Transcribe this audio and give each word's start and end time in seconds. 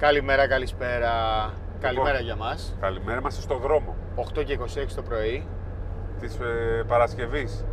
Καλημέρα, 0.00 0.46
καλησπέρα. 0.48 1.10
Καλημέρα 1.80 2.20
για 2.20 2.36
μας. 2.36 2.74
Καλημέρα, 2.80 3.18
είμαστε 3.18 3.40
στο 3.40 3.56
δρόμο 3.56 3.96
8 4.16 4.44
και 4.44 4.58
26 4.60 4.94
το 4.96 5.02
πρωί. 5.02 5.46
της 6.20 6.34
ε, 6.38 6.84
Παρασκευής 6.86 7.64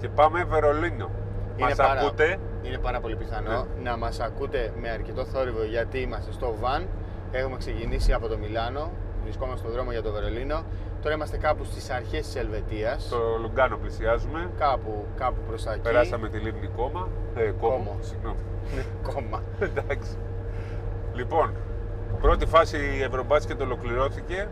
και 0.00 0.08
πάμε 0.08 0.44
Βερολίνο. 0.44 1.10
Μας 1.58 1.74
πάρα, 1.74 2.00
ακούτε, 2.00 2.38
είναι 2.62 2.78
πάρα 2.78 3.00
πολύ 3.00 3.16
πιθανό 3.16 3.66
να 3.82 3.96
μας 3.96 4.20
ακούτε 4.20 4.72
με 4.80 4.88
αρκετό 4.88 5.24
θόρυβο 5.24 5.62
γιατί 5.64 5.98
είμαστε 5.98 6.32
στο 6.32 6.54
βαν. 6.60 6.88
Έχουμε 7.30 7.56
ξεκινήσει 7.56 8.12
από 8.12 8.28
το 8.28 8.38
Μιλάνο. 8.38 8.90
Βρισκόμαστε 9.22 9.60
στο 9.60 9.70
δρόμο 9.70 9.90
για 9.90 10.02
το 10.02 10.12
Βερολίνο. 10.12 10.62
Τώρα 11.02 11.14
είμαστε 11.14 11.36
κάπου 11.36 11.64
στις 11.64 11.90
αρχές 11.90 12.26
της 12.26 12.36
Ελβετίας. 12.36 13.02
στο 13.02 13.18
Λουγκάνο 13.40 13.76
πλησιάζουμε, 13.76 14.50
Κάπου, 14.58 15.04
κάπου 15.16 15.40
προς 15.46 15.62
τα 15.64 15.72
εκεί. 15.72 15.80
περάσαμε 15.80 16.28
τη 16.28 16.38
λίμνη 16.38 16.66
Κόμα, 16.76 17.08
ε, 17.34 17.42
Κόμο, 17.60 17.76
Κόμο. 17.76 17.96
συγγνώμη. 18.00 18.38
Κόμμα. 19.12 19.42
Εντάξει. 19.60 20.16
Λοιπόν, 21.14 21.54
πρώτη 22.20 22.46
φάση 22.46 22.76
η 22.76 23.02
Ευρωμπάσκετ 23.02 23.60
ολοκληρώθηκε. 23.60 24.48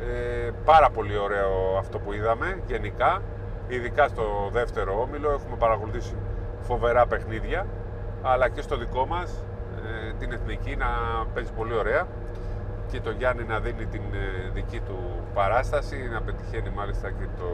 Ε, 0.00 0.50
πάρα 0.64 0.90
πολύ 0.90 1.16
ωραίο 1.16 1.76
αυτό 1.78 1.98
που 1.98 2.12
είδαμε 2.12 2.62
γενικά. 2.66 3.22
Ειδικά 3.68 4.08
στο 4.08 4.48
δεύτερο 4.52 5.00
όμιλο 5.00 5.30
έχουμε 5.30 5.56
παρακολουθήσει 5.56 6.16
φοβερά 6.60 7.06
παιχνίδια. 7.06 7.66
Αλλά 8.22 8.48
και 8.48 8.62
στο 8.62 8.76
δικό 8.76 9.06
μας 9.06 9.44
ε, 10.08 10.12
την 10.18 10.32
εθνική 10.32 10.76
να 10.76 10.86
παίζει 11.34 11.52
πολύ 11.52 11.74
ωραία. 11.74 12.06
Και 12.90 13.00
το 13.00 13.10
Γιάννη 13.10 13.44
να 13.44 13.60
δίνει 13.60 13.86
την 13.86 14.02
ε, 14.02 14.50
δική 14.52 14.80
του 14.80 14.98
παράσταση, 15.34 16.08
να 16.12 16.22
πετυχαίνει 16.22 16.70
μάλιστα 16.70 17.10
και 17.10 17.26
το 17.36 17.48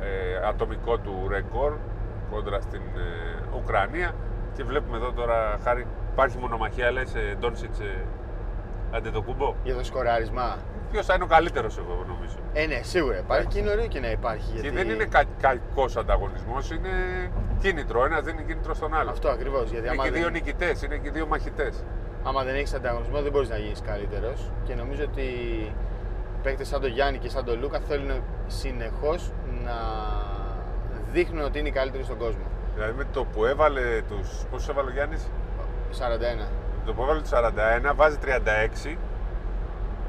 ε, 0.00 0.46
ατομικό 0.48 0.98
του 0.98 1.28
ρεκόρ 1.28 1.72
κόντρα 2.30 2.60
στην 2.60 2.82
ε, 2.96 3.56
Ουκρανία 3.56 4.12
και 4.54 4.64
βλέπουμε 4.64 4.96
εδώ 4.96 5.12
τώρα 5.12 5.58
χάρη 5.64 5.86
υπάρχει 6.12 6.38
μονομαχία 6.38 6.90
λες 6.90 7.14
ε, 7.14 7.36
Ντόνσιτς 7.40 7.80
ε, 7.80 8.04
Αντετοκούμπο; 8.90 9.54
Για 9.64 9.74
το 9.74 9.84
σκοράρισμα. 9.84 10.56
ποιος 10.90 11.06
θα 11.06 11.14
είναι 11.14 11.24
ο 11.24 11.26
καλύτερος 11.26 11.78
εγώ 11.78 12.04
νομίζω 12.08 12.36
Ε, 12.52 12.66
ναι, 12.66 12.80
σίγουρα 12.82 13.18
υπάρχει 13.18 13.46
και 13.46 13.58
είναι 13.58 13.70
ωραίο 13.70 13.86
και 13.86 14.00
να 14.00 14.10
υπάρχει. 14.10 14.52
και 14.52 14.60
Γιατί... 14.60 14.76
δεν 14.76 14.90
είναι 14.90 15.04
κα, 15.04 15.24
κακός 15.40 15.96
ανταγωνισμός 15.96 16.70
είναι 16.70 16.90
κίνητρο, 17.60 18.04
ένας 18.04 18.22
δίνει 18.22 18.42
κίνητρο 18.42 18.74
στον 18.74 18.94
άλλο 18.94 19.10
Αυτό 19.10 19.28
ακριβώς. 19.28 19.70
Γιατί 19.70 19.86
είναι 19.86 19.90
άμα 19.90 20.04
και 20.04 20.10
δεν... 20.10 20.20
δύο 20.20 20.30
νικητές, 20.30 20.82
είναι 20.82 20.96
και 20.96 21.10
δύο 21.10 21.26
μαχητές 21.26 21.84
άμα 22.24 22.42
δεν 22.44 22.54
έχεις 22.54 22.74
ανταγωνισμό 22.74 23.22
δεν 23.22 23.32
μπορείς 23.32 23.48
να 23.48 23.56
γίνεις 23.56 23.80
καλύτερος. 23.80 24.50
Και 24.64 24.74
νομίζω 24.74 25.02
ότι 25.02 25.26
παίκτες 26.42 26.68
σαν 26.68 26.80
τον 26.80 26.90
Γιάννη 26.90 27.18
και 27.18 27.28
σαν 27.28 27.44
τον 27.44 27.60
Λούκα 27.60 27.80
θέλουν 27.80 28.22
συνεχώς 28.46 29.32
να 29.64 29.76
δείχνουν 31.12 31.44
ότι 31.44 31.58
είναι 31.58 31.68
οι 31.68 31.72
καλύτεροι 31.72 32.04
στον 32.04 32.18
κόσμο. 32.18 32.42
δηλαδή 32.74 32.92
με 32.96 33.06
το 33.12 33.24
που 33.24 33.44
έβαλε 33.44 34.02
τους, 34.08 34.28
πόσους 34.50 34.68
έβαλε 34.68 34.90
ο 34.90 34.92
Γιάννης; 34.92 35.30
41. 35.98 36.48
το 36.86 36.92
που 36.92 37.02
έβαλε 37.02 37.20
τους 37.20 37.30
41 37.30 37.92
βάζει 37.94 38.16
36 38.24 38.28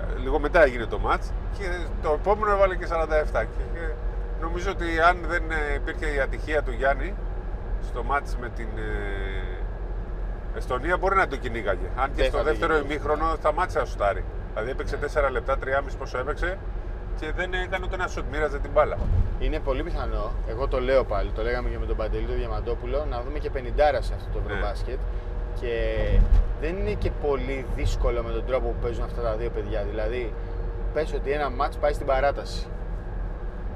Ε, 0.02 0.20
λίγο 0.20 0.39
μετά 0.39 0.64
έγινε 0.64 0.86
το 0.86 1.00
μάτς 1.00 1.31
και 1.58 1.64
το 2.02 2.12
επόμενο 2.20 2.52
έβαλε 2.52 2.76
και 2.76 2.88
47 2.89 2.92
και, 3.34 3.64
και 3.73 3.86
νομίζω 4.42 4.72
ότι 4.72 5.00
αν 5.09 5.17
δεν 5.28 5.44
ε, 5.52 5.73
υπήρχε 5.76 6.06
η 6.16 6.20
ατυχία 6.20 6.61
του 6.64 6.72
Γιάννη 6.72 7.14
στο 7.88 8.04
μάτς 8.04 8.38
με 8.42 8.50
την 8.56 8.67
ε, 8.78 10.58
Εστονία 10.58 10.98
μπορεί 10.98 11.16
να 11.16 11.27
το 11.27 11.36
κυνήγαγε 11.36 11.88
αν 11.95 12.08
και 12.08 12.22
Δεν 12.22 12.26
στο 12.26 12.38
θα 12.38 12.43
το 12.43 12.49
δεύτερο 12.49 12.73
κυνήγαγε. 12.73 12.93
ημίχρονο 12.93 13.36
σταμάτησε 13.36 13.80
να 13.80 13.86
σουτάρει 13.86 14.23
δηλαδή 14.54 14.70
έπαιξε 14.72 14.98
4 15.27 15.32
λεπτά, 15.32 15.58
3,5 15.64 15.67
πόσο 15.99 16.17
έπαιξε 16.17 16.58
και 17.20 17.32
δεν 17.36 17.54
έκανε 17.54 17.86
ούτε 17.86 17.95
ένα 17.95 18.08
σουτ, 18.08 18.26
μοίραζε 18.32 18.60
την 18.60 18.72
μπάλα. 18.73 18.98
Είναι 19.39 19.60
πολύ 19.60 19.83
πιθανό, 19.83 20.32
εγώ 20.48 20.67
το 20.67 20.80
λέω 20.80 21.04
πάλι, 21.04 21.30
το 21.36 21.42
λέγαμε 21.42 21.70
και 21.70 21.77
με 21.80 21.86
τον 21.86 21.95
Παντελή 21.95 22.26
τον 22.26 22.36
Διαμαντόπουλο, 22.36 23.05
να 23.10 23.22
δούμε 23.22 23.39
και 23.39 23.49
50 23.54 23.58
σε 23.99 24.14
αυτό 24.14 24.27
το 24.33 24.39
Ναι. 24.48 24.54
Ευρωμπάσκετ. 25.53 25.59
Και 25.59 26.19
δεν 26.61 26.77
είναι 26.77 26.93
και 26.93 27.11
πολύ 27.21 27.65
δύσκολο 27.75 28.23
με 28.23 28.31
τον 28.31 28.45
τρόπο 28.45 28.67
που 28.67 28.75
παίζουν 28.81 29.03
αυτά 29.03 29.21
τα 29.21 29.36
δύο 29.36 29.49
παιδιά. 29.49 29.83
Δηλαδή, 29.89 30.33
πες 30.93 31.14
ότι 31.14 31.31
ένα 31.31 31.49
μάτς 31.49 31.77
πάει 31.77 31.93
στην 31.93 32.05
παράταση. 32.05 32.67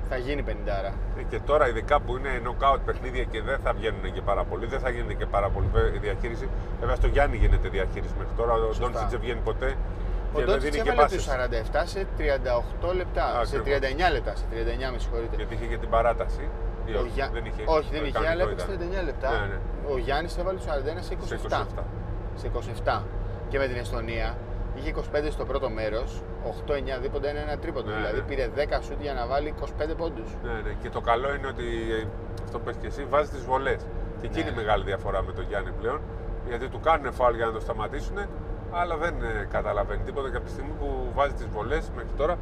Θα 0.09 0.17
γίνει 0.17 0.43
50. 0.43 0.93
Ε, 1.17 1.23
Και 1.29 1.39
τώρα, 1.39 1.67
ειδικά 1.67 1.99
που 2.01 2.17
είναι 2.17 2.29
knockout 2.45 2.79
παιχνίδια 2.85 3.23
και 3.23 3.41
δεν 3.41 3.59
θα 3.63 3.73
βγαίνουν 3.73 4.13
και 4.13 4.21
πάρα 4.21 4.43
πολύ, 4.43 4.66
δεν 4.66 4.79
θα 4.79 4.89
γίνεται 4.89 5.13
και 5.13 5.25
πάρα 5.25 5.49
πολύ 5.49 5.67
βε- 5.73 5.99
διαχείριση. 5.99 6.47
Βέβαια, 6.79 6.95
στο 6.95 7.07
Γιάννη 7.07 7.37
γίνεται 7.37 7.67
διαχείριση 7.69 8.13
μέχρι 8.17 8.33
τώρα. 8.37 8.53
Ο 8.53 8.57
Σωστά. 8.57 8.79
Ντόντσιτς 8.83 9.11
δεν 9.11 9.19
βγαίνει 9.19 9.39
ποτέ. 9.43 9.66
Ο 9.66 10.37
και 10.39 10.45
δεν 10.45 10.45
Ντότσιτς 10.45 10.63
δίνει 10.71 10.83
και 10.83 10.89
έβαλε 10.91 11.07
τους 11.16 11.25
πάσες. 11.25 11.63
47 11.73 11.85
σε 11.85 12.07
38 12.17 12.93
λεπτά, 12.93 13.25
σε 13.45 13.57
Ακριβώς. 13.57 13.79
39 13.79 14.11
λεπτά, 14.11 14.33
σε 14.35 14.45
39 14.51 14.91
με 14.91 14.99
συγχωρείτε. 15.03 15.35
Γιατί 15.35 15.53
είχε 15.53 15.66
και 15.66 15.77
την 15.77 15.89
παράταση. 15.89 16.43
Ή 16.89 16.93
Ο 16.95 16.99
όχι, 16.99 17.09
Γιά- 17.17 17.29
δεν 17.33 17.45
είχε. 17.49 17.61
Όχι, 17.77 17.89
δεν 17.95 18.01
Ε, 18.01 18.07
είχε, 18.07 18.11
κανονικό 18.17 18.33
αλλά 18.33 18.43
έπαιξε 18.43 18.65
ήταν. 18.73 18.77
39 18.77 19.03
λεπτά. 19.09 19.29
Ναι, 19.31 19.45
ναι. 19.51 19.57
Ο 19.93 19.97
Γιάννης 20.05 20.37
έβαλε 20.37 20.57
του 20.59 20.65
41 20.65 21.01
σε 21.07 21.13
27. 21.13 21.27
Σε 21.27 21.35
27. 21.35 21.83
Σε 22.41 22.47
27. 22.47 23.03
Και 23.49 23.57
με 23.61 23.67
την 23.67 23.77
Εστονία 23.83 24.37
είχε 24.75 24.89
25 24.89 25.31
στο 25.31 25.45
πρώτο 25.45 25.69
μέρος, 25.69 26.09
8-9 26.43 26.99
δίποντα, 27.01 27.27
ένα, 27.29 27.39
ένα 27.39 27.57
τρίποντο. 27.57 27.89
Ναι, 27.89 27.95
δηλαδή 27.95 28.17
ναι. 28.19 28.25
πήρε 28.29 28.45
10 28.55 28.81
σουτ 28.81 29.01
για 29.01 29.13
να 29.13 29.23
βάλει 29.27 29.47
25 29.47 29.95
πόντους. 29.97 30.29
Ναι, 30.43 30.51
ναι. 30.65 30.71
Και 30.81 30.89
το 30.89 31.01
καλό 31.01 31.33
είναι 31.35 31.47
ότι 31.47 31.65
ε, 32.01 32.07
αυτό 32.43 32.57
που 32.59 32.63
πες 32.65 32.75
και 32.81 32.87
εσύ 32.87 33.03
βάζεις 33.13 33.29
τις 33.29 33.43
βολές. 33.45 33.81
Και 34.19 34.25
εκεί 34.25 34.35
Ναι. 34.35 34.41
είναι 34.41 34.49
η 34.49 34.55
μεγάλη 34.61 34.83
διαφορά 34.83 35.23
με 35.23 35.31
τον 35.31 35.45
Γιάννη 35.49 35.71
πλέον. 35.79 35.99
Γιατί 36.47 36.67
του 36.69 36.79
κάνουν 36.79 37.13
φάουλ 37.13 37.35
για 37.35 37.45
να 37.45 37.51
το 37.51 37.59
σταματήσουν, 37.59 38.17
αλλά 38.71 38.95
δεν 38.97 39.13
ε, 39.23 39.47
καταλαβαίνει 39.51 40.03
τίποτα. 40.03 40.29
Και 40.29 40.35
από 40.35 40.45
τη 40.45 40.51
στιγμή 40.51 40.73
που 40.79 41.11
βάζει 41.13 41.33
τις 41.33 41.47
βολές 41.47 41.91
μέχρι 41.95 42.11
τώρα 42.17 42.35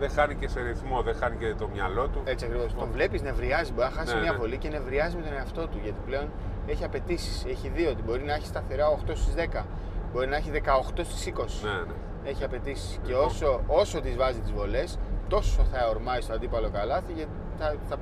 δεν 0.00 0.10
χάνει 0.10 0.34
και 0.34 0.48
σε 0.48 0.60
ρυθμό, 0.60 1.02
δεν 1.02 1.14
χάνει 1.14 1.36
και 1.36 1.54
το 1.58 1.68
μυαλό 1.74 2.08
του. 2.08 2.20
Έτσι 2.24 2.44
ακριβώς. 2.44 2.74
Τον 2.74 2.88
βλέπεις, 2.92 3.22
νευριάζει. 3.22 3.72
Μπορεί 3.72 3.88
να 3.88 3.94
χάσει 4.00 4.14
Ναι, 4.14 4.20
μια 4.20 4.32
ναι. 4.32 4.38
βολή 4.38 4.56
και 4.58 4.68
νευριάζει 4.68 5.16
με 5.16 5.22
τον 5.22 5.32
εαυτό 5.32 5.66
του. 5.66 5.78
Γιατί 5.82 6.00
πλέον 6.06 6.30
έχει 6.66 6.84
απαιτήσεις. 6.84 7.44
Έχει 7.48 7.68
δει 7.68 7.86
ότι 7.86 8.02
μπορεί 8.02 8.22
να 8.22 8.34
έχει 8.34 8.46
σταθερά 8.46 8.86
8 8.88 9.14
στις 9.14 9.34
10. 9.34 9.66
Μπορεί 10.12 10.26
να 10.26 10.36
έχει 10.36 10.50
18 10.50 11.04
στις 11.04 11.26
20. 11.26 11.62
Ναι, 11.62 11.70
ναι. 11.70 12.30
Έχει 12.30 12.44
απαιτήσεις. 12.44 12.98
Και 13.02 13.08
Λοιπόν. 13.12 13.24
όσο, 13.24 13.60
όσο 13.66 14.00
της 14.00 14.16
βάζει 14.16 14.40
τις 14.40 14.52
βολές, 14.52 14.98
τόσο 15.28 15.62
θα 15.72 15.88
ορμάει 15.88 16.20
στο 16.20 16.32
αντίπαλο 16.32 16.70
καλάθι 16.70 17.12
γιατί 17.12 17.30
θα, 17.58 17.74
θα, 17.88 17.96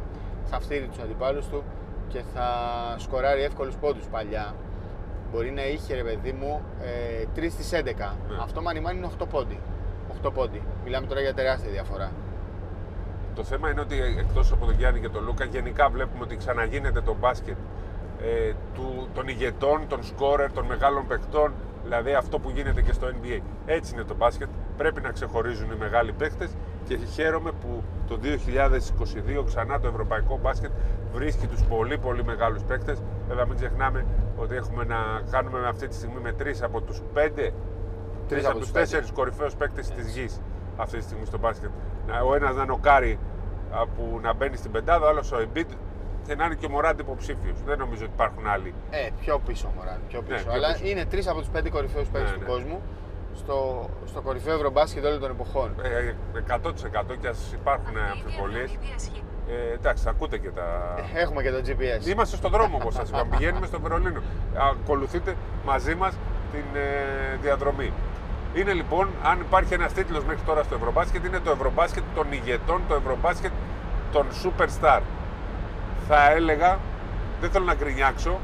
θα 0.44 0.60
φτύρει 0.60 0.86
τους 0.86 0.98
αντιπάλους 0.98 1.47
του 1.47 1.62
και 2.09 2.22
θα 2.34 2.47
σκοράρει 2.98 3.42
εύκολους 3.42 3.76
πόντους 3.76 4.06
παλιά. 4.06 4.54
Μπορεί 5.32 5.50
να 5.50 5.66
είχε 5.66 5.94
ρε 5.94 6.03
παιδί 6.03 6.32
μου 6.32 6.62
ε, 6.80 7.25
3 7.36 7.47
στις 7.50 7.70
11. 7.75 7.80
Ναι. 7.84 8.36
Αυτό 8.42 8.62
μάνι 8.62 8.80
μάνι 8.80 8.98
είναι 8.98 9.09
8 9.22 9.25
πόντι. 9.30 9.59
8 10.25 10.31
πόντι. 10.35 10.63
Μιλάμε 10.85 11.07
τώρα 11.07 11.21
για 11.21 11.35
τεράστια 11.35 11.71
διαφορά. 11.71 12.13
Το 13.35 13.45
θέμα 13.45 13.71
είναι 13.71 13.81
ότι 13.81 13.97
εκτός 14.19 14.53
από 14.53 14.67
τον 14.67 14.75
Γιάννη 14.75 15.01
και 15.01 15.09
τον 15.09 15.25
Λούκα, 15.25 15.45
γενικά 15.45 15.89
βλέπουμε 15.89 16.25
ότι 16.25 16.37
ξαναγίνεται 16.37 17.01
το 17.01 17.17
μπάσκετ 17.21 17.57
ε, 18.23 18.53
του, 18.75 19.09
των 19.15 19.29
ηγετών, 19.29 19.87
των 19.89 20.03
σκόρερ, 20.03 20.53
των 20.53 20.65
μεγάλων 20.65 21.07
παιχτών. 21.07 21.53
Δηλαδή 21.83 22.15
αυτό 22.15 22.39
που 22.39 22.51
γίνεται 22.51 22.83
και 22.83 22.93
στο 22.93 23.07
NBA. 23.07 23.41
Έτσι 23.67 23.95
είναι 23.95 24.05
το 24.05 24.15
μπάσκετ. 24.15 24.49
Πρέπει 24.77 25.01
να 25.01 25.11
ξεχωρίζουν 25.11 25.71
οι 25.71 25.77
μεγάλοι 25.79 26.13
παίχτες 26.13 26.51
και 26.89 26.97
χαίρομαι 26.97 27.51
που 27.53 27.83
το 28.09 28.19
2022 29.41 29.45
ξανά 29.45 29.81
το 29.81 29.89
ευρωπαϊκό 29.89 30.39
μπάσκετ 30.43 30.71
βρίσκει 31.13 31.47
τους 31.47 31.63
πολύ 31.63 31.99
πολύ 31.99 32.25
μεγάλους 32.25 32.63
παίχτες. 32.63 33.03
Βέβαια, 33.29 33.47
μην 33.47 33.57
ξεχνάμε 33.57 34.05
ότι 34.37 34.55
έχουμε 34.55 34.85
να 34.85 34.97
κάνουμε 35.31 35.69
αυτή 35.69 35.89
τη 35.89 35.95
στιγμή 35.95 36.21
με 36.21 36.33
τρεις 36.33 36.63
από 36.63 36.81
τους 36.81 37.03
πέντε 37.13 37.53
Τρεις 38.28 38.47
από 38.47 38.59
τους 38.59 38.71
τέσσερις 38.72 39.11
κορυφαίους 39.11 39.55
παίκτες 39.55 39.91
της 39.91 40.06
γης 40.16 40.41
αυτή 40.77 40.97
τη 40.97 41.03
στιγμή 41.03 41.25
στο 41.25 41.39
μπάσκετ. 41.39 41.71
Να- 42.06 42.21
Ο 42.21 42.34
ένας 42.34 42.54
να 42.54 42.63
είναι 42.63 42.72
ο 42.72 42.78
Κάρι 42.83 43.19
α, 43.71 43.86
που 43.86 44.19
να 44.22 44.33
μπαίνει 44.34 44.57
στην 44.57 44.71
πεντάδα, 44.71 45.07
ο 45.07 45.09
άλλος 45.09 45.33
ο 45.33 45.36
Embiid 45.39 45.66
και 46.27 46.34
να 46.34 46.45
είναι 46.45 46.54
και 46.54 46.66
ο 46.66 46.69
Μωράντ 46.71 46.98
υποψήφιος. 47.01 47.63
Δεν 47.66 47.78
νομίζω 47.78 48.04
ότι 48.04 48.13
υπάρχουν 48.15 48.47
άλλοι. 48.47 48.75
Ε, 48.91 49.09
πιο 49.21 49.39
πίσω, 49.47 49.72
Μωράν, 49.77 49.98
πιο 50.09 50.21
πίσω. 50.22 50.34
Ναι, 50.36 50.42
πιο 50.42 50.53
Αλλά 50.53 50.72
πίσω. 50.72 50.86
είναι 50.86 51.04
τρεις 51.04 51.28
από 51.28 51.39
τους 51.39 51.48
πέντε 51.48 51.69
κορυφαίους 51.71 52.09
παίκτες 52.09 52.30
Ναι, 52.30 52.36
του 52.36 52.42
ναι. 52.42 52.48
κόσμου 52.48 52.80
στο, 53.34 53.89
στο 54.07 54.21
κορυφαίο 54.21 54.54
ευρωμπάσκετ 54.54 55.04
όλων 55.04 55.21
των 55.21 55.30
εποχών. 55.30 55.75
Ε, 55.83 56.15
100% 56.47 57.16
και 57.21 57.28
ας 57.28 57.53
υπάρχουν 57.53 57.97
αμφιβολίες. 58.13 58.71
Ε, 59.51 59.72
εντάξει, 59.75 60.04
θα 60.04 60.10
ακούτε 60.10 60.39
και 60.39 60.48
τα. 60.51 60.95
Έχουμε 61.15 61.42
και 61.42 61.51
το 61.51 61.60
GPS. 61.66 62.07
Είμαστε 62.07 62.36
στον 62.36 62.51
δρόμο 62.51 62.77
όπως 62.80 62.95
σας 62.95 63.09
είπα. 63.09 63.27
Πηγαίνουμε 63.30 63.66
στο 63.66 63.80
Βερολίνο. 63.80 64.21
Ακολουθείτε 64.71 65.34
μαζί 65.65 65.95
μας 65.95 66.15
την 66.53 66.65
ε, 66.75 67.36
διαδρομή. 67.42 67.92
Είναι 68.54 68.72
λοιπόν, 68.72 69.09
αν 69.22 69.41
υπάρχει 69.41 69.74
ένας 69.74 69.92
τίτλος 69.92 70.24
μέχρι 70.24 70.42
τώρα 70.47 70.62
στο 70.62 70.74
Ευρωμπάσκετ, 70.74 71.24
είναι 71.24 71.39
το 71.39 71.50
Ευρωμπάσκετ 71.50 72.03
των 72.15 72.27
ηγετών, 72.30 72.80
το 72.89 72.95
Ευρωμπάσκετ 72.95 73.50
των 74.12 74.27
Superstar. 74.42 75.00
Θα 76.09 76.30
έλεγα, 76.30 76.78
δεν 77.41 77.50
θέλω 77.50 77.65
να 77.65 77.74
γκρινιάξω, 77.74 78.39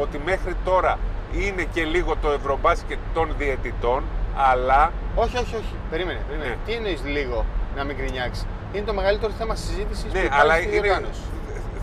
ότι 0.00 0.20
μέχρι 0.24 0.56
τώρα 0.64 0.98
είναι 1.32 1.62
και 1.72 1.84
λίγο 1.84 2.16
το 2.16 2.30
Ευρωμπάσκετ 2.30 2.98
των 3.14 3.34
διαιτητών, 3.38 4.02
αλλά 4.36 4.92
Όχι, 5.14 5.36
όχι, 5.36 5.54
όχι. 5.56 5.74
Περίμενε, 5.90 6.20
περίμενε. 6.28 6.50
Ναι. 6.50 6.56
Τι 6.66 6.72
εννοείς 6.72 7.02
λίγο 7.04 7.44
να 7.76 7.84
μην 7.84 7.96
γκρινιάξεις; 7.96 8.46
Είναι 8.72 8.84
το 8.84 8.94
μεγαλύτερο 8.94 9.32
θέμα 9.32 9.54
συζήτησης 9.54 10.12
ναι, 10.12 10.20
που 10.20 10.28
αλλά 10.30 10.44
υπάρχει 10.44 10.66
στη 10.66 10.76
είναι, 10.76 10.86
διοργάνωση. 10.86 11.20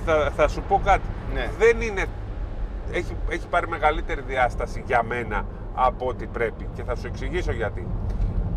θα, 0.05 0.31
θα 0.35 0.47
σου 0.47 0.61
πω 0.67 0.81
κάτι. 0.85 1.07
Ναι. 1.33 1.49
Δεν 1.57 1.81
είναι. 1.81 2.05
Έχει, 2.91 3.15
έχει 3.29 3.47
πάρει 3.47 3.67
μεγαλύτερη 3.67 4.21
διάσταση 4.21 4.83
για 4.85 5.03
μένα 5.03 5.45
από 5.79 6.07
ό,τι 6.07 6.25
πρέπει 6.25 6.67
και 6.75 6.83
θα 6.83 6.95
σου 6.95 7.07
εξηγήσω 7.07 7.51
γιατί. 7.51 7.87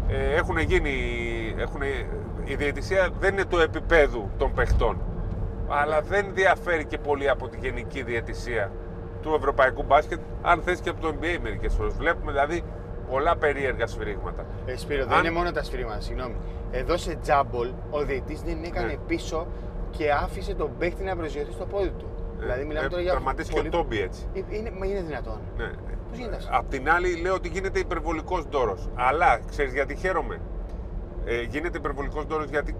Ε, 0.08 0.34
έχουν 0.34 0.58
γίνει. 0.58 0.90
Έχουν, 1.58 1.80
η 2.44 2.54
διαιτησία 2.54 3.08
δεν 3.20 3.32
είναι 3.32 3.44
του 3.44 3.58
επίπεδου 3.58 4.30
των 4.38 4.52
παιχτών. 4.54 4.96
Αλλά 5.68 6.00
δεν 6.00 6.26
διαφέρει 6.34 6.84
και 6.84 6.98
πολύ 6.98 7.28
από 7.28 7.48
τη 7.48 7.56
γενική 7.60 8.02
διαιτησία 8.02 8.70
του 9.22 9.34
ευρωπαϊκού 9.34 9.82
μπάσκετ, 9.82 10.20
αν 10.42 10.62
θες 10.62 10.80
και 10.80 10.88
από 10.90 11.00
το 11.00 11.08
NBA 11.20 11.38
μερικές 11.42 11.74
φορές. 11.74 11.92
Βλέπουμε 11.94 12.32
δηλαδή 12.32 12.62
πολλά 13.10 13.36
περίεργα 13.36 13.86
σφυρίγματα. 13.86 14.44
Ε, 14.66 14.76
Σπύρο, 14.76 15.04
δεν 15.06 15.16
Αν- 15.18 15.24
είναι 15.24 15.34
μόνο 15.34 15.50
τα 15.52 15.62
σφυρίγματα, 15.62 16.00
συγγνώμη. 16.00 16.34
Εδώ 16.70 16.96
σε 16.96 17.14
τζάμπολ 17.14 17.68
ο 17.90 18.02
διαιτής 18.04 18.42
δεν 18.42 18.62
έκανε 18.64 18.86
Ναι. 18.86 18.96
πίσω 19.06 19.46
και 19.90 20.10
άφησε 20.12 20.54
τον 20.54 20.70
παίχτη 20.78 21.02
να 21.04 21.16
προσγειωθεί 21.16 21.52
στο 21.52 21.64
πόδι 21.66 21.90
του. 21.98 22.06
Δηλαδή 22.40 22.64
μιλάμε 22.64 22.88
τώρα 22.88 23.02
για. 23.02 23.10
Τραυματίστηκε 23.10 23.56
πολύ- 23.60 23.74
ο 23.74 23.78
Τόμπι 23.78 24.00
έτσι. 24.00 24.26
Ε, 24.34 24.40
Είναι, 24.56 24.70
μα 24.78 24.86
είναι 24.86 25.00
δυνατόν. 25.02 25.38
Ναι. 25.56 25.70
Πώς 26.08 26.18
γίνεται 26.18 26.36
αυτό; 26.36 26.48
Απ' 26.52 26.68
την 26.68 26.90
άλλη 26.90 27.20
λέω 27.20 27.34
ότι 27.34 27.48
γίνεται 27.48 27.78
υπερβολικός 27.78 28.44
δώρος. 28.50 28.88
Αλλά 28.94 29.38
ξέρεις 29.48 29.72
γιατί 29.72 29.94
χαίρομαι. 29.96 30.40
Ε, 31.24 31.40
γίνεται 31.42 31.78
υπερβολικός 31.78 32.24
δώρος 32.26 32.48
γιατί 32.50 32.76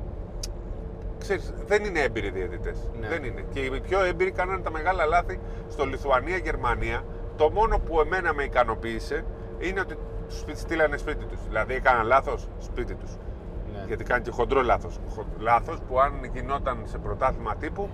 ξέρεις, 1.19 1.53
δεν 1.67 1.85
είναι 1.85 2.01
έμπειροι 2.01 2.31
διαιτητές. 2.31 2.91
Ναι. 3.01 3.09
Δεν 3.09 3.25
είναι. 3.25 3.45
Και 3.53 3.61
οι 3.61 3.81
πιο 3.81 4.05
έμπειροι 4.05 4.31
κάνανε 4.31 4.63
τα 4.63 4.71
μεγάλα 4.71 5.05
λάθη 5.05 5.39
στο 5.69 5.85
Λιθουανία-Γερμανία. 5.85 7.03
Το 7.37 7.51
μόνο 7.51 7.79
που 7.79 8.01
εμένα 8.01 8.35
με 8.35 8.43
ικανοποίησε 8.43 9.25
είναι 9.59 9.81
ότι 9.81 9.97
τους 10.29 10.45
στείλανε 10.61 10.97
σπίτι 10.97 11.25
τους. 11.25 11.39
Δηλαδή 11.47 11.75
έκαναν 11.75 12.07
λάθος 12.07 12.49
σπίτι 12.59 12.95
τους. 12.95 13.11
Ναι. 13.73 13.85
Γιατί 13.87 14.05
κάνει 14.05 14.23
και 14.23 14.31
χοντρό 14.31 14.63
λάθος. 14.63 14.99
Χο- 15.15 15.27
Λάθος 15.39 15.79
που 15.89 16.01
αν 16.01 16.13
γινόταν 16.33 16.83
σε 16.85 16.99
πρωτάθλημα 16.99 17.57
τύπου 17.57 17.89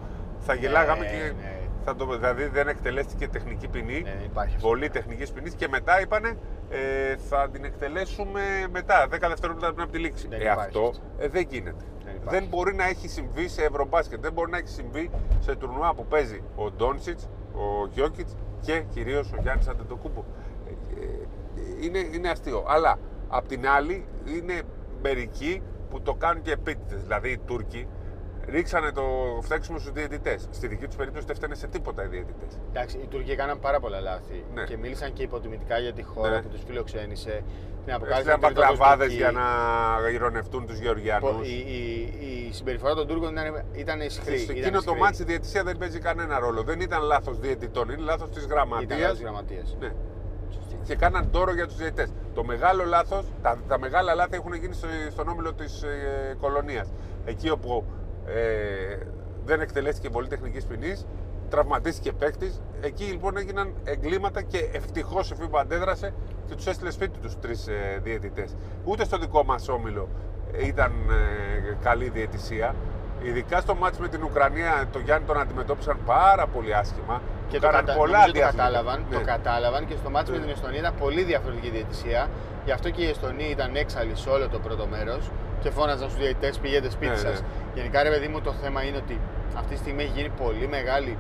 θα 0.47 0.55
γελάγαμε 0.55 1.05
Ναι, 1.05 1.11
και 1.11 1.33
ναι. 1.41 1.59
θα 1.85 1.95
το, 1.97 2.07
δηλαδή 2.07 2.45
δεν 2.47 2.69
εκτελέστηκε 2.69 3.29
τεχνική 3.29 3.69
ποινή. 3.69 4.01
Ναι, 4.01 4.11
δεν 4.11 4.25
υπάρχει 4.25 4.55
αυτό. 4.55 4.69
Πολύ 4.69 4.89
τεχνικής 4.89 5.33
ποινής 5.33 5.55
και 5.55 5.69
μετά 5.69 6.01
είπανε 6.01 6.37
ε, 6.69 7.17
θα 7.17 7.49
την 7.53 7.65
εκτελέσουμε 7.65 8.41
μετά, 8.71 9.07
10 9.07 9.09
δευτερόλεπτα 9.09 9.69
πριν 9.73 9.83
από 9.83 9.93
τη 9.93 9.99
λήξη. 9.99 10.29
Δεν 10.29 10.41
ε, 10.41 10.43
υπάρχει 10.43 10.61
αυτό 10.61 10.81
αυτό. 10.87 11.01
ε, 11.19 11.29
δεν 11.29 11.47
γίνεται. 11.51 11.85
Δεν 12.05 12.15
υπάρχει. 12.15 12.39
Δεν 12.41 12.49
μπορεί 12.49 12.75
να 12.75 12.85
έχει 12.85 13.09
συμβεί 13.09 13.49
σε 13.49 13.63
ευρωμπάσκετ, 13.65 14.21
δεν 14.21 14.33
μπορεί 14.33 14.51
να 14.51 14.57
έχει 14.59 14.69
συμβεί 14.69 15.11
σε 15.41 15.55
τουρνουά 15.57 15.95
που 15.95 16.07
παίζει 16.07 16.43
ο 16.57 16.71
Ντόνσιτς, 16.71 17.29
ο 17.53 17.87
Γιώκητς 17.93 18.37
και 18.61 18.83
κυρίως 18.91 19.33
ο 19.33 19.37
Γιάννης 19.43 19.69
Αντετοκούμπο. 19.69 20.25
Ε, 20.69 21.01
ε, 21.01 21.27
είναι, 21.81 21.99
είναι 21.99 22.29
αστείο. 22.29 22.65
Αλλά 22.69 22.99
απ' 23.29 23.47
την 23.47 23.69
άλλη 23.69 24.07
είναι 24.25 24.63
μερικοί 25.03 25.63
που 25.91 26.03
το 26.03 26.15
κάνουν 26.15 26.43
και 26.43 26.53
επίτηδες. 26.53 27.03
Δηλαδή 27.03 27.31
οι 27.31 27.39
Τούρκοι 27.39 27.87
ρίξανε 28.49 28.93
το 28.93 29.03
φταίξιμο 29.43 29.79
στους 29.79 29.93
διαιτητές. 29.93 30.49
Στη 30.51 30.67
δική 30.67 30.87
τους 30.87 30.97
περίπτωση 30.97 31.27
δεν 31.27 31.35
φταίνε 31.37 31.55
σε 31.55 31.67
τίποτα 31.67 32.05
οι 32.05 32.07
διαιτητές. 32.07 32.59
Εντάξει, 32.71 32.97
οι 32.99 33.07
Τούρκοι 33.07 33.31
έκαναν 33.31 33.59
πάρα 33.61 33.81
πολλά 33.81 34.01
λάθη 34.01 34.45
Ναι. 34.55 34.65
και 34.65 34.77
μίλησαν 34.77 35.13
και 35.13 35.23
υποτιμητικά 35.23 35.79
για 35.79 35.93
τη 35.93 36.03
χώρα 36.03 36.31
Ναι. 36.31 36.43
που 36.43 36.49
τους 36.49 36.61
φιλοξένησε. 36.67 37.43
Την 37.85 37.95
Έστειλαν 37.95 37.97
αποκάλυψαν 37.97 38.41
τρίτο 38.41 38.61
μπακλαβάδε 38.61 39.03
Τουρκική. 39.05 39.23
για 39.23 39.31
να 39.31 39.45
ηρωνευτούν 40.13 40.67
τους 40.67 40.79
Γεωργιανού. 40.79 41.41
Η, 41.43 41.49
η, 41.51 42.49
η 42.49 42.53
συμπεριφορά 42.53 42.95
των 42.95 43.07
Τούρκων 43.07 43.31
ήταν, 43.33 43.65
ήταν 43.73 44.01
ισχυρή. 44.01 44.39
Σε 44.39 44.43
ήταν 44.45 44.57
εκείνο 44.57 44.71
το 44.71 44.77
ισχυρή. 44.79 45.01
μάτι 45.01 45.23
η 45.23 45.25
διαιτησία 45.25 45.63
δεν 45.63 45.77
παίζει 45.79 45.99
κανένα 45.99 46.39
ρόλο. 46.39 46.63
Δεν 46.63 46.81
ήταν 46.81 47.03
λάθος 47.03 47.39
διαιτητών, 47.39 47.89
είναι 47.91 48.03
λάθος 48.03 48.29
της 48.31 48.45
Ήταν 48.45 48.57
γραμματεία. 48.57 48.99
λάθος 48.99 49.21
γραμματείας. 49.21 49.77
Ναι. 49.81 49.93
Και 50.85 50.95
κάναν 50.97 51.31
τόρο 51.31 51.55
για 51.55 51.67
τους 51.67 51.77
διαιτητές. 51.77 52.13
Το 52.35 52.45
μεγάλο 52.45 52.85
λάθος, 52.85 53.25
τα, 53.43 53.59
τα 53.69 53.79
μεγάλα 53.79 54.15
λάθη 54.15 54.35
έχουν 54.35 54.55
γίνει 54.55 54.75
στο, 54.75 54.87
στον 55.11 55.29
όμιλο 55.29 55.53
της 55.55 55.83
ε, 55.83 56.37
κολονίας. 56.41 56.89
Εκεί 57.25 57.51
όπου 57.51 57.85
ε, 58.27 58.99
δεν 59.45 59.61
εκτελέστηκε 59.61 60.11
πολύ 60.11 60.29
τεχνική 60.29 60.67
ποινής, 60.67 61.07
τραυματίστηκε 61.51 62.13
παίκτης. 62.13 62.61
Εκεί 62.81 63.05
λοιπόν 63.05 63.37
έγιναν 63.37 63.73
εγκλήματα 63.85 64.43
και 64.43 64.69
ευτυχώς 64.73 65.31
η 65.31 65.35
FIBA 65.41 65.59
αντέδρασε 65.61 66.15
και 66.49 66.55
τους 66.55 66.67
έστειλε 66.67 66.91
σπίτι 66.91 67.19
τους 67.19 67.39
τρεις 67.39 67.69
ε, 67.69 68.01
διαιτητές. 68.03 68.57
Ούτε 68.85 69.05
στο 69.05 69.19
δικό 69.19 69.45
μας 69.45 69.69
όμιλο 69.69 70.09
ε, 70.53 70.67
ήταν 70.67 70.93
ε, 71.11 71.77
καλή 71.83 72.09
διαιτησία. 72.09 72.75
Ειδικά 73.23 73.61
στο 73.61 73.75
μάτς 73.75 73.99
με 73.99 74.09
την 74.09 74.23
Ουκρανία, 74.23 74.89
το 74.93 74.99
Γιάννη 74.99 75.27
τον 75.27 75.39
αντιμετώπισαν 75.41 75.99
πάρα 76.07 76.47
πολύ 76.47 76.75
άσχημα. 76.75 77.23
Και 77.49 77.59
το, 77.59 77.67
Κάναν 77.67 77.85
κατα... 77.85 77.99
πολλά 77.99 78.19
νομίζω 78.19 78.33
το 78.33 78.39
αντιαθλητικά. 78.39 78.63
κατάλαβαν, 78.65 79.05
Ναι. 79.11 79.17
το 79.17 79.23
κατάλαβαν 79.25 79.87
και 79.87 79.97
στο 79.97 80.11
μάτι 80.11 80.31
με 80.31 80.37
Ναι. 80.37 80.43
την 80.43 80.53
Εστονία 80.53 80.79
ήταν 80.79 80.95
πολύ 80.99 81.23
διαφορετική 81.23 81.71
διαιτησία. 81.71 82.29
Γι' 82.65 82.71
αυτό 82.73 82.91
και 82.91 83.03
οι 83.03 83.09
Εστονοί 83.09 83.45
ήταν 83.51 83.77
έξαλλοι 83.77 84.17
σε 84.17 84.29
όλο 84.29 84.49
το 84.49 84.59
πρώτο 84.59 84.87
μέρος 84.87 85.31
και 85.61 85.71
φώναζαν 85.71 86.09
στους 86.09 86.21
διαιτητές: 86.21 86.59
Πηγαίνετε 86.59 86.91
σπίτι 86.91 87.11
Ναι, 87.13 87.17
σας. 87.17 87.41
ναι. 87.41 87.47
Γενικά, 87.75 88.03
ρε 88.03 88.09
παιδί 88.11 88.29
μου, 88.29 88.41
το 88.41 88.53
θέμα 88.53 88.83
είναι 88.85 88.97
ότι 88.97 89.21
αυτή 89.57 89.73
τη 89.75 89.81
στιγμή 89.81 90.03
έχει 90.03 90.13
γίνει 90.15 90.29
πολύ 90.43 90.69
μεγάλη 90.69 91.17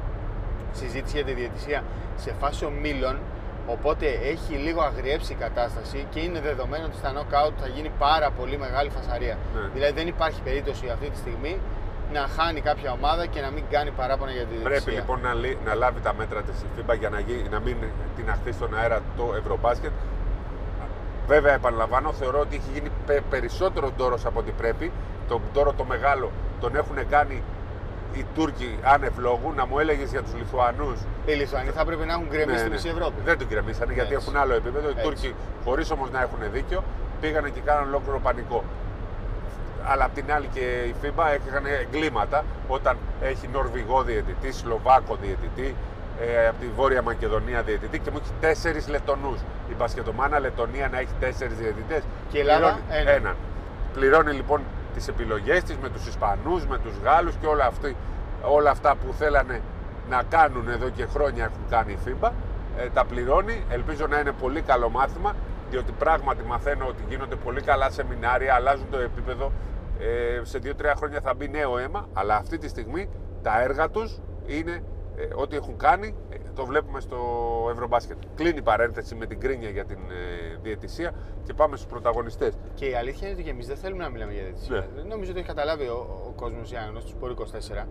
συζήτηση 0.72 1.16
για 1.16 1.24
τη 1.24 1.32
διαιτησία 1.32 1.82
σε 2.16 2.32
φάση 2.40 2.64
ομίλων. 2.64 3.18
Οπότε 3.68 4.06
έχει 4.06 4.54
λίγο 4.54 4.80
αγριέψει 4.82 5.32
η 5.32 5.36
κατάσταση 5.36 6.06
και 6.10 6.20
είναι 6.20 6.40
δεδομένο 6.40 6.84
ότι 6.84 6.96
στα 6.96 7.12
knockout 7.14 7.52
θα 7.60 7.66
γίνει 7.66 7.90
πάρα 7.98 8.30
πολύ 8.30 8.58
μεγάλη 8.58 8.90
φασαρία. 8.90 9.36
Ναι. 9.54 9.60
Δηλαδή 9.74 9.92
δεν 9.92 10.06
υπάρχει 10.06 10.40
περίπτωση 10.42 10.88
αυτή 10.88 11.10
τη 11.10 11.16
στιγμή 11.16 11.58
να 12.12 12.20
χάνει 12.36 12.60
κάποια 12.60 12.90
ομάδα 12.92 13.26
και 13.26 13.40
να 13.40 13.50
μην 13.50 13.64
κάνει 13.70 13.90
παράπονα 13.90 14.30
για 14.30 14.44
τη 14.44 14.54
διαιτησία. 14.54 14.68
Πρέπει 14.82 14.90
λοιπόν 14.90 15.20
να, 15.20 15.34
λύ- 15.34 15.58
να 15.64 15.74
λάβει 15.74 16.00
τα 16.00 16.14
μέτρα 16.14 16.42
της 16.42 16.60
η 16.62 16.66
FIBA 16.76 16.98
για 16.98 17.08
να, 17.08 17.20
γι- 17.20 17.46
να 17.50 17.60
μην 17.60 17.76
την 18.16 18.30
αχθεί 18.30 18.52
στον 18.52 18.76
αέρα 18.78 19.00
το 19.16 19.34
Ευρωμπάσκετ. 19.38 19.90
Βέβαια, 21.26 21.54
επαναλαμβάνω, 21.54 22.12
θεωρώ 22.12 22.38
ότι 22.40 22.56
έχει 22.56 22.70
γίνει 22.72 22.90
πε- 23.06 23.22
περισσότερο 23.30 23.90
ντόρος 23.96 24.24
από 24.26 24.38
ό,τι 24.38 24.50
πρέπει. 24.50 24.92
Τον 25.28 25.40
ντόρο 25.52 25.72
το 25.72 25.84
μεγάλο 25.84 26.30
τον 26.60 26.76
έχουν 26.76 26.96
κάνει 27.10 27.42
οι 28.12 28.24
Τούρκοι 28.34 28.78
άνευ 28.82 29.18
λόγου. 29.18 29.52
Να 29.56 29.66
μου 29.66 29.78
έλεγες 29.78 30.10
για 30.10 30.22
τους 30.22 30.34
Λιθουανούς. 30.34 30.98
Οι 31.26 31.32
Λιθουανοί 31.32 31.70
θα 31.70 31.84
πρέπει 31.84 32.04
να 32.06 32.12
έχουν 32.12 32.26
γκρεμίσει 32.30 32.64
τη 32.64 32.70
μισή 32.70 32.88
Ευρώπη. 32.88 33.14
Ναι, 33.18 33.24
Δεν 33.24 33.38
τον 33.38 33.46
γκρεμίσανε 33.46 33.92
γιατί 33.92 34.14
Έτσι. 34.14 34.26
έχουν 34.28 34.40
άλλο 34.40 34.54
επίπεδο. 34.54 34.88
Οι 34.88 34.90
Έτσι. 34.90 35.02
Τούρκοι, 35.04 35.34
χωρίς 35.64 35.90
όμως 35.90 36.10
να 36.10 36.20
έχουν 36.20 36.38
δίκιο, 36.52 36.84
πήγανε 37.20 37.48
και 37.48 37.60
κάναν 37.64 37.88
ολόκληρο 37.88 38.18
πανικό. 38.18 38.64
Αλλά 39.88 40.04
απ' 40.04 40.14
την 40.14 40.32
άλλη 40.32 40.46
και 40.54 40.60
η 40.60 40.94
FIBA 41.02 41.24
έκανε 41.34 41.68
εγκλήματα 41.70 42.44
όταν 42.68 42.96
έχει 43.20 43.48
Νορβηγό 43.52 44.02
διαιτητή, 44.02 44.52
Σλοβάκο 44.52 45.16
διαιτητή, 45.22 45.74
ε, 46.20 46.48
από 46.48 46.58
τη 46.60 46.66
Βόρεια 46.76 47.02
Μακεδονία 47.02 47.62
διαιτητή 47.62 47.98
και 47.98 48.10
μου 48.10 48.18
έχει 48.22 48.32
τέσσερις 48.40 48.88
Λετονού. 48.88 49.34
Η 49.70 49.74
μπασκετομάνα 49.74 50.38
Λετωνία 50.38 50.88
να 50.88 50.98
έχει 50.98 51.12
τέσσερις 51.20 51.56
διαιτητές. 51.56 52.02
Και 52.30 52.38
η 52.38 52.40
Ελλάδα 52.40 52.78
έναν. 53.06 53.36
Πληρώνει 53.94 54.32
λοιπόν 54.32 54.60
τις 54.94 55.08
επιλογές 55.08 55.62
της 55.62 55.76
με 55.76 55.88
τους 55.88 56.06
Ισπανούς, 56.06 56.66
με 56.66 56.78
τους 56.78 56.92
Γάλλους 57.02 57.34
και 57.40 57.46
όλα, 57.46 57.66
αυτή, 57.66 57.96
όλα 58.42 58.70
αυτά 58.70 58.94
που 58.94 59.12
θέλανε 59.12 59.60
να 60.08 60.22
κάνουν 60.28 60.68
εδώ 60.68 60.88
και 60.88 61.06
χρόνια 61.06 61.44
έχουν 61.44 61.64
κάνει 61.70 61.92
η 61.92 61.98
FIBA. 62.06 62.30
Ε, 62.78 62.88
τα 62.94 63.04
πληρώνει. 63.04 63.64
Ελπίζω 63.70 64.06
να 64.06 64.18
είναι 64.18 64.32
πολύ 64.32 64.60
καλό 64.60 64.88
μάθημα, 64.88 65.34
διότι 65.70 65.92
πράγματι 65.92 66.44
μαθαίνω 66.44 66.86
ότι 66.86 67.02
γίνονται 67.08 67.36
πολύ 67.36 67.60
καλά 67.60 67.90
σεμινάρια, 67.90 68.54
αλλάζουν 68.54 68.86
το 68.90 68.98
επίπεδο. 68.98 69.52
Ε, 69.98 70.40
σε 70.44 70.58
2-3 70.64 70.92
χρόνια 70.96 71.20
θα 71.20 71.34
μπει 71.34 71.48
νέο 71.48 71.78
αίμα, 71.78 72.08
αλλά 72.12 72.36
αυτή 72.36 72.58
τη 72.58 72.68
στιγμή 72.68 73.08
τα 73.42 73.62
έργα 73.62 73.90
τους 73.90 74.20
είναι 74.46 74.82
ε, 75.16 75.28
ό,τι 75.34 75.56
έχουν 75.56 75.76
κάνει, 75.76 76.14
ε, 76.30 76.36
το 76.54 76.64
βλέπουμε 76.66 77.00
στο 77.00 77.18
Ευρωμπάσκετ. 77.72 78.16
Κλείνει 78.34 78.58
η 78.58 78.62
παρένθεση 78.62 79.14
με 79.14 79.26
την 79.26 79.40
κρίνια 79.40 79.68
για 79.70 79.84
την 79.84 79.98
ε, 79.98 80.56
διαιτησία 80.62 81.14
και 81.44 81.54
πάμε 81.54 81.76
στους 81.76 81.88
πρωταγωνιστές. 81.88 82.54
Και 82.74 82.86
η 82.86 82.94
αλήθεια 82.94 83.26
είναι 83.26 83.36
ότι 83.36 83.44
και 83.44 83.50
εμείς 83.50 83.66
δεν 83.66 83.76
θέλουμε 83.76 84.02
να 84.02 84.10
μιλάμε 84.10 84.32
για 84.32 84.42
διαιτησία. 84.42 84.88
Ναι. 84.96 85.02
Νομίζω 85.02 85.30
ότι 85.30 85.38
έχει 85.38 85.48
καταλάβει 85.48 85.84
ο, 85.86 86.24
ο 86.28 86.32
κόσμος 86.36 86.72
οι 86.72 86.76
άγνωστοι 86.76 87.10
του 87.12 87.16
Σπορ 87.16 87.34
24 87.82 87.86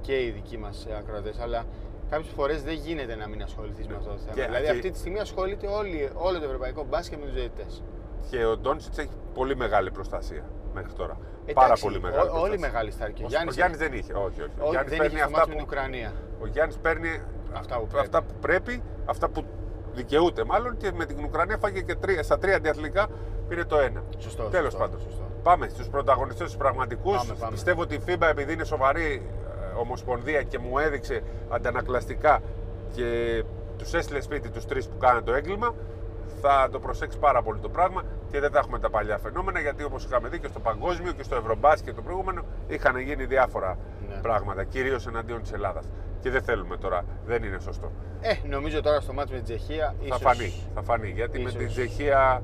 και 0.00 0.22
οι 0.24 0.30
δικοί 0.30 0.58
μας 0.58 0.86
ακροατές, 0.98 1.38
αλλά 1.40 1.64
κάποιες 2.10 2.32
φορές 2.32 2.62
δεν 2.62 2.74
γίνεται 2.74 3.14
να 3.16 3.28
μην 3.28 3.42
ασχοληθείς 3.42 3.86
με 3.88 3.94
αυτό 3.96 4.10
το 4.10 4.16
θέμα. 4.18 4.34
Και- 4.34 4.44
δηλαδή, 4.44 4.64
και- 4.64 4.70
αυτή 4.70 4.90
τη 4.90 4.98
στιγμή 4.98 5.18
ασχολείται 5.18 5.66
όλη, 5.66 6.10
όλο 6.14 6.38
το 6.38 6.44
ευρωπαϊκό 6.44 6.84
μπάσκετ 6.88 7.18
με 7.18 7.24
τους 7.24 7.34
διαιτητές. 7.34 7.82
Και 8.30 8.44
ο 8.44 8.56
Ντόνσιτς 8.56 8.98
έχει 8.98 9.10
πολύ 9.34 9.56
μεγάλη 9.56 9.90
προστασία 9.90 10.44
μέχρι 10.74 10.92
τώρα. 10.92 11.16
Εντάξει, 11.40 11.54
Πάρα 11.54 11.74
πολύ 11.80 12.00
μεγάλη 12.00 12.20
ό- 12.20 12.24
προστασία. 12.24 12.50
Όλοι 12.50 12.58
μεγάλοι 12.58 12.90
στάρκοι. 12.90 13.22
Ο 13.22 13.24
Ο, 13.26 13.28
Γιάννης, 13.28 13.52
ο 13.52 13.56
Γιάννης 13.58 13.78
δεν 13.78 13.92
είχε, 13.92 14.12
όχι, 14.12 14.40
όχι. 14.46 14.50
Ο 14.58 14.62
όχι, 14.62 14.70
Γιάννης 14.70 14.90
δεν 14.90 14.98
παίρνει 14.98 15.14
είχε 15.14 15.24
στο 15.24 15.26
αυτά 15.26 15.36
μάτς 15.38 15.48
με 15.48 15.54
που, 15.54 15.60
την 15.60 15.68
Ουκρανία. 15.68 16.12
ο 16.42 16.46
Γιάννης 16.46 16.76
παίρνει 16.78 17.12
Αυτά 17.52 17.74
που 17.78 17.86
πρέπει. 17.86 18.04
αυτά 18.06 18.22
που 18.22 18.34
πρέπει, 18.40 18.82
αυτά 19.04 19.28
που 19.28 19.44
δικαιούται 19.94 20.44
μάλλον 20.44 20.76
και 20.76 20.92
με 20.92 21.04
την 21.04 21.24
Ουκρανία 21.24 21.58
φάγε 21.58 21.80
και 21.80 21.94
τρία, 21.94 22.22
στα 22.22 22.38
τρία 22.38 22.56
αντιαθλητικά 22.56 23.06
πήρε 23.48 23.64
το 23.64 23.78
ένα. 23.78 24.02
Σωστό. 24.18 24.42
Τέλος 24.42 24.72
σωστό, 24.72 24.78
πάντων. 24.78 25.00
σωστό. 25.00 25.22
Πάμε 25.42 25.68
στους 25.68 25.88
πρωταγωνιστές 25.88 26.46
τους 26.46 26.56
πραγματικούς. 26.56 27.16
Πάμε, 27.16 27.34
πάμε. 27.38 27.52
Πιστεύω 27.52 27.80
ότι 27.82 27.94
η 27.94 28.00
FIBA 28.06 28.26
επειδή 28.30 28.52
είναι 28.52 28.64
σοβαρή 28.64 29.22
ε, 29.74 29.78
ομοσπονδία 29.78 30.42
και 30.42 30.58
μου 30.58 30.78
έδειξε 30.78 31.22
αντανακλαστικά 31.48 32.40
και 32.94 33.42
τους 33.78 33.94
έστειλε 33.94 34.20
σπίτι 34.20 34.50
τους 34.50 34.64
τρεις 34.66 34.88
που 34.88 34.96
κάναν 34.96 35.24
το 35.24 35.32
έγκλημα 35.34 35.74
θα 36.40 36.68
το 36.72 36.78
προσέξει 36.78 37.18
πάρα 37.18 37.42
πολύ 37.42 37.58
το 37.60 37.68
πράγμα 37.68 38.02
και 38.34 38.40
δεν 38.40 38.50
θα 38.50 38.58
έχουμε 38.58 38.78
τα 38.78 38.90
παλιά 38.90 39.18
φαινόμενα 39.18 39.60
γιατί 39.60 39.84
όπως 39.84 40.04
είχαμε 40.04 40.28
δει 40.28 40.38
και 40.38 40.46
στο 40.48 40.60
παγκόσμιο 40.60 41.12
και 41.12 41.22
στο 41.22 41.36
ευρωμπάσκετ 41.36 41.94
το 41.94 42.02
προηγούμενο 42.02 42.42
είχαν 42.66 42.98
γίνει 42.98 43.24
διάφορα 43.24 43.78
Ναι. 44.08 44.14
πράγματα 44.22 44.64
κυρίως 44.64 45.06
εναντίον 45.06 45.42
της 45.42 45.52
Ελλάδας 45.52 45.84
και 46.20 46.30
δεν 46.30 46.42
θέλουμε 46.42 46.76
τώρα, 46.76 47.04
δεν 47.26 47.42
είναι 47.42 47.58
σωστό. 47.58 47.92
Ε, 48.20 48.34
νομίζω 48.48 48.80
τώρα 48.82 49.00
στο 49.00 49.12
ματς 49.12 49.30
με 49.30 49.36
την 49.36 49.44
Τσεχία. 49.44 49.94
Θα 49.98 50.04
ίσως- 50.04 50.20
φανεί, 50.22 50.52
θα 50.74 50.82
φανεί 50.82 51.08
γιατί 51.10 51.40
ίσως- 51.40 51.52
με 51.52 51.58
την 51.58 51.68
Τσεχία 51.68 52.42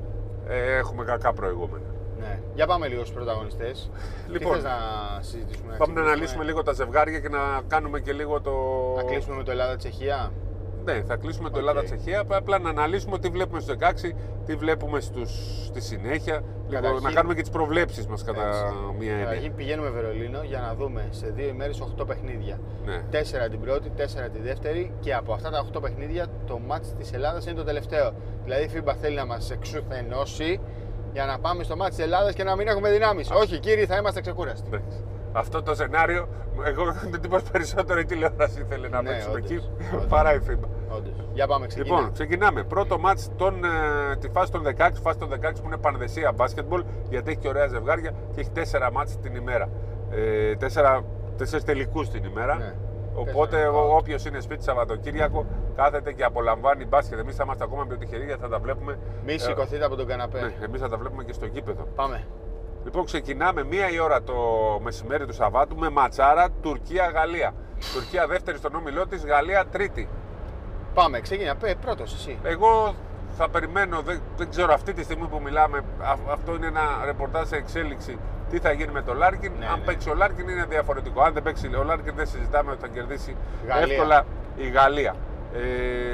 ε, 0.49 0.77
έχουμε 0.77 1.05
κακά 1.05 1.33
προηγούμενα. 1.33 1.85
Ναι. 2.19 2.41
Για 2.55 2.67
πάμε 2.67 2.89
λίγο 2.89 3.01
στους 3.01 3.15
πρωταγωνιστές. 3.15 3.91
Λοιπόν, 4.29 4.53
Τι 4.53 4.61
θες 4.61 4.71
να 4.71 5.23
συζητήσουμε, 5.23 5.67
Πάμε 5.67 5.77
να 5.77 5.77
ξεκινήσουμε; 5.77 6.01
αναλύσουμε 6.11 6.45
λίγο 6.45 6.63
τα 6.63 6.73
ζευγάρια 6.73 7.21
και 7.21 7.29
να 7.29 7.39
κάνουμε 7.69 8.01
και 8.01 8.13
λίγο 8.13 8.41
το. 8.41 8.53
Να 8.97 9.03
κλείσουμε 9.03 9.37
με 9.37 9.43
το 9.43 9.51
Ελλάδα-Τσεχία; 9.51 10.33
Ναι, 10.95 11.03
θα 11.03 11.17
κλείσουμε 11.17 11.49
το 11.51 11.55
Οκ. 11.59 11.61
Ελλάδα-Τσεχία. 11.67 12.23
Απλά 12.29 12.59
να 12.59 12.69
αναλύσουμε 12.71 13.19
τι 13.19 13.29
βλέπουμε 13.29 13.61
στους 13.61 13.75
16, 13.75 14.15
τι 14.47 14.55
βλέπουμε 14.55 15.01
στους, 15.01 15.31
στη 15.67 15.81
συνέχεια. 15.81 16.35
Λίγο 16.69 16.83
Καταρχήν- 16.83 17.03
να 17.03 17.13
κάνουμε 17.13 17.35
και 17.35 17.41
τις 17.41 17.51
προβλέψεις 17.51 18.07
μας 18.07 18.23
κατά 18.25 18.47
Έτσι. 18.49 18.63
μία 18.99 19.11
έννοια. 19.11 19.25
Καταρχήν 19.25 19.55
πηγαίνουμε 19.55 19.89
Βερολίνο 19.91 20.43
για 20.43 20.61
να 20.61 20.75
δούμε 20.75 21.07
σε 21.11 21.27
δύο 21.37 21.49
ημέρες 21.49 21.81
8 21.81 22.05
παιχνίδια. 22.07 22.59
Ναι. 22.85 23.03
4 23.11 23.49
την 23.51 23.61
πρώτη, 23.61 23.91
4 23.97 24.29
τη 24.29 24.39
δεύτερη 24.41 24.93
και 25.01 25.15
από 25.15 25.33
αυτά 25.33 25.51
τα 25.51 25.59
8 25.59 25.81
παιχνίδια 25.81 26.27
το 26.47 26.59
μάτς 26.67 26.95
της 26.99 27.13
Ελλάδας 27.13 27.45
είναι 27.47 27.55
το 27.55 27.65
τελευταίο. 27.65 28.13
Δηλαδή 28.45 28.65
η 28.65 28.71
FIBA 28.75 28.95
θέλει 29.01 29.17
να 29.17 29.27
μας 29.27 29.51
εξουθενώσει 29.51 30.61
για 31.13 31.25
να 31.25 31.39
πάμε 31.39 31.63
στο 31.63 31.77
μάτς 31.77 31.97
της 31.97 32.05
Ελλάδας 32.05 32.35
και 32.35 32.45
να 32.45 32.57
μην 32.57 32.69
έχουμε 32.69 32.91
δυνάμεις. 32.91 33.31
Όχι 33.31 33.59
κύριοι, 33.59 33.87
θα 33.87 33.97
είμαστε 33.97 34.21
ξεκούραστοι. 34.21 34.69
Εντάξει. 34.73 35.05
Αυτό 35.33 35.63
το 35.63 35.75
σενάριο, 35.75 36.29
εγώ 36.65 36.85
δεν 37.11 37.21
τίποτα 37.21 37.51
περισσότερο 37.53 38.01
η 38.01 38.05
τηλεόραση 38.05 38.65
θέλει 38.69 38.89
να 38.89 39.03
Ναι, 39.03 39.11
παίξουμε 39.11 39.35
όντως. 39.35 39.51
εκεί 39.51 39.69
Όντως. 39.93 40.07
παρά 40.07 40.35
η 40.35 40.39
FIBA. 40.49 40.69
Όντως. 40.97 41.13
Για 41.33 41.47
πάμε, 41.47 41.67
ξεκινάμε. 41.67 41.97
Λοιπόν, 42.01 42.13
ξεκινάμε. 42.13 42.65
Πρώτο 42.65 42.99
μάτς 42.99 43.31
των, 43.37 43.65
ε, 43.65 44.17
τη 44.17 44.29
φάση 44.29 44.53
των 44.53 44.63
16. 44.63 45.01
Φάση 45.01 45.19
των 45.19 45.29
16 45.29 45.61
που 45.61 45.67
είναι 45.67 45.77
πανδεσία 45.77 46.33
μπάσκετμπολ 46.33 46.85
γιατί 47.09 47.31
έχει 47.31 47.39
και 47.39 47.49
ωραία 47.49 47.67
ζευγάρια 47.67 48.11
και 48.35 48.41
έχει 48.41 48.51
τέσσερα 48.51 48.93
μάτς 48.93 49.17
την 49.19 49.35
ημέρα. 49.35 49.69
Ε, 50.11 50.57
τέσσερα, 50.57 51.05
τέσσερις 51.37 51.65
τελικούς 51.65 52.09
την 52.11 52.25
ημέρα. 52.25 52.55
Ναι. 52.55 52.75
Οπότε 53.15 53.51
Τέσσερα. 53.57 53.71
όποιος 53.73 54.25
είναι 54.25 54.41
σπίτι 54.41 54.63
Σαββατοκύριακο 54.63 55.47
κάθεται 55.77 56.13
και 56.13 56.25
απολαμβάνει 56.25 56.85
μπάσκετ. 56.87 57.19
Εμείς 57.19 57.37
θα 57.37 57.43
είμαστε 57.45 57.65
ακόμα 57.65 57.87
πιο 57.87 57.97
τυχεροί 57.97 58.25
γιατί 58.25 58.41
θα 58.41 58.49
τα 58.49 58.59
βλέπουμε. 58.59 58.99
Μη 59.25 59.33
ε, 59.33 59.39
σηκωθείτε 59.39 59.85
από 59.85 59.97
τον 59.97 60.07
καναπέ. 60.07 60.41
ναι, 60.41 60.65
εμείς 60.65 60.81
θα 60.81 60.89
τα 60.89 60.97
βλέπουμε 60.97 61.25
και 61.25 61.33
στο 61.33 61.47
γήπεδο. 61.47 61.87
Πάμε. 61.95 62.25
Λοιπόν, 62.85 63.05
ξεκινάμε 63.05 63.65
μία 63.65 63.91
η 63.91 63.99
ώρα 63.99 64.23
το 64.23 64.35
μεσημέρι 64.83 65.27
του 65.27 65.33
Σαββάτου 65.33 65.77
με 65.77 65.91
ματσάρα 65.91 66.49
Τουρκία-Γαλλία. 66.61 67.55
Τουρκία 67.95 68.27
δεύτερη 68.27 68.57
στον 68.57 68.75
όμιλό 68.75 69.07
της, 69.07 69.25
Γαλλία 69.25 69.65
τρίτη. 69.67 70.09
Πάμε, 71.03 71.21
ξεκινά. 71.21 71.55
Πέ, 71.57 71.75
πρώτος 71.81 72.15
εσύ. 72.15 72.39
Εγώ 72.43 72.95
θα 73.37 73.49
περιμένω, 73.49 74.01
δεν, 74.03 74.21
δεν 74.37 74.51
ξέρω 74.51 74.73
αυτή 74.73 74.93
τη 74.93 75.03
στιγμή 75.03 75.27
που 75.27 75.41
μιλάμε, 75.45 75.79
α- 76.01 76.33
αυτό 76.33 76.55
είναι 76.55 76.67
ένα 76.67 76.85
ρεπορτάζ 77.05 77.49
σε 77.49 77.57
εξέλιξη. 77.57 78.19
Τι 78.51 78.59
θα 78.59 78.73
γίνει 78.73 78.93
με 78.93 79.03
το 79.03 79.15
Λάρκιν. 79.15 79.53
Ναι, 79.59 79.67
αν 79.67 79.79
ναι. 79.79 79.85
παίξει 79.85 80.11
ο 80.11 80.15
Λάρκιν 80.15 80.49
είναι 80.49 80.65
διαφορετικό. 80.69 81.23
Αν 81.23 81.33
δεν 81.33 81.43
παίξει 81.43 81.75
ο 81.77 81.83
Λάρκιν, 81.83 82.15
δεν 82.17 82.27
συζητάμε 82.27 82.71
ότι 82.71 82.81
θα 82.81 82.87
κερδίσει 82.89 83.37
Γαλλία. 83.67 83.95
εύκολα 83.95 84.27
η 84.57 84.69
Γαλλία. 84.69 85.15
Ε, 85.55 85.61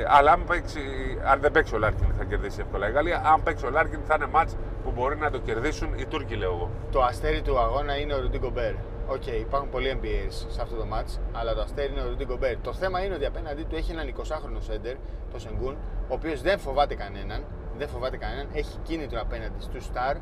αλλά 0.09 0.33
αν, 0.33 0.45
παίξει, 0.47 0.81
αν 1.25 1.41
δεν 1.41 1.51
παίξει 1.53 1.75
ο 1.75 1.79
Λάρκιν, 1.79 2.07
θα 2.19 2.25
κερδίσει 2.25 2.61
εύκολα 2.61 2.89
η 2.89 2.93
Γαλλία. 2.93 3.23
Αν 3.33 3.43
παίξει 3.43 3.67
ο 3.67 3.71
Λάρκιν, 3.71 4.01
θα 4.07 4.15
είναι 4.15 4.27
ματς 4.33 4.57
που 4.85 4.91
μπορεί 4.97 5.17
να 5.17 5.31
το 5.31 5.39
κερδίσουν 5.39 5.89
οι 5.97 6.05
Τούρκοι, 6.07 6.35
λέω 6.35 6.53
εγώ. 6.53 6.71
Το 6.93 7.03
αστέρι 7.03 7.43
του 7.43 7.59
αγώνα 7.59 7.99
είναι 7.99 8.15
ο 8.15 8.21
Ρουντί 8.21 8.39
Γκομπέρ. 8.39 8.73
Οκ, 9.09 9.27
υπάρχουν 9.27 9.71
πολλοί 9.71 9.99
NBAers 10.03 10.33
σε 10.49 10.63
αυτό 10.63 10.77
το 10.77 10.87
ματς, 10.93 11.19
αλλά 11.33 11.55
το 11.55 11.61
αστέρι 11.61 11.93
είναι 11.93 12.01
ο 12.01 12.09
Ρουντί 12.09 12.25
Γκομπέρ. 12.25 12.57
Το 12.61 12.73
θέμα 12.73 13.05
είναι 13.05 13.15
ότι 13.15 13.27
απέναντί 13.27 13.63
του 13.63 13.77
έχει 13.77 13.91
έναν 13.93 14.15
20χρονο 14.17 14.59
σέντερ, 14.61 14.97
το 15.33 15.39
Σενγκούν, 15.39 15.75
ο 16.09 16.15
οποίος 16.15 16.43
δεν 16.43 16.59
φοβάται 16.59 16.95
κανέναν. 16.95 17.45
Δεν 17.79 17.89
φοβάται 17.89 18.17
κανέναν, 18.17 18.47
έχει 18.53 18.79
κίνητρο 18.83 19.21
απέναντι 19.21 19.63
στους 19.63 19.85
σταρ 19.85 20.17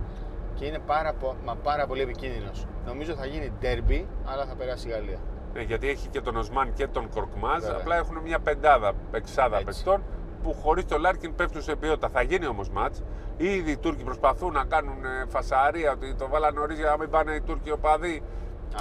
και 0.55 0.65
είναι 0.65 0.79
πάρα, 0.79 1.13
πο- 1.13 1.37
μα 1.45 1.55
πάρα 1.55 1.87
πολύ 1.87 2.01
επικίνδυνος. 2.01 2.67
Νομίζω 2.87 3.15
θα 3.15 3.27
γίνει 3.27 3.53
ντέρμπι, 3.63 4.05
αλλά 4.25 4.45
θα 4.47 4.55
περάσει 4.55 4.89
η 4.89 4.91
Γαλλία. 4.91 5.19
Ε, 5.55 5.63
γιατί 5.63 5.89
έχει 5.89 6.09
και 6.09 6.21
τον 6.21 6.37
Οσμάν 6.37 6.73
και 6.73 6.87
τον 6.87 7.09
Κορκμάζ. 7.09 7.63
Βέβαια. 7.63 7.77
Απλά 7.81 7.97
έχουν 7.97 8.17
μια 8.23 8.39
πεντάδα, 8.39 8.93
εξάδα 9.13 9.55
Έτσι. 9.59 9.67
παιχτών 9.67 10.03
που 10.43 10.53
χωρίς 10.55 10.85
το 10.85 10.99
Λάρκιν 10.99 11.35
πέφτουν 11.35 11.63
σε 11.63 11.77
ποιότητα. 11.77 12.09
Θα 12.09 12.23
γίνει 12.23 12.47
όμως 12.47 12.69
ματς. 12.71 12.95
Ήδη 13.37 13.71
οι 13.71 13.77
Τούρκοι 13.77 14.03
προσπαθούν 14.05 14.53
να 14.53 14.65
κάνουν 14.65 15.05
ε, 15.05 15.25
φασαρία 15.29 15.93
ότι 15.93 16.15
το 16.15 16.29
βάλαν 16.29 16.55
νωρίς 16.55 16.79
για 16.79 16.89
να 16.91 16.97
μην 16.99 17.11
πάνε 17.11 17.33
οι 17.35 17.41
Τούρκοι 17.41 17.71
οπαδοί 17.71 18.23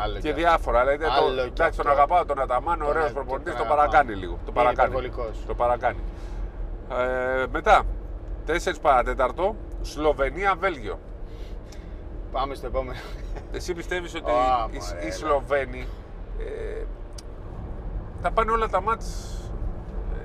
Άλλο 0.02 0.20
και 0.20 0.30
αυτό. 0.30 0.42
διάφορα. 0.42 0.80
Δηλαδή, 0.80 1.04
Άλλο 1.06 1.28
το, 1.36 1.42
κι 1.44 1.48
εντάξει, 1.48 1.78
τον 1.78 1.88
αυτό. 1.88 2.02
αγαπάω 2.02 2.26
τον 2.26 2.40
Αταμάν, 2.42 2.78
Τον 2.80 2.88
ωραίος 2.88 3.10
α- 3.10 3.14
προπονητής, 3.14 3.54
τον 3.54 3.62
το 3.68 3.74
αγαπάω. 3.74 3.86
παρακάνει 3.90 4.16
λίγο. 4.20 4.34
Το 4.34 4.40
Είναι 4.46 4.52
παρακάνει. 4.54 4.90
υπερβολικός. 4.90 5.46
Το 5.48 5.54
παρακάνει. 5.56 6.00
Ε, 6.92 7.46
μετά, 7.52 7.84
4 8.48 8.80
παρατέταρτο, 8.82 9.56
Σλοβενία-Βέλγιο. 9.82 11.00
Πάμε 12.32 12.56
στο 12.56 12.68
επόμενο. 12.68 13.00
Εσύ 13.52 13.74
πιστεύεις 13.74 14.16
ότι 14.16 14.32
Α, 14.32 14.34
οι, 14.72 14.78
μωρέ, 14.78 15.00
οι 15.02 15.06
έλα. 15.06 15.12
Σλοβαίνοι 15.14 15.88
ε, 16.40 16.84
θα 18.22 18.32
πάνε 18.32 18.52
όλα 18.52 18.68
τα 18.70 18.82
μάτς 18.82 19.34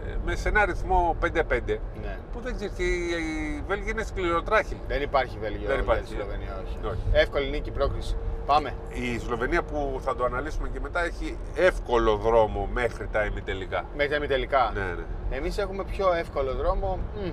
ε, 0.06 0.14
με 0.24 0.36
σε 0.36 0.48
ένα 0.48 0.60
αριθμό 0.60 1.16
5-5 1.22 1.26
ναι. 1.26 2.18
που 2.32 2.40
δεν 2.40 2.54
ξέρεις 2.54 2.74
και 2.76 2.82
οι, 2.82 3.08
οι 3.08 3.62
Βέλγοι 3.66 3.90
είναι 3.90 4.02
σκληροτράχυλοι. 4.02 4.80
Δεν 4.86 5.02
υπάρχει 5.02 5.38
Βέλγιο 5.38 5.66
Δεν 5.66 5.74
για 5.74 5.82
υπάρχει, 5.84 6.02
τη 6.02 6.08
Σλοβενία, 6.08 6.62
όχι. 6.64 6.78
όχι. 6.86 7.02
Εύκολη 7.12 7.50
νίκη, 7.50 7.70
πρόκριση. 7.70 8.16
Πάμε. 8.52 8.74
Η 8.88 9.18
Σλοβενία 9.18 9.62
που 9.62 10.00
θα 10.04 10.14
το 10.16 10.24
αναλύσουμε 10.24 10.68
και 10.68 10.80
μετά 10.80 11.04
έχει 11.04 11.38
εύκολο 11.54 12.16
δρόμο 12.16 12.68
μέχρι 12.72 13.06
τα 13.12 13.24
ημιτελικά. 13.24 13.84
Μέχρι 13.96 14.10
τα 14.10 14.16
ημιτελικά. 14.16 14.70
Ναι, 14.74 14.80
ναι. 14.80 15.36
Εμείς 15.36 15.58
έχουμε 15.58 15.84
πιο 15.84 16.12
εύκολο 16.12 16.54
δρόμο. 16.54 16.98
μ, 17.16 17.30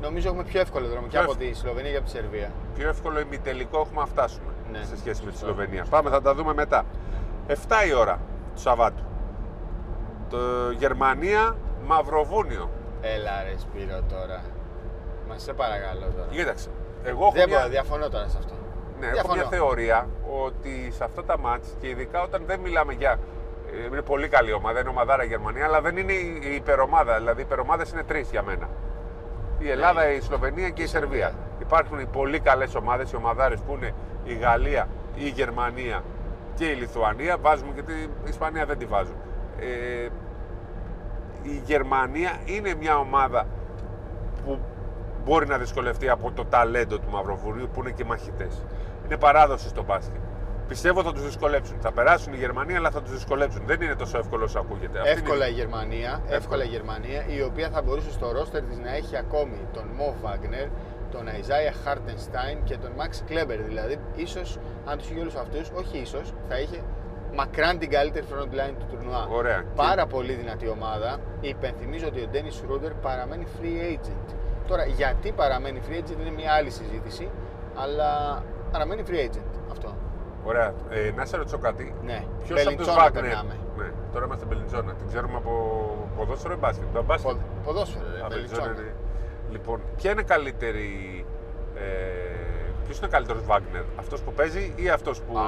Νομίζω 0.00 0.28
έχουμε 0.28 0.44
πιο 0.44 0.60
εύκολο 0.60 0.86
δρόμο 0.88 1.02
και 1.06 1.08
Πιο 1.10 1.20
από 1.20 1.30
εύκολο. 1.30 1.50
τη 1.50 1.56
Σλοβενία 1.56 1.90
και 1.90 1.96
από 1.96 2.04
τη 2.06 2.10
Σερβία. 2.10 2.50
Πιο 2.74 2.88
εύκολο 2.88 3.20
ημιτελικό 3.20 3.80
έχουμε 3.80 4.00
να 4.00 4.06
φτάσουμε 4.06 4.52
Ναι. 4.72 4.78
σε 4.84 4.96
σχέση 4.96 5.24
με 5.24 5.30
τη 5.30 5.36
Σωστό. 5.36 5.46
Σλοβενία. 5.46 5.84
Πάμε, 5.90 6.10
θα 6.10 6.22
τα 6.22 6.34
δούμε 6.34 6.54
μετά. 6.54 6.84
7 7.48 7.54
η 7.88 7.94
ώρα 7.94 8.20
του 8.54 8.60
Σαββάτου. 8.60 9.02
Το 10.28 10.38
Γερμανία, 10.78 11.56
Μαυροβούνιο. 11.86 12.70
Έλα 13.00 13.42
ρε 13.42 13.54
Σπύρο 13.58 14.00
τώρα. 14.08 14.40
Μα 15.28 15.38
σε 15.38 15.52
παρακαλώ 15.52 16.06
τώρα. 16.16 16.28
Κοίταξε. 16.30 16.68
Εγώ 17.02 17.22
έχω 17.22 17.32
Δεν 17.32 17.48
μια... 17.48 17.58
μπορώ, 17.58 17.70
διαφωνώ 17.70 18.08
τώρα 18.08 18.28
σε 18.28 18.36
αυτό. 18.38 18.54
Ναι, 19.00 19.06
έχω 19.06 19.12
Διαφωνώ. 19.14 19.34
μια 19.34 19.44
θεωρία 19.58 20.08
ότι 20.44 20.90
σε 20.92 21.04
αυτά 21.04 21.24
τα 21.24 21.38
μάτς 21.38 21.76
και 21.80 21.88
ειδικά 21.88 22.22
όταν 22.22 22.42
δεν 22.46 22.60
μιλάμε 22.60 22.92
για. 22.92 23.18
ε, 23.82 23.86
Είναι 23.86 24.02
πολύ 24.02 24.28
καλή 24.28 24.52
ομάδα, 24.52 24.80
είναι 24.80 24.88
ομαδάρα 24.88 25.24
η 25.24 25.26
Γερμανία, 25.26 25.64
αλλά 25.64 25.80
δεν 25.80 25.96
είναι 25.96 26.12
η 26.12 26.40
η 26.44 26.54
υπερομάδα. 26.54 27.16
Δηλαδή, 27.16 27.40
οι 27.40 27.44
υπερομάδες 27.46 27.90
είναι 27.92 28.02
τρεις 28.02 28.30
για 28.30 28.42
μένα. 28.42 28.68
Η 29.58 29.70
Ελλάδα, 29.70 30.04
Ναι. 30.04 30.10
η 30.10 30.20
Σλοβενία 30.20 30.68
και 30.70 30.80
η 30.80 30.84
Η 30.84 30.88
Σερβία. 30.88 31.26
Σερβία. 31.26 31.38
Υπάρχουν 31.60 31.98
οι 31.98 32.06
πολύ 32.06 32.40
καλές 32.40 32.74
ομάδες, 32.74 33.12
οι 33.12 33.16
ομαδάρες 33.16 33.60
που 33.60 33.74
είναι 33.74 33.94
η 34.24 34.34
Γαλλία, 34.34 34.88
η 35.14 35.28
Γερμανία 35.28 36.02
και 36.54 36.64
η 36.66 36.74
Λιθουανία. 36.74 37.36
Βάζουμε 37.40 37.72
και 37.74 37.82
την 37.82 38.10
Ισπανία 38.28 38.64
δεν 38.66 38.78
τη 38.78 38.84
βάζουν. 38.84 39.16
Ε, 39.60 40.08
η 41.42 41.62
Γερμανία 41.64 42.30
είναι 42.44 42.74
μια 42.74 42.96
ομάδα 42.98 43.46
που 44.44 44.58
μπορεί 45.24 45.46
να 45.46 45.58
δυσκολευτεί 45.58 46.08
από 46.08 46.32
το 46.32 46.44
ταλέντο 46.44 46.98
του 46.98 47.10
Μαυροβουνίου 47.10 47.68
που 47.72 47.80
είναι 47.80 47.90
και 47.90 48.04
μαχητές. 48.04 48.64
Είναι 49.10 49.18
παράδοση 49.18 49.68
στο 49.68 49.82
μπάσκετ. 49.82 50.20
Πιστεύω 50.68 51.02
θα 51.02 51.12
τους 51.12 51.24
δυσκολέψουν. 51.24 51.76
Θα 51.80 51.92
περάσουν 51.92 52.32
η 52.32 52.36
Γερμανία, 52.36 52.76
αλλά 52.76 52.90
θα 52.90 53.02
τους 53.02 53.12
δυσκολέψουν. 53.12 53.62
Δεν 53.66 53.80
είναι 53.80 53.94
τόσο 53.94 54.18
εύκολο 54.18 54.44
όσο 54.44 54.58
ακούγεται. 54.58 54.98
Αυτή 54.98 55.10
Εύκολα 55.10 55.46
η 55.46 55.50
είναι... 55.52 55.60
Γερμανία, 55.60 56.22
εύκολα 56.28 56.64
η 56.64 56.66
Γερμανία, 56.66 57.24
η 57.36 57.42
οποία 57.42 57.68
θα 57.70 57.82
μπορούσε 57.82 58.10
στο 58.10 58.32
ρόστερ 58.32 58.62
της 58.62 58.78
να 58.78 58.94
έχει 58.94 59.16
ακόμη 59.16 59.58
τον 59.72 59.84
Μο 59.96 60.14
Βάγνερ, 60.22 60.66
τον 61.10 61.28
Αϊζάια 61.28 61.72
Χάρτενστάιν 61.84 62.58
και 62.64 62.76
τον 62.76 62.90
Μαξ 62.96 63.22
Κλέμπερ. 63.26 63.60
Δηλαδή, 63.62 63.96
ίσως, 64.14 64.58
αν 64.84 64.98
τους 64.98 65.10
είχε 65.10 65.20
όλους 65.20 65.34
αυτούς, 65.34 65.70
όχι 65.74 65.98
ίσως, 65.98 66.32
θα 66.48 66.58
είχε 66.58 66.82
μακράν 67.34 67.78
την 67.78 67.90
καλύτερη 67.90 68.26
front 68.32 68.52
line 68.58 68.74
του 68.78 68.86
τουρνουά. 68.90 69.28
Ωραία. 69.30 69.64
Πάρα 69.74 70.06
πολύ 70.06 70.32
δυνατή 70.32 70.68
ομάδα. 70.68 71.16
Υπενθυμίζω 71.40 72.06
ότι 72.06 72.20
ο 72.20 72.26
Ντένις 72.30 72.62
Ρούντερ 72.66 72.92
παραμένει 72.94 73.46
free 73.60 73.94
agent. 73.94 74.34
Τώρα, 74.66 74.84
γιατί 74.84 75.32
παραμένει 75.32 75.80
free 75.88 75.98
agent 75.98 76.20
είναι 76.20 76.30
μια 76.30 76.52
άλλη 76.52 76.70
συζήτηση, 76.70 77.28
αλλά 77.82 78.42
παραμένει 78.72 79.02
free 79.08 79.28
agent 79.28 79.50
αυτό. 79.70 79.94
Ωραία. 80.44 80.74
Ε, 80.90 81.10
να 81.16 81.24
σε 81.24 81.36
ρωτήσω 81.36 81.58
κάτι. 81.58 81.94
Ναι, 82.04 82.24
Ποιος 82.44 82.60
από 82.60 82.68
τους 82.68 82.76
Μπελιτσόνα 82.76 83.02
Βάγνερ. 83.02 83.22
περνάμε. 83.22 83.56
Ναι, 83.76 83.90
τώρα 84.12 84.24
είμαστε 84.24 84.44
Μπελιτζόνα. 84.46 84.92
Την 84.94 85.06
ξέρουμε 85.08 85.36
από 85.36 85.52
ποδόσφαιρο 86.16 86.52
ή 86.54 86.56
μπάσκετ; 86.56 86.86
Το 86.94 87.02
μπάσκετ. 87.02 87.30
Πο- 87.32 87.38
Ποδόσφαιρο, 87.64 88.04
ρε, 88.14 88.20
Α, 88.24 88.26
Μπελιτσόνα. 88.28 88.62
Μπελιτζόνα 88.62 88.80
είναι. 88.88 88.94
Λοιπόν, 89.50 89.80
ποια 89.96 90.10
είναι 90.10 90.22
καλύτερη. 90.22 91.24
Ε, 91.74 91.80
Ποιος 92.84 93.02
είναι 93.02 93.10
καλύτερος 93.10 93.44
Βάγνερ, 93.44 93.82
αυτός 93.98 94.20
που 94.20 94.32
παίζει 94.32 94.72
ή 94.76 94.88
αυτός 94.88 95.20
που. 95.20 95.38
Α, 95.38 95.42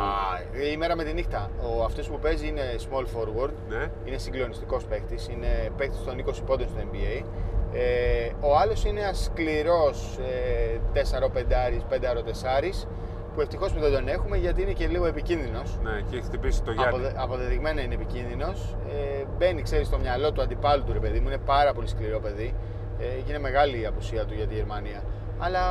η 0.72 0.76
μέρα 0.76 0.96
με 0.96 1.04
τη 1.04 1.12
νύχτα. 1.12 1.50
Ο 1.62 1.84
αυτός 1.84 2.08
που 2.08 2.18
παίζει 2.18 2.46
είναι 2.48 2.62
small 2.78 3.02
forward. 3.04 3.50
Ναι. 3.68 3.90
Είναι 4.04 4.18
συγκλονιστικός 4.18 4.84
παίκτης. 4.84 5.28
Είναι 5.28 5.70
παίκτης 5.76 6.04
των 6.04 6.18
20 6.18 6.42
πόντων 6.46 6.68
στο 6.68 6.78
NBA. 6.92 7.24
Ε, 7.72 8.30
ο 8.40 8.56
άλλος 8.58 8.84
είναι 8.84 9.00
ένα 9.00 9.12
σκληρό 9.12 9.92
ε, 10.20 10.78
4-5-5-4 10.92 12.86
που 13.34 13.40
ευτυχώς 13.40 13.72
που 13.72 13.80
δεν 13.80 13.92
τον 13.92 14.08
έχουμε 14.08 14.36
γιατί 14.36 14.62
είναι 14.62 14.72
και 14.72 14.86
λίγο 14.86 15.06
επικίνδυνος. 15.06 15.78
Ναι, 15.82 15.90
και 16.10 16.16
έχει 16.16 16.24
χτυπήσει 16.24 16.62
το 16.62 16.72
Γιάννη. 16.72 16.88
Αποδε, 16.94 17.12
αποδεδειγμένα 17.16 17.80
είναι 17.80 17.94
επικίνδυνος. 17.94 18.76
Ε, 18.88 19.24
μπαίνει, 19.38 19.62
ξέρεις, 19.62 19.86
στο 19.86 19.98
μυαλό 19.98 20.32
του 20.32 20.42
αντιπάλου 20.42 20.84
του 20.84 20.92
ρε 20.92 20.98
παιδί 20.98 21.20
μου. 21.20 21.28
Είναι 21.28 21.38
πάρα 21.38 21.72
πολύ 21.72 21.88
σκληρό 21.88 22.20
παιδί. 22.20 22.54
Ε, 22.98 23.04
και 23.04 23.30
είναι 23.30 23.38
μεγάλη 23.38 23.80
η 23.80 23.86
απουσία 23.86 24.24
του 24.24 24.34
για 24.34 24.46
τη 24.46 24.54
Γερμανία. 24.54 25.02
Αλλά 25.38 25.62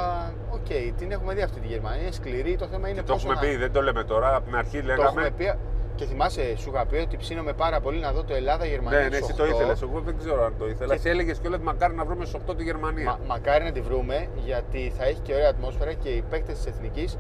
οκ, 0.50 0.68
την 0.98 1.12
έχουμε 1.12 1.34
δει 1.34 1.42
αυτή 1.42 1.60
τη 1.60 1.68
Γερμανία. 1.68 2.02
Είναι 2.02 2.12
σκληρή. 2.12 2.56
Το 2.56 2.66
θέμα 2.68 2.90
είναι 2.90 3.02
Το 3.02 3.14
πόσο 3.14 3.28
έχουμε 3.32 3.34
να- 3.48 3.52
πει, 3.54 3.58
δεν 3.58 3.72
το 3.72 3.82
λέμε 3.82 4.04
τώρα. 4.04 4.36
Από 4.36 4.46
την 4.46 4.56
αρχή 4.56 4.80
το 4.80 4.86
λέγαμε. 4.86 5.08
έχουμε 5.10 5.30
πει. 5.38 5.54
Και 5.96 6.06
θυμάσαι, 6.06 6.56
σου 6.58 6.70
είχα 6.74 6.86
πει 6.86 6.96
ότι 6.98 7.18
ψήνομαι 7.18 7.54
πάρα 7.54 7.80
πολύ 7.80 8.00
να 8.00 8.12
δω 8.12 8.24
το 8.24 8.34
Ελλάδα-Γερμανία. 8.34 9.00
Ναι, 9.00 9.08
ναι, 9.08 9.16
στους 9.16 9.28
εσύ 9.30 9.38
το 9.38 9.44
8. 9.44 9.50
ήθελες. 9.50 9.82
Εγώ 9.82 10.00
δεν 10.00 10.18
ξέρω 10.18 10.44
αν 10.46 10.54
το 10.60 10.68
ήθελα. 10.68 10.88
Και- 10.88 11.00
Εσύ 11.00 11.10
έλεγες 11.10 11.38
και 11.40 11.48
ότι 11.48 11.60
μακάρι 11.64 11.94
να 11.96 12.06
βρούμε 12.06 12.26
στου 12.26 12.38
8 12.38 12.56
τη 12.56 12.64
Γερμανία. 12.64 13.06
Μα, 13.06 13.20
μακάρι 13.28 13.64
να 13.64 13.72
τη 13.72 13.82
βρούμε 13.82 14.28
γιατί 14.46 14.94
θα 14.98 15.06
έχει 15.06 15.20
και 15.20 15.34
ωραία 15.34 15.50
ατμόσφαιρα 15.50 15.94
και 15.94 16.10
οι 16.10 16.24
παίκτες 16.30 16.56
της 16.58 16.66
Εθνικής 16.66 17.18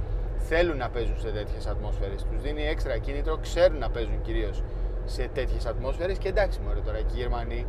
θέλουν 0.50 0.78
να 0.78 0.90
παίζουν 0.90 1.20
σε 1.20 1.28
τέτοιες 1.30 1.66
ατμόσφαιρες. 1.68 2.26
Τους 2.32 2.42
δίνει 2.42 2.68
έξτρα 2.68 2.98
κίνητρο, 2.98 3.38
ξέρουν 3.42 3.78
να 3.78 3.90
παίζουν 3.90 4.22
κυρίως 4.22 4.64
σε 5.06 5.30
τέτοιες 5.34 5.66
ατμόσφαιρες 5.66 6.18
και 6.18 6.28
εντάξει, 6.28 6.60
μωρέ 6.66 6.80
τώρα 6.80 6.98
και 6.98 7.14
οι 7.16 7.20
Γερμανοί 7.20 7.66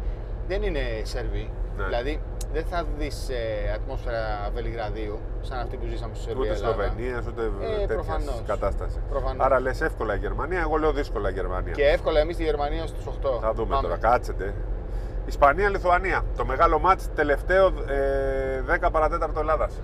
δεν 0.48 0.62
είναι 0.62 0.80
Σερβοί. 1.02 1.50
Ναι. 1.76 1.84
Δηλαδή 1.84 2.20
δεν 2.52 2.64
θα 2.64 2.84
δεις 2.98 3.28
ε, 3.28 3.72
ατμόσφαιρα 3.74 4.50
Βελιγραδίου 4.54 5.18
σαν 5.40 5.58
αυτή 5.58 5.76
που 5.76 5.86
ζήσαμε 5.86 6.14
στη 6.14 6.24
Σερβία. 6.24 6.42
Ούτε 6.50 6.54
Ελλάδα. 6.54 6.82
Σλοβενία, 6.82 7.22
ούτε 7.28 7.42
Ε, 7.42 7.76
τέτοια 7.76 7.86
προφανώς. 7.94 8.42
κατάσταση. 8.46 8.98
Προφανώς. 9.10 9.44
Άρα 9.46 9.60
λες 9.60 9.80
εύκολα 9.80 10.14
η 10.14 10.18
Γερμανία, 10.18 10.60
εγώ 10.60 10.76
λέω 10.76 10.92
δύσκολα 10.92 11.28
η 11.30 11.32
Γερμανία. 11.32 11.72
Και 11.72 11.84
εύκολα 11.86 12.20
εμείς 12.20 12.34
στη 12.34 12.44
Γερμανία 12.44 12.86
στους 12.86 13.06
8. 13.06 13.38
Θα 13.40 13.52
δούμε 13.52 13.68
Πάμε. 13.74 13.82
τώρα, 13.88 13.96
κάτσετε. 13.98 14.54
Ισπανία-Λιθουανία. 15.26 16.24
Το 16.36 16.44
μεγάλο 16.44 16.78
μάτς 16.78 17.08
τελευταίο 17.14 17.66
ε, 17.66 18.76
10 18.84 18.88
παρατέταρτο 18.92 19.40
Ελλάδας. 19.40 19.80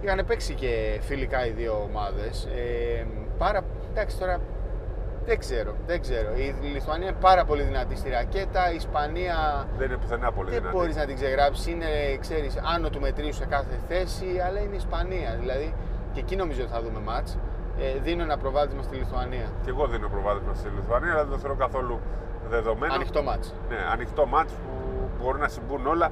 Είχαν 0.00 0.24
παίξει 0.26 0.54
και 0.54 0.98
φιλικά 1.02 1.46
οι 1.46 1.50
δύο 1.50 1.88
ομάδες. 1.90 2.44
Ε, 2.44 3.06
πάρα. 3.38 3.60
Εντάξει 3.90 4.18
τώρα. 4.18 4.38
Δεν 5.24 5.38
ξέρω, 5.38 5.74
δεν 5.86 6.00
ξέρω. 6.00 6.28
Η 6.36 6.54
Λιθουανία 6.72 7.08
είναι 7.08 7.16
πάρα 7.20 7.44
πολύ 7.44 7.62
δυνατή 7.62 7.96
στη 7.96 8.10
ρακέτα. 8.10 8.72
Η 8.72 8.74
Ισπανία 8.74 9.66
Δεν 9.78 9.86
είναι 9.88 9.96
πουθενά 9.96 10.32
πολύ 10.32 10.50
δεν 10.50 10.58
δυνατή. 10.58 10.76
μπορείς 10.76 10.96
να 10.96 11.04
την 11.06 11.14
ξεγράψεις. 11.14 11.66
Είναι, 11.66 12.16
ξέρεις, 12.20 12.56
άνω 12.74 12.90
του 12.90 13.00
μετρίου 13.00 13.32
σε 13.32 13.46
κάθε 13.46 13.76
θέση, 13.88 14.26
αλλά 14.46 14.58
είναι 14.60 14.72
η 14.72 14.76
Ισπανία. 14.76 15.36
Δηλαδή 15.40 15.74
και 16.12 16.20
εκεί 16.20 16.36
νομίζω 16.36 16.62
ότι 16.62 16.70
θα 16.72 16.82
δούμε 16.82 17.00
μάτς. 17.00 17.38
Ε, 17.78 17.98
δίνω 17.98 18.22
ένα 18.22 18.36
προβάδισμα 18.38 18.82
στη 18.82 18.96
Λιθουανία. 18.96 19.46
Και 19.64 19.70
εγώ 19.70 19.86
δίνω 19.86 20.08
προβάδισμα 20.08 20.54
στη 20.54 20.68
Λιθουανία, 20.68 21.10
αλλά 21.12 21.22
δεν 21.22 21.32
το 21.32 21.38
θεωρώ 21.38 21.54
καθόλου 21.56 22.00
δεδομένο. 22.48 22.94
Ανοιχτό 22.94 23.22
μάτς. 23.22 23.54
Ναι, 23.68 23.76
ανοιχτό 23.92 24.26
μάτς 24.26 24.52
που 24.52 24.70
μπορεί 25.22 25.38
να 25.38 25.48
συμβούν 25.48 25.86
όλα. 25.86 26.10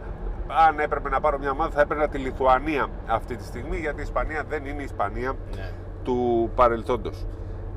Αν 0.69 0.79
έπρεπε 0.79 1.09
να 1.09 1.21
πάρω 1.21 1.39
μια 1.39 1.51
ομάδα, 1.51 1.71
θα 1.71 1.81
έπαιρνα 1.81 2.09
τη 2.09 2.19
Λιθουανία 2.19 2.87
αυτή 3.07 3.37
τη 3.37 3.45
στιγμή, 3.45 3.77
γιατί 3.77 3.99
η 3.99 4.03
Ισπανία 4.03 4.43
δεν 4.49 4.65
είναι 4.65 4.81
η 4.81 4.85
Ισπανία 4.85 5.33
Ναι. 5.57 5.71
του 6.05 6.51
παρελθόντος. 6.55 7.27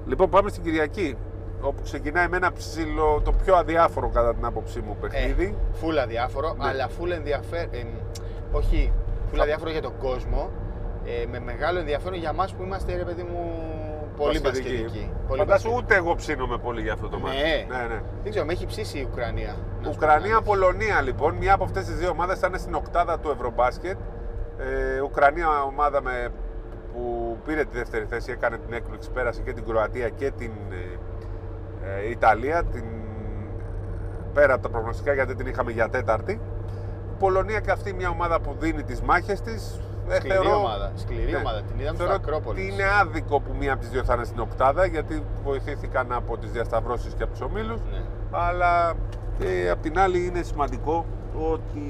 Λοιπόν, 0.07 0.29
πάμε 0.29 0.49
στην 0.49 0.63
Κυριακή, 0.63 1.17
όπου 1.61 1.81
ξεκινάει 1.83 2.27
με 2.27 2.37
ένα 2.37 2.51
ψηλό, 2.53 3.21
το 3.25 3.31
πιο 3.31 3.55
αδιάφορο 3.55 4.09
κατά 4.09 4.35
την 4.35 4.45
άποψή 4.45 4.79
μου 4.79 4.97
παιχνίδι. 5.01 5.55
Ε, 5.71 5.75
φούλα 5.77 6.05
διάφορο, 6.07 6.55
Ναι. 6.57 6.67
αλλά 6.67 6.87
φούλα 6.87 7.15
ενδιαφέρον. 7.15 7.69
όχι, 8.51 8.93
φούλα 9.29 9.45
διάφορο 9.45 9.71
για 9.71 9.81
τον 9.81 9.97
κόσμο. 9.97 10.49
Ε, 11.05 11.25
με 11.31 11.39
μεγάλο 11.39 11.79
ενδιαφέρον 11.79 12.19
για 12.19 12.29
εμάς 12.29 12.53
που 12.53 12.63
είμαστε, 12.63 12.95
ρε 12.95 13.03
παιδί 13.03 13.23
μου, 13.23 13.68
πολύ 14.23 14.39
Μπασκετική. 14.39 14.81
μπασκετικοί. 14.83 15.11
Πολύ 15.27 15.39
Φαντάσου 15.39 15.67
μπασκετικοί. 15.67 15.93
ούτε 15.93 15.95
εγώ 15.95 16.15
ψήνομαι 16.15 16.57
πολύ 16.57 16.81
για 16.81 16.93
αυτό 16.93 17.07
το 17.09 17.19
μάτι. 17.19 17.35
Ναι. 17.35 17.77
ναι, 17.77 17.83
ναι. 17.93 18.01
Δεν 18.23 18.29
ξέρω, 18.31 18.45
με 18.45 18.53
έχει 18.53 18.65
ψήσει 18.65 18.97
η 18.99 19.07
Ουκρανία. 19.11 19.47
να 19.47 19.53
σου 19.53 19.65
πω 19.75 19.81
την 19.81 19.89
Ουκρανία-Πολωνία 19.91 21.01
λοιπόν, 21.01 21.35
μια 21.35 21.53
από 21.53 21.63
αυτές 21.63 21.85
τις 21.85 21.95
δύο 21.95 22.09
ομάδες 22.09 22.39
θα 22.39 22.47
είναι 22.47 22.57
στην 22.57 22.73
οκτάδα 22.73 23.19
του 23.19 23.29
Ευρωμπάσκετ. 23.29 23.97
Ε, 24.57 25.01
Ουκρανία 25.01 25.47
ομάδα 25.63 26.01
με, 26.01 26.29
που 26.93 27.37
πήρε 27.45 27.63
τη 27.65 27.77
δεύτερη 27.77 28.05
θέση, 28.05 28.31
έκανε 28.31 28.57
την 28.57 28.73
έκπληξη, 28.73 29.11
πέρασε 29.11 29.41
και 29.41 29.53
την 29.53 29.65
Κροατία 29.65 30.09
και 30.09 30.31
την 30.37 30.51
ε, 30.71 30.99
ε, 32.05 32.09
Ιταλία, 32.09 32.63
την, 32.63 32.83
πέρα 34.33 34.53
από 34.53 34.63
τα 34.63 34.69
προγνωστικά 34.69 35.13
γιατί 35.13 35.35
την 35.35 35.47
είχαμε 35.47 35.71
για 35.71 35.89
τέταρτη. 35.89 36.31
Η 36.31 37.19
Πολωνία 37.19 37.59
και 37.59 37.71
αυτή 37.71 37.93
μια 37.93 38.09
ομάδα 38.09 38.39
που 38.39 38.55
δίνει 38.59 38.83
τις 38.83 39.01
μάχες 39.01 39.41
της. 39.41 39.81
Ε, 40.09 40.15
Σκληρή 40.15 40.33
θεωρώ- 40.35 40.55
ομάδα, 40.57 40.91
σκληρή 40.95 41.31
ναι. 41.31 41.37
ομάδα. 41.37 41.61
Την 41.61 41.79
είδαμε 41.79 41.95
στο 41.97 42.05
Θεωρώ 42.05 42.13
Ακρόπολη. 42.23 42.59
ότι 42.61 42.71
είναι 42.73 42.83
άδικο 43.01 43.39
που 43.39 43.55
μία 43.59 43.71
από 43.73 43.81
τις 43.81 43.89
δύο 43.89 44.03
θα 44.03 44.13
είναι 44.13 44.23
στην 44.25 44.39
οκτάδα 44.39 44.85
γιατί 44.85 45.23
βοηθήθηκαν 45.43 46.11
από 46.11 46.37
τις 46.37 46.51
διασταυρώσεις 46.51 47.13
και 47.13 47.23
από 47.23 47.31
τους 47.31 47.41
ομίλους 47.41 47.79
Ναι. 47.91 48.01
αλλά 48.31 48.93
ε, 49.39 49.69
απ' 49.69 49.81
την 49.81 49.99
άλλη 49.99 50.25
είναι 50.25 50.41
σημαντικό 50.41 51.05
ότι 51.51 51.87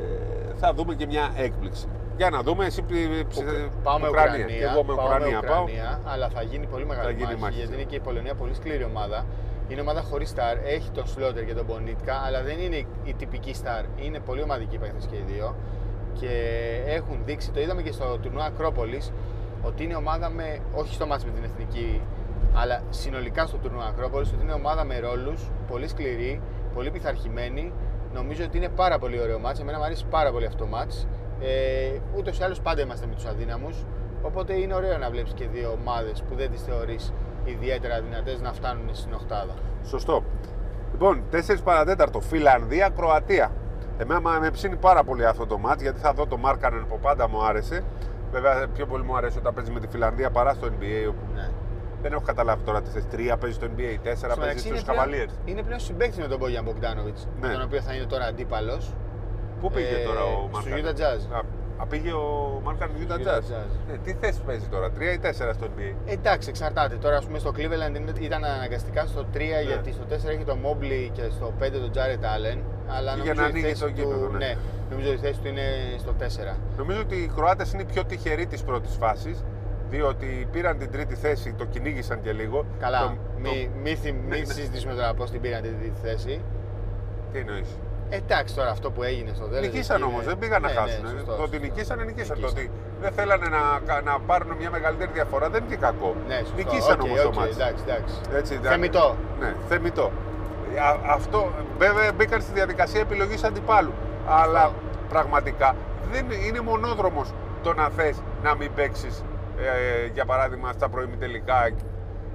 ε, 0.00 0.54
θα 0.54 0.72
δούμε 0.74 0.94
και 0.94 1.06
μια 1.06 1.30
έκπληξη. 1.36 1.86
Για 2.16 2.30
να 2.30 2.42
δούμε, 2.42 2.66
εσύ 2.66 2.82
ψ- 2.82 3.26
ψ- 3.28 3.42
Πάμε 3.82 4.08
Ουκρανία. 4.08 4.32
Ουκρανία. 4.32 4.56
Και 4.56 4.64
εγώ 4.64 4.84
με 4.84 4.94
πάμε 4.94 5.02
Ουκρανία 5.14 5.40
πάω. 5.40 5.62
Ουκρανία, 5.62 6.00
αλλά 6.04 6.28
θα 6.28 6.42
γίνει 6.42 6.66
πολύ 6.66 6.86
μεγάλη 6.86 7.06
Θα 7.06 7.10
γίνει 7.12 7.24
μάχη, 7.30 7.40
μάχη, 7.40 7.54
γιατί 7.56 7.70
ναι. 7.70 7.76
είναι 7.76 7.84
και 7.90 7.96
η 7.96 8.00
Πολωνία 8.00 8.34
πολύ 8.34 8.54
σκληρή 8.54 8.84
ομάδα. 8.84 9.24
Είναι 9.68 9.80
ομάδα 9.80 10.02
χωρίς 10.02 10.28
στάρ, 10.28 10.56
έχει 10.64 10.90
τον 10.90 11.06
Σλότερ 11.06 11.44
και 11.44 11.54
τον 11.54 11.64
Μπονίτκα, 11.64 12.14
αλλά 12.26 12.42
δεν 12.42 12.58
είναι 12.58 12.76
η 13.04 13.14
τυπική 13.18 13.54
στάρ. 13.54 13.82
Είναι 13.96 14.18
πολύ 14.18 14.42
ομαδικοί 14.42 14.78
παίχτε 14.78 14.98
και 15.10 15.16
οι 15.16 15.24
δύο. 15.32 15.54
Και 16.20 16.30
έχουν 16.86 17.18
δείξει, 17.24 17.50
το 17.50 17.60
είδαμε 17.60 17.82
και 17.82 17.92
στο 17.92 18.18
τουρνουά 18.22 18.44
Ακρόπολης, 18.44 19.12
ότι 19.62 19.84
είναι 19.84 19.94
ομάδα 19.94 20.30
με, 20.30 20.58
όχι 20.74 20.94
στο 20.94 21.06
μάτς 21.06 21.24
με 21.24 21.30
την 21.30 21.44
εθνική, 21.44 22.00
αλλά 22.54 22.82
συνολικά 22.90 23.46
στο 23.46 23.56
τουρνουά 23.56 23.86
Ακρόπολης, 23.86 24.32
ότι 24.32 24.42
είναι 24.42 24.52
ομάδα 24.52 24.84
με 24.84 24.98
ρόλους, 24.98 25.50
πολύ 25.68 25.88
σκληρή, 25.88 26.40
πολύ 26.74 26.90
πειθαρχημένη. 26.90 27.72
Νομίζω 28.14 28.44
ότι 28.44 28.56
είναι 28.56 28.68
πάρα 28.68 28.98
πολύ 28.98 29.20
ωραίο 29.20 29.38
μάτς. 29.38 29.60
Εμένα 29.60 29.78
μου 29.78 29.84
αρέσει 29.84 30.04
πάρα 30.10 30.30
πολύ 30.32 30.46
αυτό 30.46 30.64
το 30.64 30.70
μάτς. 30.70 31.06
Ε, 31.40 31.98
Ούτως 32.16 32.38
ή 32.38 32.42
άλλως 32.42 32.60
πάντα 32.60 32.82
είμαστε 32.82 33.06
με 33.06 33.14
τους 33.14 33.24
αδύναμους. 33.24 33.84
Οπότε 34.22 34.52
είναι 34.52 34.74
ωραίο 34.74 34.98
να 34.98 35.10
βλέπεις 35.10 35.32
και 35.32 35.46
δύο 35.46 35.78
ομάδες 35.80 36.22
που 36.28 36.34
δεν 36.34 36.50
τις 36.50 36.62
θεωρείς 36.62 37.12
ιδιαίτερα 37.44 38.00
δυνατές 38.00 38.40
να 38.40 38.52
φτάνουν 38.52 38.88
στην 38.92 39.12
Οχτάδα. 39.12 39.54
Σωστό. 39.84 40.24
Λοιπόν, 40.92 41.22
4 41.30 41.62
παρατέταρτο, 41.64 42.20
Φιλανδία, 42.20 42.88
Κροατία. 42.88 43.52
Εμένα 44.02 44.20
μα- 44.20 44.38
με 44.38 44.50
ψήνει 44.50 44.76
πάρα 44.76 45.04
πολύ 45.04 45.26
αυτό 45.26 45.46
το 45.46 45.58
μάτς 45.58 45.82
γιατί 45.82 46.00
θα 46.00 46.12
δω 46.12 46.26
το 46.26 46.36
Μάρκανεν 46.36 46.86
που 46.88 46.98
πάντα 46.98 47.28
μου 47.28 47.44
άρεσε. 47.44 47.84
Βέβαια, 48.32 48.66
πιο 48.74 48.86
πολύ 48.86 49.04
μου 49.04 49.16
αρέσει 49.16 49.38
όταν 49.38 49.54
παίζει 49.54 49.70
με 49.70 49.80
τη 49.80 49.86
Φιλανδία 49.86 50.30
παρά 50.30 50.52
στο 50.54 50.66
NBA. 50.66 51.08
Όπου 51.08 51.24
Ναι. 51.34 51.48
δεν 52.02 52.12
έχω 52.12 52.22
καταλάβει 52.22 52.62
τώρα 52.64 52.82
τι 52.82 52.90
θες. 52.90 53.06
Τρία 53.10 53.36
παίζει 53.36 53.56
στο 53.56 53.66
NBA, 53.66 53.96
τέσσερα 54.02 54.32
Στο 54.32 54.40
παίζει 54.40 54.54
μεταξύ 54.54 54.66
στους 54.66 54.80
είναι, 54.80 54.92
πλέον, 55.06 55.28
Cavaliers. 55.28 55.48
είναι 55.48 55.62
πλέον 55.62 55.80
συμπαίκτης 55.80 56.18
με 56.18 56.26
τον 56.26 56.38
Μπόγιαν 56.38 56.64
Μπογκδάνοβιτ, 56.64 57.16
Ναι. 57.40 57.48
τον 57.52 57.62
οποίο 57.62 57.80
θα 57.80 57.94
είναι 57.94 58.04
τώρα 58.04 58.24
αντίπαλος. 58.24 58.92
Πού 59.60 59.70
πήγε 59.70 59.88
Ε, 60.02 60.04
τώρα 60.04 60.22
ο 60.22 60.48
στους 60.52 60.64
Μάρκανεν. 60.70 60.84
Utah 60.84 60.98
Jazz. 61.00 61.22
Α, 61.36 61.40
α, 61.82 61.86
πήγε 61.86 62.12
ο 62.12 62.60
Μάρκανεν 62.64 62.96
Utah 63.02 63.12
Utah 63.12 63.26
Jazz. 63.26 63.44
Jazz. 63.52 63.92
Ε, 63.92 63.96
τι 64.04 64.12
θέση 64.20 64.40
παίζει 64.46 64.66
τώρα, 64.66 64.90
3 64.90 65.12
ή 65.12 65.18
4 65.18 65.52
στο 65.52 65.66
NBA. 65.66 65.94
Εντάξει, 66.06 66.48
εξαρτάται. 66.48 66.94
Τώρα, 66.96 67.16
ας 67.16 67.24
πούμε, 67.26 67.38
στο 67.38 67.50
Cleveland 67.56 67.96
είναι- 67.96 68.12
ήταν 68.20 68.44
αναγκαστικά 68.44 69.06
στο 69.06 69.24
3 69.32 69.56
Ναι. 69.56 69.62
γιατί 69.62 69.92
στο 69.92 70.04
4 70.04 70.30
έχει 70.30 70.44
τον 70.44 70.58
Mobley 70.64 71.08
και 71.12 71.22
στο 71.30 71.52
5 71.58 71.78
τον 71.78 71.90
Jared 71.94 72.22
Allen. 72.34 72.58
Αλλά 72.96 73.14
Για 73.14 73.16
νομίζω 73.16 73.32
να 73.34 73.42
η 73.42 73.50
ανοίγει 73.50 73.66
θέση 73.66 73.80
το 73.80 73.86
του, 73.86 73.92
γήπεδο, 73.96 74.28
ναι. 74.28 74.38
ναι, 74.38 74.56
νομίζω 74.90 75.12
η 75.12 75.16
θέση 75.16 75.38
του 75.40 75.48
είναι 75.48 75.62
στο 75.98 76.12
4. 76.52 76.56
Νομίζω 76.76 77.00
ότι 77.00 77.16
οι 77.16 77.30
Κροάτες 77.36 77.72
είναι 77.72 77.82
οι 77.82 77.84
πιο 77.92 78.04
τυχεροί 78.04 78.46
της 78.46 78.62
πρώτης 78.62 78.94
φάσης. 79.00 79.44
Διότι 79.90 80.48
πήραν 80.52 80.78
την 80.78 80.90
τρίτη 80.90 81.14
θέση, 81.14 81.52
το 81.58 81.64
κυνήγησαν 81.64 82.20
και 82.22 82.32
λίγο. 82.32 82.64
Καλά, 82.80 83.00
Το- 83.00 83.12
μη, 83.38 83.48
το- 83.48 83.78
μη, 83.82 83.94
θυ- 83.94 84.14
μη 84.14 84.28
Ναι, 84.28 84.36
ναι. 84.36 84.44
συζητήσουμε 84.44 84.94
τώρα 84.94 85.14
πώς 85.14 85.30
την 85.30 85.40
πήραν 85.40 85.62
την 85.62 85.78
τρίτη 85.80 85.98
θέση. 86.02 86.40
Τι 87.32 87.38
εννοείς; 87.38 87.68
Εντάξει 88.10 88.54
τώρα 88.54 88.70
αυτό 88.70 88.90
που 88.90 89.02
έγινε 89.02 89.30
στο 89.34 89.44
τέλος. 89.46 89.60
Νικήσαν 89.66 90.02
όμως, 90.02 90.24
δεν 90.24 90.38
πήγαν 90.38 90.62
να 90.62 90.68
χάσουν. 90.68 91.04
το 91.26 91.42
ότι 91.42 91.58
νικήσανε, 91.58 92.04
νικήσαν. 92.04 92.40
Το 92.40 92.46
ότι 92.46 92.70
δεν 93.00 93.12
θέλανε 93.12 93.46
να, 93.48 94.00
να 94.00 94.18
πάρουν 94.20 94.56
μια 94.56 94.70
μεγαλύτερη 94.70 95.10
διαφορά 95.12 95.48
δεν 95.50 95.60
είναι 95.64 95.74
και 95.74 95.80
κακό. 95.80 96.14
Ναι, 96.28 96.34
σωστό. 96.38 96.56
Νικήσαν 96.56 97.00
Οκ, 97.00 97.06
όμως 97.06 97.20
το 97.22 97.28
οκ, 97.28 97.34
μάτς. 97.34 97.56
Εντάξει, 97.56 97.82
εντάξει. 97.86 98.14
Έτσι, 98.34 98.52
εντάξει. 98.54 98.68
Θεμητό. 98.72 99.16
Ναι, 99.40 99.54
θεμητό. 99.68 100.10
Α, 100.78 100.96
αυτό 101.06 101.50
βέβαια 101.78 102.12
μπήκαν 102.12 102.40
στη 102.40 102.52
διαδικασία 102.52 103.00
επιλογής 103.00 103.44
αντιπάλου. 103.44 103.92
Αλλά 104.28 104.72
πραγματικά 105.08 105.74
δεν 106.12 106.26
είναι 106.46 106.60
μονόδρομος 106.60 107.32
το 107.62 107.72
να 107.74 107.88
θες 107.88 108.22
να 108.42 108.54
μην 108.54 108.74
παίξεις 108.74 109.24
ε, 109.58 110.06
για 110.12 110.24
παράδειγμα 110.24 110.72
στα 110.72 110.88
προημιτελικά 110.88 111.70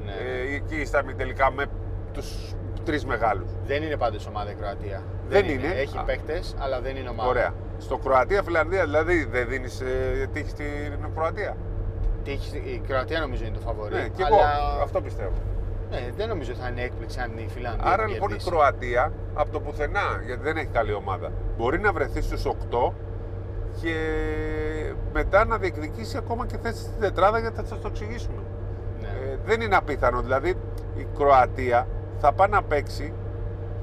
Ναι. 0.06 0.12
ε, 0.12 0.56
εκεί 0.56 0.86
στα 0.86 1.00
ημιτελικά 1.04 1.52
με 1.52 1.66
τους 2.14 2.56
τρεις 2.86 3.06
μεγάλους. 3.06 3.50
Δεν 3.66 3.84
είναι 3.84 3.98
πάντως 3.98 4.28
ομάδα 4.28 4.52
η 4.52 4.54
Κροατία. 4.54 5.02
Δεν 5.30 5.46
είναι. 5.50 5.68
Έχει 5.68 5.98
Α. 5.98 6.02
παίχτες, 6.02 6.42
αλλά 6.58 6.80
δεν 6.82 6.96
είναι 6.96 7.10
ομάδα. 7.10 7.30
Ωραία. 7.30 7.54
Στο 7.78 7.98
Κροατία-Φιλανδία 7.98 8.84
δηλαδή 8.84 9.26
δεν 9.32 9.48
δίνεις 9.48 9.82
ε, 9.82 10.28
τύχη 10.34 10.50
στην 10.50 10.66
Κροατία. 11.16 11.56
Τι 12.24 12.32
έχει- 12.32 12.58
Η 12.66 12.82
Κροατία 12.88 13.20
νομίζω 13.20 13.44
είναι 13.46 13.54
το 13.56 13.60
φαβορή. 13.60 13.94
Ναι, 13.96 14.08
και 14.08 14.24
αλλά... 14.24 14.36
εγώ 14.36 14.82
αυτό 14.84 15.02
πιστεύω. 15.02 15.32
Ναι, 15.90 16.10
δεν 16.16 16.28
νομίζω 16.28 16.54
θα 16.54 16.68
είναι 16.70 16.82
έκπληξη 16.82 17.20
αν 17.20 17.38
η 17.38 17.48
Φιλανδία. 17.50 17.92
Άρα 17.92 18.04
την 18.04 18.14
λοιπόν 18.14 18.30
η 18.30 18.32
κερδίσει. 18.32 18.50
Κροατία 18.50 19.12
από 19.34 19.52
το 19.52 19.60
πουθενά, 19.60 20.22
γιατί 20.26 20.42
δεν 20.42 20.58
έχει 20.58 20.68
καλή 20.68 20.94
ομάδα, 20.94 21.32
μπορεί 21.58 21.80
να 21.80 21.92
βρεθεί 21.92 22.22
στους 22.22 22.46
8 22.46 22.94
και 23.82 23.96
μετά 25.14 25.46
να 25.46 25.58
διεκδικήσει 25.58 26.18
ακόμα 26.18 26.46
και 26.46 26.58
θέση 26.58 26.82
στην 26.82 27.00
τετράδα 27.00 27.40
γιατί 27.40 27.56
θα 27.56 27.66
σας 27.66 27.82
το 27.82 27.88
εξηγήσουμε. 27.88 28.42
Ναι. 29.02 29.08
Ε, 29.08 29.38
δεν 29.46 29.62
είναι 29.62 29.76
απίθανο, 29.76 30.22
δηλαδή 30.22 30.50
η 30.96 31.08
Κροατία 31.18 31.88
θα 32.20 32.34
πάει 32.34 32.50
να 32.50 32.64
παίξει, 32.64 33.14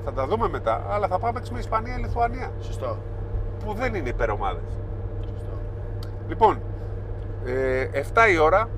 θα 0.04 0.12
τα 0.12 0.26
δούμε 0.26 0.48
μετά, 0.48 0.86
αλλά 0.88 1.08
θα 1.08 1.18
πάει 1.18 1.32
να 1.32 1.38
παίξει 1.38 1.52
με 1.52 1.58
Ισπανία-Λιθουανία, 1.58 2.50
Σωστό. 2.60 2.98
που 3.64 3.74
δεν 3.74 3.94
είναι 3.94 4.08
υπερομάδες. 4.08 4.78
Σωστό. 5.26 5.52
Λοιπόν, 6.28 6.60
ε, 7.44 7.88
7 7.92 8.28
η 8.32 8.38
ώρα, 8.38 8.68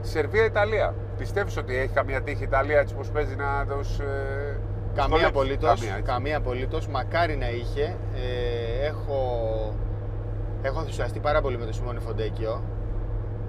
Σερβία-Ιταλία. 0.00 0.94
Πιστεύεις 1.18 1.56
ότι 1.56 1.76
έχει 1.76 1.92
καμία 1.92 2.22
τύχη 2.22 2.42
η 2.42 2.46
Ιταλία 2.48 2.78
έτσι 2.78 2.94
πως 2.94 3.08
παίζει 3.10 3.36
να 3.36 3.66
τους... 3.66 3.98
Ε, 3.98 4.60
Καμία 4.94 5.18
δυσκολέψει; 5.18 5.26
απολύτως, 5.26 5.80
Καμία, 5.80 5.96
έτσι. 5.96 6.12
καμία 6.12 6.36
απολύτως, 6.36 6.88
μακάρι 6.88 7.36
να 7.36 7.50
είχε. 7.50 7.96
Ε, 8.14 8.86
έχω, 8.86 9.18
έχω 10.62 10.78
ενθουσιαστεί 10.80 11.18
πάρα 11.18 11.40
πολύ 11.40 11.58
με 11.58 11.64
τον 11.64 11.74
Σιμώνε 11.74 12.00
Φοντέκιο. 12.00 12.62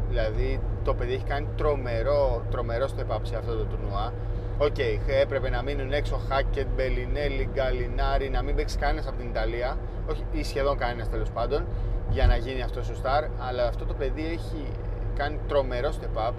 Δηλαδή 0.10 0.60
το 0.84 0.94
παιδί 0.94 1.14
έχει 1.14 1.24
κάνει 1.24 1.48
τρομερό, 1.58 2.44
τρομερό 2.52 2.86
step 2.86 3.16
up 3.16 3.20
σε 3.22 3.36
αυτό 3.36 3.56
το 3.56 3.64
τουρνουά. 3.64 4.14
Οκ, 4.58 4.78
έπρεπε 5.22 5.50
να 5.50 5.62
μείνουν 5.64 5.92
έξω 5.94 6.20
Χάκετ, 6.30 6.68
Μπελινέλη, 6.76 7.50
Γκαλινάρη, 7.54 8.30
να 8.30 8.42
μην 8.44 8.56
παίξει 8.56 8.78
κανένας 8.78 9.08
από 9.08 9.18
την 9.18 9.28
Ιταλία. 9.28 9.78
Όχι, 10.10 10.24
ή 10.32 10.44
σχεδόν 10.44 10.78
κανένας 10.78 11.10
τέλος 11.10 11.30
πάντων, 11.30 11.66
για 12.10 12.28
να 12.28 12.36
γίνει 12.36 12.62
αυτός 12.62 12.90
ο 12.90 12.96
σταρ. 12.96 13.24
Αλλά 13.48 13.68
αυτό 13.68 13.86
το 13.86 13.94
παιδί 13.94 14.26
έχει 14.26 14.72
κάνει 15.16 15.40
τρομερό 15.48 15.90
step 15.90 16.30
up. 16.30 16.34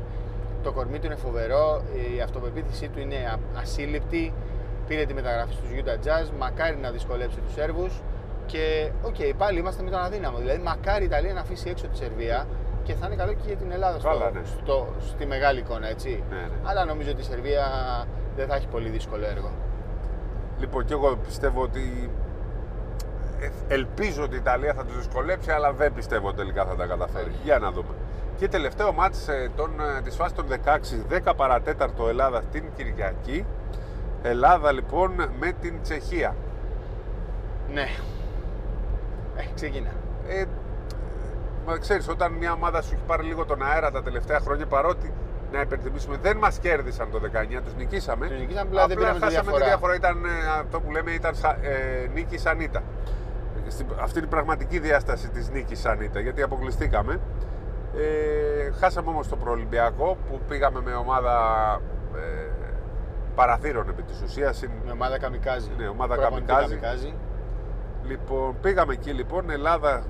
Το 0.62 0.72
κορμί 0.72 0.98
του 0.98 1.06
είναι 1.06 1.14
φοβερό, 1.16 1.82
η 2.16 2.20
αυτοπεποίθησή 2.20 2.88
του 2.88 3.00
είναι 3.00 3.16
α- 3.16 3.60
ασύλληπτη 3.60 4.32
πήρε 4.86 5.04
τη 5.04 5.14
μεταγραφή 5.14 5.52
στους 5.52 5.68
Utah 5.78 6.06
Jazz, 6.06 6.30
μακάρι 6.38 6.76
να 6.76 6.90
δυσκολέψει 6.90 7.40
τους 7.40 7.52
Σέρβους 7.52 8.00
και 8.46 8.90
OK, 9.02 9.14
okay, 9.18 9.32
πάλι 9.38 9.58
είμαστε 9.58 9.82
με 9.82 9.90
τον 9.90 10.00
αδύναμο. 10.00 10.38
Δηλαδή, 10.38 10.62
μακάρι 10.62 11.02
η 11.02 11.06
Ιταλία 11.06 11.32
να 11.32 11.40
αφήσει 11.40 11.68
έξω 11.68 11.86
τη 11.86 11.96
Σερβία 11.96 12.46
και 12.82 12.94
θα 12.94 13.06
είναι 13.06 13.16
καλό 13.16 13.32
και 13.32 13.42
για 13.46 13.56
την 13.56 13.70
Ελλάδα 13.72 13.98
στο, 13.98 14.30
ναι. 14.32 14.40
στο, 14.62 14.88
στη 15.00 15.26
μεγάλη 15.26 15.58
εικόνα, 15.58 15.88
έτσι. 15.88 16.22
Ναι, 16.30 16.36
ναι. 16.36 16.48
Αλλά 16.62 16.84
νομίζω 16.84 17.10
ότι 17.10 17.20
η 17.20 17.24
Σερβία 17.24 17.64
δεν 18.36 18.46
θα 18.48 18.54
έχει 18.54 18.66
πολύ 18.66 18.88
δύσκολο 18.88 19.26
έργο. 19.26 19.50
Λοιπόν, 20.58 20.84
και 20.84 20.92
εγώ 20.92 21.16
πιστεύω 21.16 21.62
ότι. 21.62 22.10
ε, 23.40 23.74
Ελπίζω 23.74 24.22
ότι 24.22 24.34
η 24.34 24.38
Ιταλία 24.38 24.74
θα 24.74 24.84
τους 24.84 24.96
δυσκολέψει, 24.96 25.50
αλλά 25.50 25.72
δεν 25.72 25.92
πιστεύω 25.92 26.32
τελικά 26.32 26.64
θα 26.64 26.76
τα 26.76 26.86
καταφέρει. 26.86 27.32
Για 27.44 27.58
να 27.58 27.70
δούμε. 27.70 27.94
Και 28.40 28.48
τελευταίο 28.48 28.92
μάτς 28.92 29.28
ε, 29.28 29.50
των, 29.56 29.70
ε, 29.98 30.00
της 30.02 30.14
φάσης 30.16 30.36
των 30.36 30.46
16, 30.48 31.04
10 31.28 31.32
παρατέταρτο 31.36 32.08
Ελλάδα 32.08 32.42
την 32.52 32.64
Κυριακή. 32.76 33.44
Ελλάδα 34.22 34.72
λοιπόν 34.72 35.12
με 35.40 35.52
την 35.60 35.74
Τσεχία. 35.82 36.34
Ναι. 37.72 37.86
Ε, 39.36 39.42
ξεκινά. 39.54 39.90
Ε, 40.28 40.44
μα 41.66 41.76
ξέρεις, 41.78 42.08
όταν 42.08 42.32
μια 42.32 42.52
ομάδα 42.52 42.82
σου 42.82 42.90
έχει 42.94 43.02
πάρει 43.06 43.22
λίγο 43.22 43.44
τον 43.44 43.62
αέρα 43.62 43.90
τα 43.90 44.02
τελευταία 44.02 44.40
χρόνια, 44.40 44.66
παρότι 44.66 45.12
να 45.52 45.60
υπενθυμίσουμε, 45.60 46.16
δεν 46.22 46.36
μας 46.36 46.58
κέρδισαν 46.58 47.10
το 47.10 47.20
19, 47.20 47.60
τους 47.64 47.74
νικήσαμε. 47.74 48.26
Τους 48.28 48.38
νικήσαμε, 48.38 48.68
απλά 48.68 48.86
δεν 48.86 48.96
πήραμε 48.96 49.18
τη 49.18 49.24
χάσαμε 49.24 49.42
διαφορά. 49.42 49.64
τη 49.64 49.68
διαφορά. 49.70 49.94
Ήταν 49.94 50.24
ε, 50.24 50.28
αυτό 50.60 50.80
που 50.80 50.90
λέμε, 50.90 51.10
ήταν 51.10 51.34
σα- 51.34 51.48
ε, 51.68 52.10
νίκη 52.14 52.38
σαν 52.38 52.60
ήττα. 52.60 52.82
Στην- 53.68 53.86
Αυτή 54.00 54.18
είναι 54.18 54.26
η 54.26 54.30
πραγματική 54.30 54.78
διάσταση 54.78 55.28
της 55.28 55.50
νίκης 55.50 55.80
σαν 55.80 56.00
ήττα, 56.00 56.20
γιατί 56.20 56.42
αποκλειστήκαμε. 56.42 57.20
Ε, 57.96 58.70
χάσαμε 58.80 59.08
όμως 59.08 59.28
το 59.28 59.36
προολυμπιακό 59.36 60.16
που 60.28 60.40
πήγαμε 60.48 60.80
με 60.80 60.92
ομάδα 60.94 61.34
ε, 62.16 62.50
παραθύρων 63.34 63.88
επί 63.88 64.02
της 64.02 64.22
ουσίας. 64.22 64.62
Είναι- 64.62 64.72
Με 64.86 64.92
ομάδα 64.92 65.18
καμικάζι. 65.18 65.70
Ναι, 65.78 65.88
ομάδα 65.88 66.14
Προπονητή 66.14 66.46
καμικάζι. 66.46 66.74
καμικάζι. 66.76 67.14
Λοιπόν, 68.04 68.56
πήγαμε 68.60 68.92
εκεί 68.92 69.10
λοιπόν, 69.10 69.50
Ελλάδα, 69.50 70.02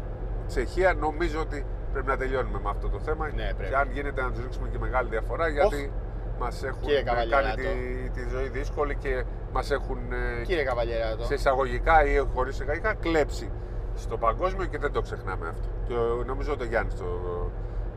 Τσεχία. 0.46 0.94
Νομίζω 0.94 1.40
ότι 1.40 1.64
πρέπει 1.92 2.06
να 2.06 2.16
τελειώνουμε 2.16 2.60
με 2.64 2.70
αυτό 2.70 2.88
το 2.88 2.98
θέμα. 2.98 3.26
Ναι, 3.34 3.50
πρέπει. 3.56 3.70
Και 3.70 3.76
αν 3.76 3.90
γίνεται 3.92 4.22
να 4.22 4.30
τους 4.30 4.42
ρίξουμε 4.42 4.68
και 4.68 4.78
μεγάλη 4.78 5.08
διαφορά, 5.08 5.48
γιατί 5.48 5.92
μας 6.38 6.62
έχουν 6.64 6.80
Κύριε 6.80 7.02
κάνει 7.02 7.28
Καβαλιεράτο. 7.30 7.62
τη, 7.62 8.20
τη 8.22 8.28
ζωή 8.28 8.48
δύσκολη 8.48 8.96
και 8.96 9.24
μας 9.52 9.70
έχουν 9.70 9.98
ε, 10.12 10.42
Κύριε 10.44 10.64
Καβαλιεράτο. 10.64 11.24
σε 11.24 11.34
εισαγωγικά 11.34 12.04
ή 12.04 12.18
χωρίς 12.34 12.54
εισαγωγικά 12.54 12.94
κλέψει 12.94 13.50
στο 13.94 14.16
παγκόσμιο 14.16 14.66
και 14.66 14.78
δεν 14.78 14.92
το 14.92 15.00
ξεχνάμε 15.02 15.48
αυτό. 15.48 15.68
Και 15.86 15.94
ο- 15.94 16.24
νομίζω 16.26 16.52
ότι 16.52 16.62
ο 16.62 16.66
Γιάννης 16.66 16.94
το, 16.94 17.04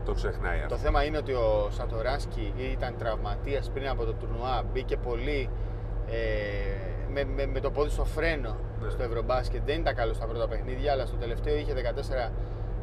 το 0.04 0.12
ξεχνάει 0.14 0.56
αυτό. 0.58 0.68
Το 0.68 0.76
θέμα 0.76 1.04
είναι 1.04 1.16
ότι 1.18 1.32
ο 1.32 1.68
Σατοράνσκι 1.70 2.52
ήταν 2.72 2.94
τραυματίας 2.98 3.70
πριν 3.74 3.88
από 3.88 4.04
το 4.04 4.12
τουρνουά, 4.12 4.62
μπήκε 4.72 4.96
πολύ 4.96 5.48
ε, 6.10 6.16
με, 7.12 7.24
με, 7.24 7.46
με 7.46 7.60
το 7.60 7.70
πόδι 7.70 7.90
στο 7.90 8.04
φρένο 8.04 8.56
Ναι. 8.82 8.90
στο 8.90 9.02
Ευρωμπάσκετ. 9.02 9.62
Δεν 9.66 9.80
ήταν 9.80 9.94
καλό 9.94 10.12
στα 10.12 10.26
πρώτα 10.26 10.48
παιχνίδια, 10.48 10.92
αλλά 10.92 11.06
στο 11.06 11.16
τελευταίο 11.16 11.56
είχε 11.56 11.72
14 11.72 12.30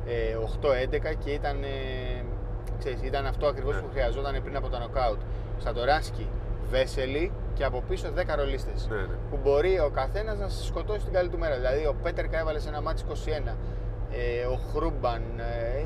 ε, 0.05 0.38
8-11 0.62 1.15
και 1.23 1.31
ήταν, 1.31 1.63
ε, 1.63 1.67
ξέρεις, 2.79 3.01
ήταν 3.01 3.25
αυτό 3.25 3.47
ακριβώς 3.47 3.75
Ναι. 3.75 3.81
που 3.81 3.88
χρειαζόταν 3.91 4.41
πριν 4.43 4.55
από 4.55 4.69
τα 4.69 4.79
νοκάουτ. 4.79 5.19
Σατοράνσκι, 5.57 6.27
Βέσελη 6.69 7.31
και 7.53 7.63
από 7.63 7.84
πίσω 7.89 8.07
10 8.15 8.36
ρολίστες. 8.38 8.88
Ναι, 8.89 8.95
ναι. 8.97 9.15
Που 9.29 9.39
μπορεί 9.43 9.79
ο 9.79 9.89
καθένας 9.93 10.38
να 10.39 10.47
σε 10.47 10.63
σκοτώσει 10.63 11.03
την 11.03 11.13
καλή 11.13 11.29
του 11.29 11.38
μέρα. 11.38 11.55
Δηλαδή 11.55 11.86
ο 11.86 11.95
Πέτερκα 12.03 12.39
έβαλε 12.39 12.60
σε 12.60 12.69
ένα 12.69 12.81
μάτι 12.81 13.03
21. 13.07 13.55
Ε, 14.12 14.45
ο 14.45 14.55
Χρούμπαν 14.73 15.21
ε, 15.39 15.84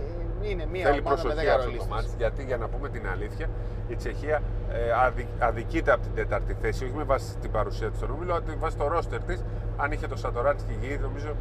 είναι 0.49 0.65
μια 0.71 0.85
Θέλει 0.85 1.01
ομάδα 1.05 1.23
με 1.23 1.33
10 1.33 1.33
προσοχή 1.33 1.47
αυτό 1.49 1.57
το 1.57 1.65
ρολίστες. 1.65 1.87
μάτς, 1.89 2.13
γιατί 2.17 2.43
για 2.43 2.57
να 2.57 2.67
πούμε 2.67 2.89
την 2.89 3.03
αλήθεια, 3.13 3.47
η 3.87 3.95
Τσεχία 3.95 4.41
ε, 4.71 5.05
αδι, 5.05 5.27
αδικείται 5.39 5.91
από 5.91 6.01
την 6.01 6.13
τέταρτη 6.15 6.55
θέση, 6.61 6.83
όχι 6.83 6.93
με 6.93 7.03
βάση 7.03 7.37
την 7.37 7.51
παρουσία 7.51 7.89
της 7.89 7.97
στον 7.97 8.11
όμιλο, 8.11 8.33
αλλά 8.33 8.43
με 8.47 8.55
βάση 8.59 8.77
το 8.77 8.87
ρόστερ 8.87 9.21
της. 9.23 9.43
Αν 9.77 9.91
είχε 9.91 10.07
το 10.07 10.15
Σατοράνσκι 10.15 10.77
γη, 10.81 10.97
νομίζω 11.01 11.31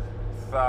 θα 0.51 0.65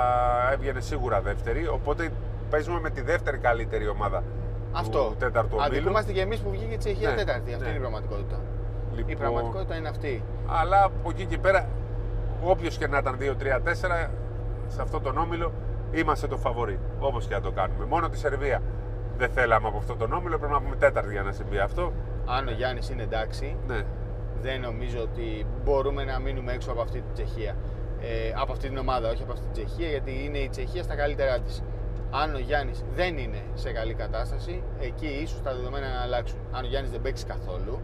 έβγαινε 0.53 0.79
σίγουρα 0.79 1.21
δεύτερη. 1.21 1.67
Οπότε 1.67 2.09
παίζουμε 2.49 2.79
με 2.79 2.89
τη 2.89 3.01
δεύτερη 3.01 3.37
καλύτερη 3.37 3.87
ομάδα 3.87 4.23
Αυτό. 4.71 4.99
του 4.99 5.15
τέταρτου 5.19 5.55
ομίλου. 5.59 5.75
Αδικούμαστε 5.75 6.11
και 6.11 6.21
εμείς 6.21 6.39
που 6.39 6.49
βγήκε 6.49 6.73
η 6.73 6.77
Τσεχία 6.77 7.09
Ναι, 7.09 7.15
τέταρτη. 7.15 7.51
Αυτή 7.51 7.63
ναι. 7.63 7.69
είναι 7.69 7.77
η 7.77 7.81
πραγματικότητα. 7.81 8.39
Η 8.93 8.97
Λοιπόν, 8.97 9.15
πραγματικότητα 9.17 9.75
είναι 9.75 9.89
αυτή. 9.89 10.23
Αλλά 10.47 10.83
από 10.83 11.09
εκεί 11.09 11.25
και 11.25 11.37
πέρα, 11.37 11.67
όποιος 12.43 12.77
και 12.77 12.87
να 12.87 12.97
ήταν 12.97 13.17
2-3-4, 13.19 14.09
σε 14.67 14.81
αυτόν 14.81 15.01
τον 15.03 15.17
όμιλο 15.17 15.51
είμαστε 15.91 16.27
το 16.27 16.37
φαβορή. 16.37 16.79
Όπως 16.99 17.27
και 17.27 17.33
να 17.33 17.41
το 17.41 17.51
κάνουμε. 17.51 17.85
Μόνο 17.85 18.09
τη 18.09 18.17
Σερβία 18.17 18.61
δεν 19.17 19.29
θέλαμε 19.29 19.67
από 19.67 19.77
αυτόν 19.77 19.97
τον 19.97 20.13
όμιλο, 20.13 20.37
πρέπει 20.37 20.53
να 20.53 20.61
πούμε 20.61 20.75
τέταρτη 20.75 21.11
για 21.11 21.21
να 21.23 21.31
συμβεί 21.31 21.57
αυτό. 21.59 21.93
Αν 22.25 22.47
ο 22.47 22.51
Γιάννης 22.51 22.89
είναι 22.89 23.03
εντάξει, 23.03 23.57
Ναι. 23.67 23.81
δεν 24.41 24.61
νομίζω 24.61 24.99
ότι 25.01 25.45
μπορούμε 25.63 26.03
να 26.03 26.19
μείνουμε 26.19 26.51
έξω 26.53 26.71
από 26.71 26.81
αυτή 26.81 27.01
την 27.01 27.13
Τσεχία. 27.13 27.55
Ε, 28.01 28.33
από 28.41 28.51
αυτή 28.51 28.67
την 28.67 28.77
ομάδα, 28.77 29.09
όχι 29.09 29.23
από 29.23 29.31
αυτή 29.31 29.43
την 29.45 29.53
Τσεχία, 29.65 29.89
γιατί 29.89 30.23
είναι 30.25 30.37
η 30.37 30.49
Τσεχία 30.49 30.83
στα 30.83 30.95
καλύτερά 30.95 31.39
της. 31.39 31.63
Αν 32.11 32.35
ο 32.35 32.39
Γιάννης 32.39 32.83
δεν 32.95 33.17
είναι 33.17 33.41
σε 33.53 33.71
καλή 33.71 33.93
κατάσταση, 33.93 34.63
εκεί 34.79 35.05
ίσως 35.23 35.41
τα 35.41 35.55
δεδομένα 35.55 35.87
να 35.89 36.01
αλλάξουν. 36.01 36.39
Αν 36.51 36.63
ο 36.63 36.67
Γιάννης 36.67 36.91
δεν 36.91 37.01
παίξει 37.01 37.25
καθόλου, 37.25 37.79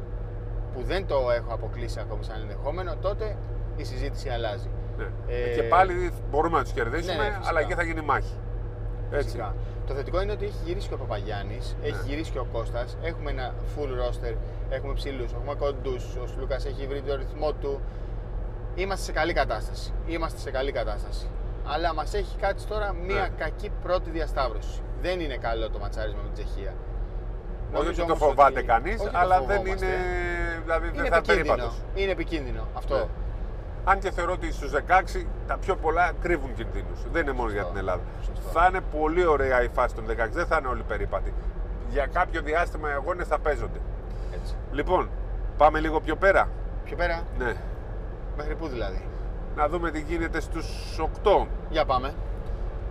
που 0.74 0.84
δεν 0.84 1.06
το 1.08 1.16
έχω 1.36 1.54
αποκλείσει 1.54 2.00
ακόμη 2.00 2.24
σαν 2.24 2.42
ενδεχόμενο, 2.42 2.96
τότε 2.96 3.38
η 3.76 3.84
συζήτηση 3.84 4.30
αλλάζει. 4.30 4.70
Ναι. 4.97 5.06
Ε, 5.27 5.56
Και 5.56 5.63
πάλι 5.63 6.12
μπορούμε 6.32 6.58
να 6.58 6.63
του 6.63 6.71
κερδίσουμε, 6.73 7.15
ναι, 7.23 7.30
φυσικά. 7.30 7.47
αλλά 7.49 7.60
εκεί 7.60 7.73
θα 7.73 7.84
γίνει 7.84 8.01
μάχη. 8.01 8.34
Έτσι. 9.12 9.23
Φυσικά. 9.25 9.56
Το 9.88 9.93
θετικό 9.93 10.21
είναι 10.21 10.32
ότι 10.32 10.45
έχει 10.45 10.58
γυρίσει 10.65 10.88
και 10.88 10.93
ο 10.93 10.97
Παπαγιάννης, 10.97 11.75
έχει 11.84 11.91
Ναι. 12.04 12.10
γυρίσει 12.10 12.32
και 12.32 12.39
ο 12.39 12.47
Κώστας. 12.51 12.97
Έχουμε 13.04 13.32
ένα 13.32 13.54
full 13.75 13.89
roster, 13.89 14.36
έχουμε 14.69 14.93
ψηλούς, 14.93 15.32
έχουμε 15.34 15.56
κοντούς. 15.56 16.15
Ο 16.23 16.27
Σλούκα 16.27 16.56
έχει 16.56 16.88
βρει 16.88 17.01
το 17.01 17.15
ρυθμό 17.15 17.51
του. 17.54 17.80
Είμαστε 18.75 19.04
σε 19.06 19.12
καλή 19.12 19.34
κατάσταση. 19.34 19.93
Είμαστε 20.08 20.39
σε 20.39 20.51
καλή 20.51 20.71
κατάσταση. 20.71 21.27
Αλλά 21.65 21.93
μας 21.93 22.13
έχει 22.13 22.38
κάτσει 22.38 22.67
τώρα 22.67 22.93
μία 22.93 23.15
Ναι. 23.21 23.30
κακή 23.38 23.71
πρώτη 23.84 24.10
διασταύρωση. 24.10 24.82
Δεν 25.01 25.19
είναι 25.19 25.38
καλό 25.38 25.69
το 25.69 25.80
ματσάρισμα 25.80 26.19
με 26.21 26.30
την 26.34 26.43
Τσεχία. 26.45 26.73
Όχι 26.73 27.71
Νομίζω 27.71 27.89
ότι 27.89 27.97
το 27.97 28.04
όμως 28.04 28.17
φοβάται 28.19 28.58
ότι- 28.60 28.67
κανείς, 28.67 28.99
όχι 28.99 29.10
το 29.12 29.17
αλλά 29.17 29.41
δεν 29.41 29.58
φοβόμαστε. 29.58 29.86
είναι. 29.86 29.95
Δηλαδή 30.63 30.88
Είναι 30.88 31.01
δεν 31.01 31.12
θα 31.12 31.17
επικίνδυνο. 31.17 31.56
περίπατο. 31.56 31.73
Είναι 31.95 32.12
επικίνδυνο 32.12 32.67
αυτό. 32.73 33.10
Ναι. 33.86 33.91
Αν 33.91 34.00
και 34.00 34.12
θεωρώ 34.12 34.32
ότι 34.32 34.52
στους 34.54 34.72
16 34.72 35.26
τα 35.48 35.58
πιο 35.58 35.76
πολλά 35.76 36.12
κρύβουν 36.22 36.54
κινδύνους. 36.54 37.00
Δεν 37.12 37.22
είναι 37.22 37.32
μόνο 37.32 37.50
Σωστό. 37.50 37.62
για 37.62 37.70
την 37.70 37.78
Ελλάδα. 37.80 38.02
Σωστό. 38.26 38.50
Θα 38.50 38.65
είναι 38.70 38.82
πολύ 39.00 39.26
ωραία 39.26 39.63
η 39.63 39.67
φάση 39.67 39.96
των 39.96 40.06
16, 40.08 40.30
δεν 40.32 40.46
θα 40.46 40.58
είναι 40.60 40.67
όλοι 40.67 40.84
περίπατοι. 40.88 41.34
Για 41.89 42.06
κάποιο 42.08 42.41
διάστημα 42.41 42.89
οι 42.89 42.94
αγώνες 42.94 43.28
θα 43.28 43.39
παίζονται. 43.39 43.80
Έτσι. 44.34 44.56
Λοιπόν, 44.72 45.10
πάμε 45.58 45.80
λίγο 45.80 46.00
πιο 46.02 46.15
πέρα. 46.15 46.50
Πιο 46.84 46.96
πέρα, 46.96 47.22
Ναι. 47.38 47.54
μέχρι 48.38 48.56
πού 48.56 48.67
δηλαδή; 48.67 49.02
Να 49.56 49.67
δούμε 49.67 49.91
τι 49.91 50.00
γίνεται 50.02 50.39
στους 50.39 50.98
8. 51.00 51.48
Για 51.70 51.86
πάμε. 51.86 52.13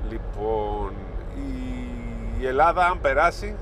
Λοιπόν, 0.08 0.92
η 2.40 2.46
Ελλάδα 2.46 2.86
αν 2.86 3.00
περάσει, 3.00 3.56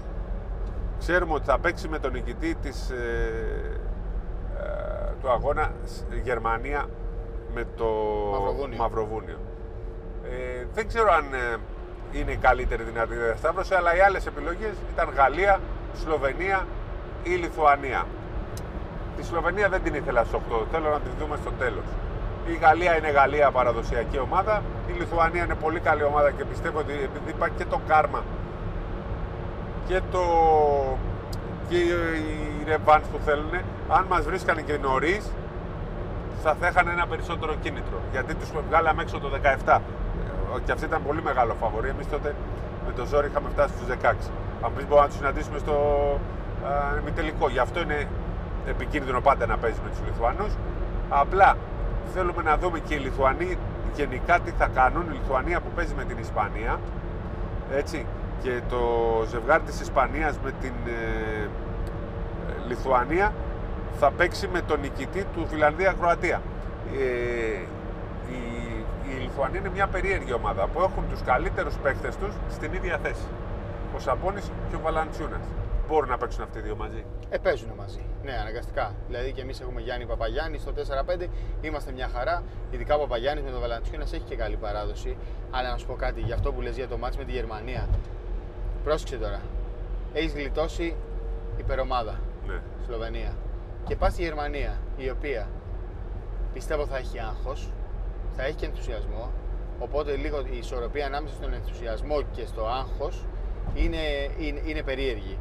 ξέρουμε 0.99 1.35
ότι 1.35 1.45
θα 1.45 1.59
παίξει 1.59 1.89
με 1.89 1.99
τον 1.99 2.13
νικητή 2.13 2.55
της, 2.55 2.91
ε, 2.91 3.79
ε, 4.59 5.13
του 5.21 5.31
αγώνα 5.31 5.71
σ- 5.85 6.13
Γερμανία 6.23 6.87
με 7.59 7.67
το 7.77 7.89
Μαυροβούνιο. 8.33 8.79
Μαυροβούνιο. 8.79 9.39
Ε, 10.25 10.67
δεν 10.75 10.89
ξέρω 10.89 11.13
αν 11.13 11.25
ε, 11.35 11.57
είναι 12.19 12.33
η 12.33 12.37
καλύτερη 12.37 12.83
δυνατή 12.83 13.15
διασταύρωση, 13.15 13.75
αλλά 13.75 13.97
οι 13.97 14.01
άλλες 14.01 14.27
επιλογές 14.27 14.75
ήταν 14.93 15.09
Γαλλία, 15.17 15.61
Σλοβενία 16.01 16.67
ή 17.23 17.31
Λιθουανία. 17.31 18.07
Τη 19.17 19.25
Σλοβενία 19.25 19.69
δεν 19.69 19.83
την 19.83 19.95
ήθελα 19.95 20.25
στους 20.25 20.41
8, 20.63 20.65
θέλω 20.73 20.89
να 20.91 21.01
τη 21.01 21.09
δούμε 21.21 21.37
στο 21.43 21.51
τέλος. 21.59 21.89
Η 22.53 22.55
Γαλλία 22.63 22.97
είναι 22.97 23.11
Γαλλία 23.11 23.51
παραδοσιακή 23.51 24.19
ομάδα, 24.19 24.63
η 24.89 24.93
Λιθουανία 24.99 25.45
είναι 25.45 25.55
πολύ 25.55 25.81
καλή 25.81 26.05
ομάδα 26.05 26.31
και 26.31 26.45
πιστεύω 26.45 26.79
ότι 26.79 26.93
επειδή 26.93 27.31
υπάρχει 27.37 27.57
και 27.57 27.65
το 27.65 27.81
κάρμα 27.89 28.23
και 29.89 30.01
το 30.11 30.25
και 31.69 31.77
οι 31.77 32.65
ρεβάνς 32.67 33.07
που 33.07 33.19
θέλουν, 33.25 33.55
αν 33.89 34.05
μας 34.09 34.25
βρίσκανε 34.25 34.63
και 34.63 34.79
νωρίς, 34.83 35.33
θα 36.43 36.55
θα 36.61 36.67
είχαν 36.69 36.89
ένα 36.89 37.07
περισσότερο 37.07 37.55
κίνητρο. 37.63 37.99
Γιατί 38.13 38.35
τους 38.35 38.51
βγάλαμε 38.69 39.03
έξω 39.03 39.19
το 39.19 39.29
17. 39.65 39.81
Ε, 40.57 40.61
Και 40.65 40.73
αυτή 40.73 40.85
ήταν 40.85 41.03
πολύ 41.07 41.23
μεγάλο 41.23 41.55
φαβορή. 41.61 41.89
Εμείς 41.89 42.09
τότε 42.09 42.35
με 42.87 42.93
το 42.93 43.05
ζόρι 43.05 43.27
είχαμε 43.27 43.49
φτάσει 43.55 43.73
στους 43.75 43.89
16. 43.89 44.31
Αν 44.65 44.71
πεις 44.75 44.85
μπορούμε 44.87 45.01
να 45.01 45.07
τους 45.07 45.17
συναντήσουμε 45.17 45.59
στο 45.59 45.75
α, 46.67 46.99
ημιτελικό. 47.01 47.49
Γι' 47.49 47.59
αυτό 47.59 47.81
είναι 47.81 48.09
επικίνδυνο 48.67 49.21
πάντα 49.21 49.47
να 49.47 49.57
παίζεις 49.57 49.81
με 49.81 49.89
τους 49.89 50.01
Λιθουανούς. 50.07 50.53
Απλά 51.09 51.57
θέλουμε 52.15 52.43
να 52.43 52.57
δούμε 52.57 52.79
και 52.79 52.95
οι 52.95 52.99
Λιθουανοί 52.99 53.59
γενικά 53.95 54.41
τι 54.41 54.51
θα 54.51 54.67
κάνουν. 54.75 55.05
Η 55.11 55.13
Λιθουανία 55.13 55.61
που 55.61 55.71
παίζει 55.75 55.95
με 55.95 56.05
την 56.05 56.19
Ισπανία 56.19 56.81
έτσι, 57.73 58.07
και 58.43 58.61
το 58.69 58.81
ζευγάρι 59.31 59.63
της 59.63 59.81
Ισπανίας 59.81 60.39
με 60.45 60.53
την 60.61 60.73
ε, 60.87 61.43
ε, 61.43 61.49
Λιθουανία 62.69 63.33
θα 63.99 64.11
παίξει 64.11 64.49
με 64.49 64.61
τον 64.61 64.81
νικητή 64.81 65.25
του 65.35 65.47
Φιλανδία-Κροατία. 65.47 66.43
Ε, 66.93 67.03
η, 68.33 68.41
η 69.11 69.13
Λιθουανία 69.23 69.61
είναι 69.61 69.71
μια 69.71 69.87
περίεργη 69.87 70.33
ομάδα 70.33 70.67
που 70.67 70.81
έχουν 70.81 71.09
τους 71.11 71.23
καλύτερους 71.23 71.75
παίκτες 71.77 72.17
τους 72.17 72.35
στην 72.51 72.73
ίδια 72.73 72.99
θέση. 73.03 73.27
Ο 73.97 73.99
Σαμπόνης 73.99 74.51
και 74.71 74.77
ο 74.77 74.81
Βαλαντσιούνας. 74.81 75.41
μπορούν 75.89 76.09
να 76.09 76.17
παίξουν 76.17 76.43
αυτοί 76.43 76.59
οι 76.59 76.63
δύο 76.63 76.77
μαζί. 76.77 77.05
Ε, 77.29 77.39
παίζουν 77.39 77.71
μαζί. 77.77 78.01
Ναι, 78.25 78.33
αναγκαστικά. 78.41 78.95
Δηλαδή 79.09 79.33
και 79.33 79.41
εμείς 79.41 79.61
έχουμε 79.61 79.81
Γιάννη 79.81 80.07
Παπαγιάννη 80.07 80.59
στο 80.59 80.73
4-5, 80.73 81.27
είμαστε 81.61 81.93
μια 81.93 82.09
χαρά. 82.15 82.43
Ειδικά 82.71 82.95
ο 82.95 82.99
Παπαγιάννης 82.99 83.45
με 83.45 83.51
τον 83.51 83.61
Βαλαντσιούνας 83.61 84.13
έχει 84.13 84.23
και 84.23 84.37
καλή 84.37 84.57
παράδοση. 84.57 85.17
Αλλά 85.51 85.71
να 85.71 85.77
σου 85.77 85.87
πω 85.87 85.95
κάτι 85.95 86.21
για 86.21 86.35
αυτό 86.35 86.53
που 86.53 86.61
λες 86.61 86.77
για 86.77 86.89
το 86.89 86.97
μάτς 86.97 87.17
με 87.17 87.25
τη 87.25 87.33
Γερμανία. 87.33 87.89
Πρόσεξε 88.85 89.17
τώρα. 89.17 89.41
Έχεις 90.13 90.33
γλιτώσει 90.33 90.97
υπερομάδα. 91.57 92.21
Ναι. 92.47 92.61
Σλοβενία. 92.87 93.33
Και 93.89 93.97
πας 93.97 94.13
στη 94.13 94.23
Γερμανία, 94.23 94.79
η 94.97 95.11
οποία 95.11 95.49
πιστεύω 96.53 96.87
θα 96.87 96.97
έχει 96.97 97.21
άγχος, 97.21 97.73
θα 98.37 98.45
έχει 98.45 98.55
και 98.55 98.67
ενθουσιασμό. 98.67 99.31
Οπότε 99.79 100.17
λίγο 100.17 100.41
η 100.53 100.57
ισορροπία 100.59 101.07
ανάμεσα 101.07 101.35
στον 101.35 101.53
ενθουσιασμό 101.53 102.23
και 102.23 102.47
στο 102.47 102.67
άγχος 102.67 103.25
είναι, 103.75 103.99
είναι, 104.39 104.63
είναι 104.65 104.83
περίεργη. 104.83 105.39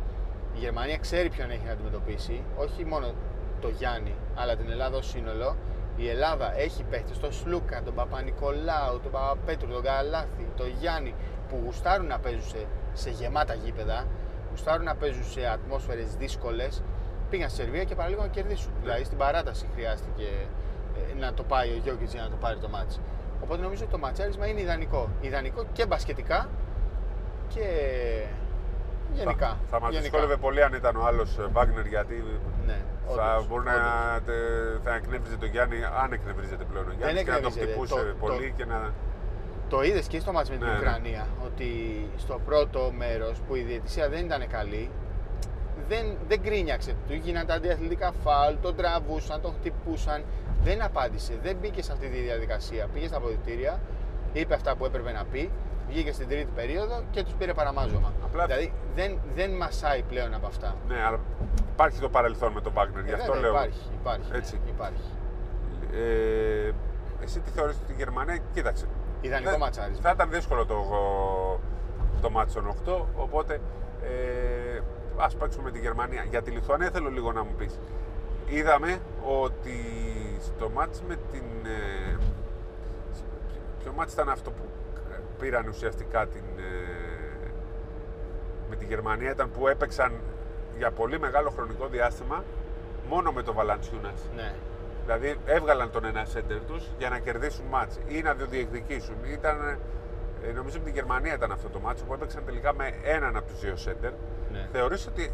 Η 0.56 0.60
Γερμανία 0.60 0.98
ξέρει 0.98 1.30
ποιον 1.30 1.50
έχει 1.50 1.66
να 1.66 1.72
αντιμετωπίσει, 1.72 2.44
όχι 2.58 2.86
μόνο 2.86 3.14
το 3.62 3.70
Γιάννη, 3.70 4.16
αλλά 4.36 4.56
την 4.56 4.70
Ελλάδα 4.70 4.98
ως 4.98 5.08
σύνολο. 5.08 5.56
Η 5.96 6.10
Ελλάδα 6.10 6.58
έχει 6.58 6.84
παίχτες 6.84 7.20
τον 7.20 7.32
Σλούκα, 7.34 7.84
τον 7.84 7.94
Παπα-Νικολάου, 7.96 9.00
τον 9.04 9.12
Παπαπέτρου, 9.12 9.68
τον 9.68 9.84
Καλάθη, 9.84 10.48
τον 10.56 10.68
Γιάννη 10.80 11.14
που 11.50 11.62
γουστάρουν 11.66 12.08
να 12.08 12.20
παίζουν 12.20 12.42
σε, 12.42 12.66
σε 12.94 13.10
γεμάτα 13.10 13.54
γήπεδα, 13.54 14.08
γουστάρουν 14.50 14.86
να 14.86 14.96
παίζουν 14.96 15.24
σε 15.24 15.48
ατμόσφαιρες 15.48 16.16
δύσκολες. 16.16 16.84
Πήγαν 17.30 17.50
στη 17.50 17.62
Σερβία 17.62 17.84
και 17.84 17.96
παραλίγο 17.96 18.22
να 18.22 18.28
κερδίσουν. 18.28 18.72
Δηλαδή 18.82 19.04
στην 19.04 19.18
παράταση 19.18 19.66
χρειάστηκε 19.74 20.28
ε, 21.12 21.20
να 21.20 21.34
το 21.34 21.44
πάει 21.44 21.70
ο 21.70 21.80
Γιώργης 21.84 22.14
για 22.14 22.22
να 22.22 22.30
το 22.30 22.36
πάρει 22.40 22.58
το 22.60 22.70
μάτς. 22.70 23.00
Οπότε 23.44 23.62
νομίζω 23.62 23.84
ότι 23.84 23.92
το 23.92 23.98
ματσάρισμα 23.98 24.48
είναι 24.48 24.62
ιδανικό. 24.62 25.10
Ιδανικό 25.22 25.66
και 25.74 25.86
μπασκετικά 25.86 26.50
και 27.54 27.66
γενικά. 29.14 29.48
Θα, 29.48 29.58
θα 29.70 29.80
μας 29.80 29.92
Γενικά. 29.92 30.02
δυσκόλευε 30.02 30.38
πολύ 30.38 30.64
αν 30.64 30.74
ήταν 30.74 30.96
ο 30.96 31.06
άλλος 31.06 31.40
Βάγνερ 31.52 31.86
γιατί 31.86 32.24
Ναι, 32.66 32.78
θα 33.16 33.34
όντως, 33.34 33.48
μπορεί 33.48 33.64
να 33.66 33.74
όντως. 33.74 34.26
τε- 34.26 34.84
θα 34.84 34.94
εκνεύριζε 34.96 35.38
τον 35.38 35.50
Γιάννη, 35.50 35.76
αν 36.04 36.12
εκνευρίζεται 36.14 36.64
πλέον 36.64 36.88
ο 36.90 36.94
Γιάννης, 36.98 37.24
και 37.24 37.30
να 37.32 37.36
τον 37.36 37.46
εκνευρίζεται. 37.46 37.72
χτυπούσε 37.72 37.94
Το- 37.96 38.10
το- 38.10 38.16
πολύ 38.26 38.54
και 38.58 38.66
να. 38.66 38.94
Το 39.70 39.84
είδες 39.84 40.08
και 40.08 40.20
στο 40.20 40.32
μάτς 40.32 40.50
με 40.50 40.56
την 40.56 40.66
Ναι, 40.66 40.72
ναι. 40.72 40.78
Ουκρανία 40.78 41.28
ότι 41.46 41.70
στο 42.18 42.40
πρώτο 42.46 42.92
μέρος 42.98 43.40
που 43.48 43.56
η 43.56 43.62
διαιτησία 43.62 44.10
δεν 44.10 44.26
ήταν 44.26 44.48
καλή, 44.48 44.90
δεν, 45.88 46.18
δεν 46.28 46.40
γκρίνιαξε. 46.42 46.94
Του 47.08 47.14
γίναν 47.14 47.46
τα 47.46 47.54
αντιαθλητικά 47.54 48.12
φάουλ, 48.24 48.56
τον 48.62 48.76
τραβούσαν, 48.76 49.42
τον 49.42 49.54
χτυπούσαν. 49.60 50.24
Δεν 50.64 50.82
απάντησε, 50.84 51.34
δεν 51.44 51.56
μπήκε 51.62 51.84
σε 51.84 51.92
αυτή 51.92 52.08
τη 52.08 52.20
διαδικασία. 52.20 52.88
Πήγε 52.94 53.08
στα 53.08 53.18
αποδητήρια, 53.18 53.80
είπε 54.34 54.54
αυτά 54.54 54.76
που 54.76 54.86
έπρεπε 54.86 55.12
να 55.12 55.24
πει, 55.32 55.52
βγήκε 55.90 56.12
στην 56.12 56.28
τρίτη 56.28 56.50
περίοδο 56.56 57.04
και 57.12 57.24
τους 57.24 57.34
πήρε 57.34 57.54
παραμάζωμα. 57.54 58.14
Απλά- 58.24 58.46
Δηλαδή 58.46 58.74
δεν, 58.96 59.20
δεν 59.36 59.52
μασάει 59.52 60.02
πλέον 60.02 60.34
από 60.34 60.48
αυτά. 60.48 60.76
Ναι, 60.88 61.04
αλλά 61.06 61.20
υπάρχει 61.72 62.00
το 62.00 62.10
παρελθόν 62.10 62.52
με 62.52 62.62
τον 62.62 62.74
Βάγνερ, 62.74 63.04
γι' 63.06 63.12
Ε, 63.12 63.14
αυτό 63.14 63.32
βέβαια, 63.34 63.42
λέω. 63.52 63.52
Υπάρχει, 63.60 63.80
υπάρχει. 64.02 64.32
ναι, 64.32 64.38
Έτσι. 64.38 64.60
υπάρχει. 64.68 65.04
Ε, 65.94 66.72
εσύ 67.24 67.40
τι 67.40 67.50
θεωρείς 67.50 67.76
ότι 67.84 67.92
η 67.92 67.96
Γερμανία, 67.98 68.38
κοίταξε. 68.54 68.86
Ιδανικό 69.22 69.50
δεν- 69.50 69.60
ματσάρισμα. 69.60 70.02
Θα 70.02 70.12
ήταν 70.16 70.30
δύσκολο 70.30 70.66
το, 70.66 70.76
το 72.22 72.30
μάτι 72.30 72.54
των 72.54 72.68
8, 72.86 73.06
οπότε 73.16 73.54
ε, 74.04 74.08
ας 75.18 75.36
παίξουμε 75.36 75.64
με 75.64 75.72
τη 75.72 75.80
Γερμανία. 75.80 76.24
Για 76.24 76.42
τη 76.42 76.52
Λιθουανία 76.52 76.90
θέλω 76.90 77.10
λίγο 77.10 77.32
να 77.32 77.44
μου 77.44 77.54
πεις. 77.58 77.80
Είδαμε 78.48 79.00
ότι 79.44 79.80
στο 80.42 80.70
μάτς 80.70 81.02
με 81.08 81.18
την... 81.32 81.44
Ε, 81.66 82.18
ποιο 83.84 83.92
μάτς 83.96 84.14
ήταν 84.14 84.30
αυτό 84.30 84.52
που 84.52 84.64
πήραν 85.40 85.68
ουσιαστικά 85.68 86.28
την, 86.28 86.44
ε, 86.58 87.50
με 88.70 88.76
τη 88.76 88.86
Γερμανία 88.86 89.32
ήταν 89.32 89.52
που 89.52 89.68
έπαιξαν 89.68 90.12
για 90.78 90.92
πολύ 90.92 91.20
μεγάλο 91.20 91.50
χρονικό 91.50 91.88
διάστημα 91.88 92.44
μόνο 93.10 93.32
με 93.32 93.44
το 93.44 93.54
Βαλαντσιούνας. 93.54 94.22
Ναι. 94.36 94.54
Δηλαδή 95.04 95.38
έβγαλαν 95.46 95.92
τον 95.92 96.06
ένα 96.06 96.26
σέντερ 96.26 96.60
τους 96.66 96.90
για 96.98 97.10
να 97.10 97.20
κερδίσουν 97.20 97.66
μάτς 97.66 98.00
ή 98.08 98.22
να 98.22 98.36
το 98.36 98.46
διεκδικήσουν. 98.46 99.16
Ήταν, 99.32 99.78
ε, 100.44 100.52
νομίζω 100.52 100.78
με 100.80 100.84
τη 100.84 100.92
Γερμανία 100.92 101.34
ήταν 101.34 101.52
αυτό 101.52 101.70
το 101.70 101.80
μάτσο 101.80 102.06
που 102.06 102.14
έπαιξαν 102.14 102.46
τελικά 102.46 102.74
με 102.74 102.94
έναν 103.04 103.38
από 103.38 103.48
τους 103.48 103.60
δύο 103.60 103.76
σέντερ. 103.76 104.12
Ναι. 104.58 104.68
Θεωρείς 104.72 105.08
ότι 105.08 105.32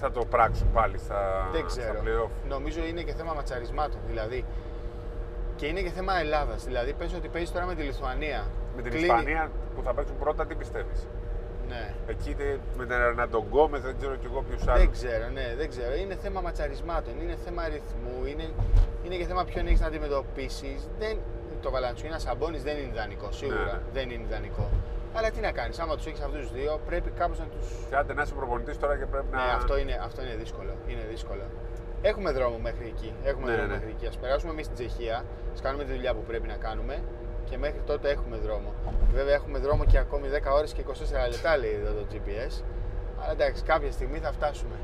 θα 0.00 0.10
το 0.10 0.24
πράξουν 0.24 0.72
πάλι 0.72 0.98
στα, 0.98 1.48
Δεν 1.52 1.66
ξέρω. 1.66 1.92
στα 1.92 2.02
play-off? 2.04 2.48
Νομίζω 2.48 2.84
είναι 2.84 3.02
και 3.02 3.12
θέμα 3.12 3.32
ματσαρισμάτων. 3.32 4.00
Δηλαδή. 4.06 4.44
Και 5.56 5.66
είναι 5.66 5.80
και 5.80 5.90
θέμα 5.90 6.18
Ελλάδας. 6.20 6.64
Δηλαδή, 6.64 6.92
πες 6.92 7.14
ότι 7.14 7.28
παίζεις 7.28 7.52
τώρα 7.52 7.66
με 7.66 7.74
τη 7.74 7.82
Λιθουανία. 7.82 8.44
Με 8.76 8.82
την 8.82 8.90
Κλείνει- 8.90 9.06
Ισπανία 9.08 9.50
που 9.74 9.82
θα 9.82 9.94
παίξουν 9.94 10.18
πρώτα, 10.18 10.46
τι 10.46 10.54
πιστεύεις; 10.54 11.06
Ναι. 11.68 11.94
Εκεί 12.06 12.34
τε- 12.34 12.58
με 12.76 12.86
τον 12.86 13.00
Ερναντον 13.00 13.44
Γκόμεθ, 13.48 13.82
δεν 13.82 13.96
ξέρω 13.98 14.14
κι 14.16 14.26
εγώ 14.30 14.42
ποιους 14.48 14.64
Δεν 14.64 14.74
άλλους. 14.74 14.90
ξέρω, 14.90 15.28
ναι, 15.32 15.54
δεν 15.56 15.68
ξέρω. 15.68 15.94
Είναι 15.94 16.14
θέμα 16.14 16.40
ματσαρισμάτων, 16.40 17.20
είναι 17.22 17.36
θέμα 17.44 17.62
αριθμού, 17.62 18.16
είναι, 18.26 18.46
είναι 19.04 19.16
και 19.16 19.24
θέμα 19.24 19.44
ποιον 19.44 19.66
έχεις 19.66 19.80
να 19.80 19.86
αντιμετωπίσεις. 19.86 20.88
Δεν... 20.98 21.18
Το 21.62 21.70
Βαλαντσουίνα 21.70 22.18
Σαμπόνι 22.18 22.58
δεν 22.58 22.76
είναι 22.76 22.90
ιδανικό, 22.92 23.32
σίγουρα. 23.32 23.58
Ναι, 23.64 23.72
ναι. 23.72 23.78
Δεν 23.92 24.10
είναι 24.10 24.22
ιδανικό. 24.22 24.68
Αλλά 25.16 25.30
τι 25.30 25.40
να 25.40 25.52
κάνεις, 25.52 25.78
άμα 25.78 25.96
τους 25.96 26.06
έχεις 26.06 26.20
αυτούς 26.20 26.40
τους 26.40 26.52
δύο, 26.52 26.80
πρέπει 26.86 27.10
κάπως 27.10 27.38
να 27.38 27.44
του. 27.44 27.56
Και 27.88 27.96
άντε 27.96 28.14
να 28.14 28.22
είσαι 28.22 28.34
προπονητής 28.34 28.78
τώρα 28.78 28.96
και 28.98 29.06
πρέπει 29.06 29.26
να... 29.30 29.36
Ναι, 29.44 29.52
αυτό 29.52 29.78
είναι, 29.78 30.00
αυτό 30.02 30.22
είναι 30.22 30.34
δύσκολο. 30.34 30.72
Είναι 30.86 31.04
δύσκολο. 31.10 31.42
Έχουμε 32.02 32.30
δρόμο 32.32 32.58
μέχρι 32.58 32.86
εκεί. 32.86 33.14
Έχουμε 33.24 33.46
Ναι, 33.46 33.52
δρόμο 33.52 33.66
ναι. 33.68 33.74
μέχρι 33.74 33.90
εκεί. 33.90 34.06
Α 34.06 34.12
περάσουμε 34.20 34.52
εμείς 34.52 34.64
στην 34.64 34.76
Τσεχία, 34.76 35.24
ας 35.54 35.60
κάνουμε 35.60 35.84
τη 35.84 35.92
δουλειά 35.92 36.14
που 36.14 36.22
πρέπει 36.30 36.46
να 36.46 36.56
κάνουμε 36.56 37.02
και 37.50 37.58
μέχρι 37.58 37.80
τότε 37.86 38.10
έχουμε 38.10 38.36
δρόμο. 38.36 38.72
Βέβαια, 39.12 39.34
έχουμε 39.34 39.58
δρόμο 39.58 39.84
και 39.84 39.98
ακόμη 39.98 40.28
10 40.28 40.52
ώρες 40.58 40.72
και 40.72 40.82
24 40.88 41.30
λεπτά 41.30 41.56
λέει 41.56 41.74
εδώ 41.80 41.92
το 42.00 42.06
GPS. 42.12 42.62
Αλλά 43.22 43.32
εντάξει, 43.32 43.62
κάποια 43.62 43.92
στιγμή 43.92 44.18
θα 44.18 44.32
φτάσουμε. 44.32 44.74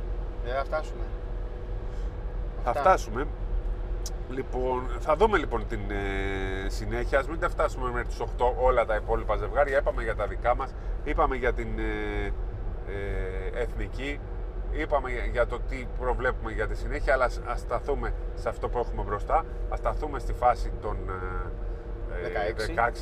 Δεν 0.44 0.54
θα 0.54 0.64
φτάσουμε. 0.64 1.04
Θα 2.64 2.70
Αυτά. 2.70 2.80
φτάσουμε. 2.82 3.26
Λοιπόν, 4.30 4.86
θα 5.00 5.16
δούμε 5.16 5.38
λοιπόν 5.38 5.66
την 5.68 5.80
ε, 5.90 6.68
συνέχεια. 6.68 7.18
Ας 7.18 7.28
μην 7.28 7.38
τα 7.40 7.48
φτάσουμε 7.48 7.90
με 7.90 8.04
τους 8.04 8.20
8 8.20 8.24
όλα 8.62 8.84
τα 8.84 8.94
υπόλοιπα 8.94 9.36
ζευγάρια. 9.36 9.78
Είπαμε 9.78 10.02
για 10.02 10.14
τα 10.14 10.26
δικά 10.26 10.54
μας, 10.56 10.74
είπαμε 11.04 11.36
για 11.36 11.52
την 11.52 11.68
ε, 11.78 12.26
ε, 13.56 13.60
εθνική, 13.62 14.20
είπαμε 14.72 15.10
για- 15.10 15.24
για 15.24 15.46
το 15.46 15.58
τι 15.68 15.86
προβλέπουμε 15.98 16.52
για 16.52 16.66
τη 16.66 16.76
συνέχεια, 16.76 17.12
αλλά 17.12 17.24
ας, 17.24 17.40
ας 17.46 17.60
σταθούμε 17.60 18.12
σε 18.34 18.48
αυτό 18.48 18.68
που 18.68 18.78
έχουμε 18.78 19.02
μπροστά. 19.02 19.44
Ας 19.68 19.78
σταθούμε 19.78 20.18
στη 20.18 20.32
φάση 20.32 20.72
των 20.82 20.96
ε, 22.10 22.28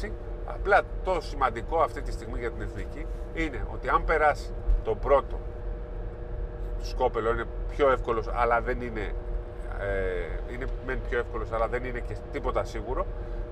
16. 0.05 0.07
16. 0.07 0.11
Απλά 0.47 0.81
το 1.05 1.21
σημαντικό 1.21 1.79
αυτή 1.81 2.03
τη 2.03 2.13
στιγμή 2.13 2.39
για 2.39 2.51
την 2.51 2.63
εθνική 2.63 3.07
είναι 3.35 3.65
ότι 3.73 3.89
αν 3.89 4.05
περάσει 4.05 4.55
το 4.85 4.95
πρώτο 4.95 5.41
του 6.79 6.87
Σκόπελο 6.87 7.31
είναι 7.31 7.45
πιο 7.69 7.91
εύκολος 7.91 8.29
αλλά 8.33 8.61
δεν 8.61 8.81
είναι 8.81 9.13
ε, 9.83 10.53
είναι 10.55 10.67
μεν 10.87 11.01
πιο 11.09 11.19
εύκολος 11.19 11.53
αλλά 11.53 11.69
δεν 11.69 11.85
είναι 11.85 11.99
και 11.99 12.17
τίποτα 12.33 12.65
σίγουρο 12.65 13.07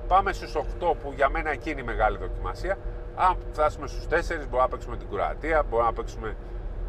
πάμε 0.08 0.32
στους 0.32 0.54
8 0.56 0.62
που 1.02 1.12
για 1.16 1.28
μένα 1.28 1.50
εκεί 1.50 1.70
είναι 1.70 1.80
η 1.80 1.84
μεγάλη 1.84 2.16
δοκιμασία 2.18 2.78
αν 3.16 3.36
φτάσουμε 3.52 3.86
στους 3.86 4.04
4 4.04 4.08
μπορούμε 4.08 4.58
να 4.60 4.68
παίξουμε 4.68 4.96
την 4.96 5.06
Κροατία 5.10 5.62
μπορούμε 5.68 5.88
να 5.88 5.94
παίξουμε 5.94 6.36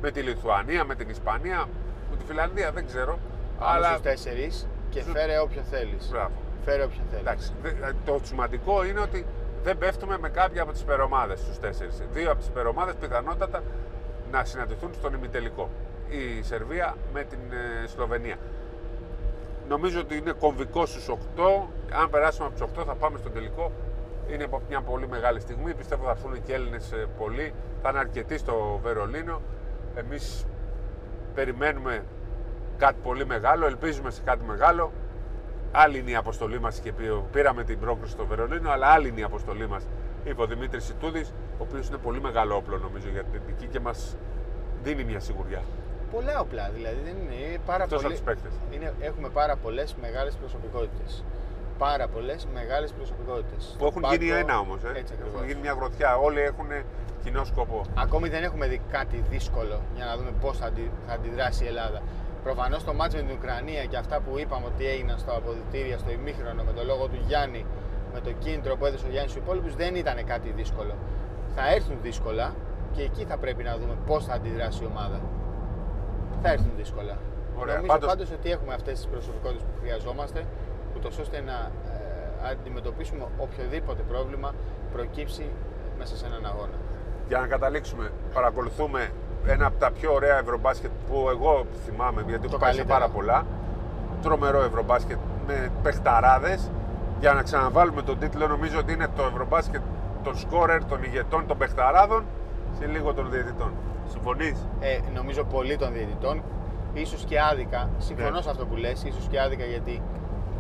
με 0.02 0.12
τη 0.12 0.22
Λιθουανία, 0.22 0.84
με 0.86 0.96
την 0.96 1.10
Ισπανία 1.10 1.66
με 2.12 2.18
τη 2.18 2.26
Φιλανδία 2.26 2.72
δεν 2.72 2.86
ξέρω 2.86 3.20
Πάμε 3.60 3.72
αλλά 3.74 3.88
στους 3.90 4.02
τέσσερις 4.02 4.68
και 4.90 5.04
φέρε 5.04 5.40
όποιον 5.40 5.64
θέλεις. 5.64 6.10
Μπράβο. 6.12 6.32
Φέρε 6.66 6.84
όποιον 6.84 7.04
θέλεις. 7.10 7.26
Εντάξει, 7.26 7.52
δε- 7.62 7.70
ε, 7.70 7.92
το 8.06 8.20
σημαντικό 8.24 8.86
είναι 8.86 9.00
ότι 9.00 9.26
δεν 9.64 9.78
πέφτουμε 9.78 10.18
με 10.20 10.30
κάποια 10.30 10.62
από 10.62 10.72
τις 10.72 10.82
υπερομάδες 10.82 11.40
στους 11.40 11.60
τέσσερις. 11.60 12.02
Δύο 12.12 12.30
από 12.30 12.40
τις 12.40 12.48
υπερομάδες 12.48 12.96
πιθανότατα 12.96 13.64
να 14.32 14.44
συναντηθούν 14.46 14.94
στον 14.94 15.14
ημιτελικό. 15.14 15.70
Η 16.10 16.44
Σερβία 16.44 16.96
με 17.14 17.24
την 17.24 17.40
ε, 17.84 17.88
Σλοβενία. 17.88 18.36
Νομίζω 19.72 20.00
ότι 20.00 20.16
είναι 20.18 20.32
κομβικό 20.32 20.86
στους 20.86 21.08
8. 21.10 21.16
Αν 22.02 22.10
περάσουμε 22.10 22.48
από 22.48 22.56
τους 22.60 22.82
8 22.82 22.84
θα 22.86 22.96
πάμε 22.96 23.18
στον 23.18 23.34
τελικό. 23.34 23.72
Είναι 24.34 24.48
μια 24.70 24.82
πολύ 24.82 25.08
μεγάλη 25.08 25.40
στιγμή. 25.40 25.74
Πιστεύω 25.74 26.04
θα 26.04 26.10
έρθουν 26.12 26.44
και 26.44 26.54
Έλληνες 26.54 26.92
ε, 26.92 27.08
πολλοί. 27.18 27.54
Θα 27.82 27.90
είναι 27.90 28.00
αρκετοί 28.00 28.38
στο 28.38 28.80
Βερολίνο. 28.84 29.42
Εμείς 29.96 30.46
περιμένουμε 31.34 32.04
κάτι 32.78 33.00
πολύ 33.04 33.26
μεγάλο, 33.26 33.66
ελπίζουμε 33.66 34.12
σε 34.12 34.22
κάτι 34.26 34.44
μεγάλο. 34.46 34.92
Άλλη 35.72 35.98
είναι 36.00 36.12
η 36.12 36.16
αποστολή 36.16 36.60
μας 36.60 36.80
και 36.80 36.92
πει- 36.92 37.24
πήραμε 37.32 37.64
την 37.64 37.80
πρόκληση 37.80 38.12
στο 38.12 38.26
Βερολίνο, 38.26 38.72
αλλά 38.72 38.88
άλλη 38.88 39.08
είναι 39.08 39.20
η 39.20 39.24
αποστολή 39.24 39.68
μας, 39.68 39.88
είπε 40.24 40.42
ο 40.42 40.46
Δημήτρης 40.46 40.90
Ιτούδη, 40.90 41.22
ο 41.58 41.64
οποίος 41.64 41.88
είναι 41.88 41.98
πολύ 41.98 42.22
μεγάλο 42.22 42.56
όπλο 42.56 42.78
νομίζω 42.78 43.10
για 43.10 43.24
την 43.24 43.34
εθνική 43.42 43.68
και 43.68 43.80
μας 43.80 44.18
δίνει 44.84 45.04
μια 45.04 45.20
σιγουριά. 45.20 45.62
Πολλά 46.12 46.40
όπλα 46.40 46.70
δηλαδή 46.78 47.00
δεν 47.08 47.16
είναι. 47.22 47.36
είναι 47.36 47.58
πάρα 47.66 47.84
Εκτός 47.84 47.98
από 48.00 48.02
πολλοί- 48.08 48.16
τους 48.16 48.26
παίκτες. 48.28 48.52
είναι, 48.76 48.94
έχουμε 49.00 49.30
πάρα 49.30 49.56
πολλές 49.56 49.96
μεγάλες 50.02 50.34
προσωπικότητες. 50.36 51.24
Πάρα 51.78 52.08
πολλές 52.08 52.48
μεγάλες 52.54 52.92
προσωπικότητες. 52.92 53.76
Που 53.80 53.86
έχουν 53.86 54.04
γίνει 54.12 54.30
ένα 54.30 54.58
όμως. 54.60 54.80
Ε. 54.84 54.88
Έτσι 55.00 55.14
έχουν 55.14 55.26
ακριβώς. 55.28 55.48
γίνει 55.48 55.60
μια 55.62 55.74
γροθιά. 55.74 56.16
Όλοι 56.18 56.40
έχουν 56.42 56.68
κοινό 57.24 57.44
σκοπό. 57.44 57.82
Ακόμη 57.98 58.28
δεν 58.30 58.44
έχουμε 58.44 58.68
δει 58.68 58.82
κάτι 58.92 59.24
δύσκολο 59.30 59.82
για 59.96 60.06
να 60.06 60.18
δούμε 60.18 60.32
πώς 60.42 60.58
θα, 60.58 60.66
αντι- 60.66 60.92
θα 61.08 61.14
αντιδράσει 61.14 61.64
η 61.64 61.68
Ελλάδα. 61.68 62.02
Προφανώς 62.44 62.84
το 62.84 62.94
μάτσο 62.94 63.18
με 63.18 63.24
την 63.24 63.36
Ουκρανία 63.36 63.84
και 63.86 63.98
αυτά 63.98 64.20
που 64.20 64.38
είπαμε 64.40 64.66
ότι 64.66 64.86
έγιναν 64.88 65.18
στο 65.20 65.32
αποδητήρια, 65.32 65.98
στο 65.98 66.12
ημίχρονο 66.12 66.64
με 66.64 66.72
το 66.74 66.84
λόγο 66.84 67.08
του 67.08 67.20
Γιάννη, 67.28 67.66
με 68.14 68.20
το 68.20 68.32
κίνητρο 68.32 68.76
που 68.78 68.86
έδωσε 68.86 69.06
ο 69.06 69.10
Γιάννης 69.10 69.32
στους 69.32 69.44
υπόλοιπους, 69.44 69.76
δεν 69.76 69.96
ήταν 69.96 70.26
κάτι 70.26 70.50
δύσκολο. 70.56 70.94
Θα 71.56 71.74
έρθουν 71.74 71.98
δύσκολα 72.02 72.56
και 72.96 73.02
εκεί 73.02 73.26
θα 73.26 73.38
πρέπει 73.38 73.64
να 73.64 73.78
δούμε 73.78 73.96
πώς 74.06 74.26
θα 74.26 74.34
αντιδράσει 74.34 74.84
η 74.84 74.86
ομάδα. 74.86 75.20
Θα 76.42 76.50
έρθουν 76.52 76.72
δύσκολα. 76.78 77.18
Ωραία, 77.62 77.76
Νομίζω 77.76 77.92
πάντως- 77.94 78.10
πάντως 78.10 78.32
ότι 78.32 78.52
έχουμε 78.52 78.74
αυτές 78.74 78.94
τις 79.00 79.08
προσωπικότητες 79.08 79.62
που 79.64 79.76
χρειαζόμαστε, 79.82 80.44
ούτως 80.98 81.18
ώστε 81.20 81.42
να 81.42 81.58
ε, 82.44 82.50
αντιμετωπίσουμε 82.52 83.26
οποιοδήποτε 83.38 84.02
πρόβλημα 84.12 84.50
προκύψει 84.94 85.46
μέσα 85.98 86.16
σε 86.18 86.26
έναν 86.26 86.46
αγώνα. 86.46 86.78
Για 87.28 87.40
να 87.40 87.48
καταλήξουμε, 87.48 88.12
παρακολουθούμε 88.34 89.10
ένα 89.48 89.66
από 89.66 89.80
τα 89.80 89.92
πιο 89.92 90.14
ωραία 90.14 90.38
ευρωμπάσκετ 90.40 90.92
που 91.10 91.28
εγώ 91.30 91.66
θυμάμαι, 91.86 92.22
γιατί 92.28 92.42
Το 92.42 92.48
έχω 92.50 92.58
πάει 92.58 92.72
σε 92.74 92.78
καλύτερο. 92.78 93.00
πάρα 93.00 93.12
πολλά. 93.12 93.46
Τρομερό 94.22 94.62
ευρωμπάσκετ 94.64 95.18
με 95.48 95.72
παιχταράδες. 95.84 96.70
Για 97.20 97.34
να 97.34 97.42
ξαναβάλουμε 97.44 98.02
τον 98.02 98.20
τίτλο, 98.20 98.48
νομίζω 98.48 98.80
ότι 98.80 98.94
είναι 98.94 99.08
το 99.16 99.24
ευρωμπάσκετ 99.24 99.82
των 100.24 100.38
σκόρερ, 100.38 100.86
των 100.86 101.04
ηγετών, 101.04 101.48
των 101.48 101.58
παιχταράδων 101.58 102.24
σε 102.80 102.86
λίγο 102.86 103.14
των 103.14 103.30
διαιτητών. 103.32 103.72
Συμφωνείς; 104.12 104.68
Ε, 104.80 105.00
νομίζω 105.14 105.44
πολύ 105.44 105.76
των 105.78 105.94
διαιτητών, 105.94 106.44
ίσως 106.94 107.24
και 107.26 107.42
άδικα. 107.52 107.90
Συμφωνώ 107.98 108.30
Ναι. 108.36 108.42
σε 108.42 108.50
αυτό 108.50 108.66
που 108.66 108.76
λες, 108.76 109.04
ίσως 109.04 109.28
και 109.32 109.40
άδικα 109.42 109.66
γιατί 109.66 110.02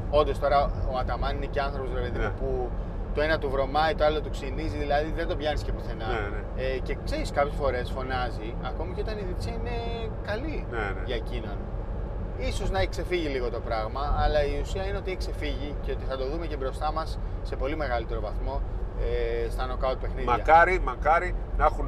όντως 0.10 0.40
τώρα 0.40 0.72
ο 0.94 0.98
Αταμάν 0.98 1.36
είναι 1.36 1.46
και 1.46 1.62
άνθρωπος 1.62 1.94
ρε 1.94 2.00
παιδί 2.02 2.18
μου, 2.20 2.24
Ναι. 2.26 2.30
που 2.40 2.70
το 3.14 3.22
ένα 3.22 3.38
του 3.38 3.50
βρωμάει, 3.50 3.96
το 3.96 4.04
άλλο 4.06 4.22
του 4.22 4.30
ξυνίζει, 4.30 4.78
δηλαδή 4.78 5.12
δεν 5.16 5.28
τον 5.28 5.38
πιάνεις 5.38 5.62
και 5.64 5.72
πουθενά. 5.72 6.08
Ναι, 6.08 6.14
ναι. 6.36 6.64
Ε, 6.64 6.78
και 6.80 6.98
ξέρεις 7.06 7.32
κάποιες 7.32 7.56
φορές 7.56 7.92
φωνάζει, 7.92 8.56
ακόμη 8.64 8.94
και 8.94 9.02
όταν 9.02 9.18
η 9.18 9.22
διαιτησία 9.22 9.54
είναι 9.54 9.76
καλή 10.26 10.66
Ναι, 10.72 10.78
ναι. 10.78 11.02
για 11.06 11.16
εκείνον. 11.16 11.58
Ίσως 12.38 12.72
να 12.72 12.80
έχει 12.80 12.90
ξεφύγει 12.90 13.28
λίγο 13.28 13.50
το 13.50 13.60
πράγμα, 13.60 14.16
αλλά 14.24 14.46
η 14.46 14.60
ουσία 14.62 14.86
είναι 14.88 14.98
ότι 14.98 15.10
έχει 15.10 15.18
ξεφύγει 15.18 15.76
και 15.82 15.92
ότι 15.92 16.04
θα 16.10 16.18
το 16.18 16.30
δούμε 16.30 16.46
και 16.46 16.58
μπροστά 16.58 16.92
μας 16.92 17.20
σε 17.42 17.56
πολύ 17.56 17.76
μεγαλύτερο 17.76 18.20
βαθμό 18.22 18.62
ε, 19.46 19.50
στα 19.50 19.66
νοκάουτ 19.66 19.98
παιχνίδια. 20.02 20.32
Μακάρι, 20.32 20.80
μακάρι 20.80 21.36
να, 21.58 21.66
έχουν, 21.66 21.88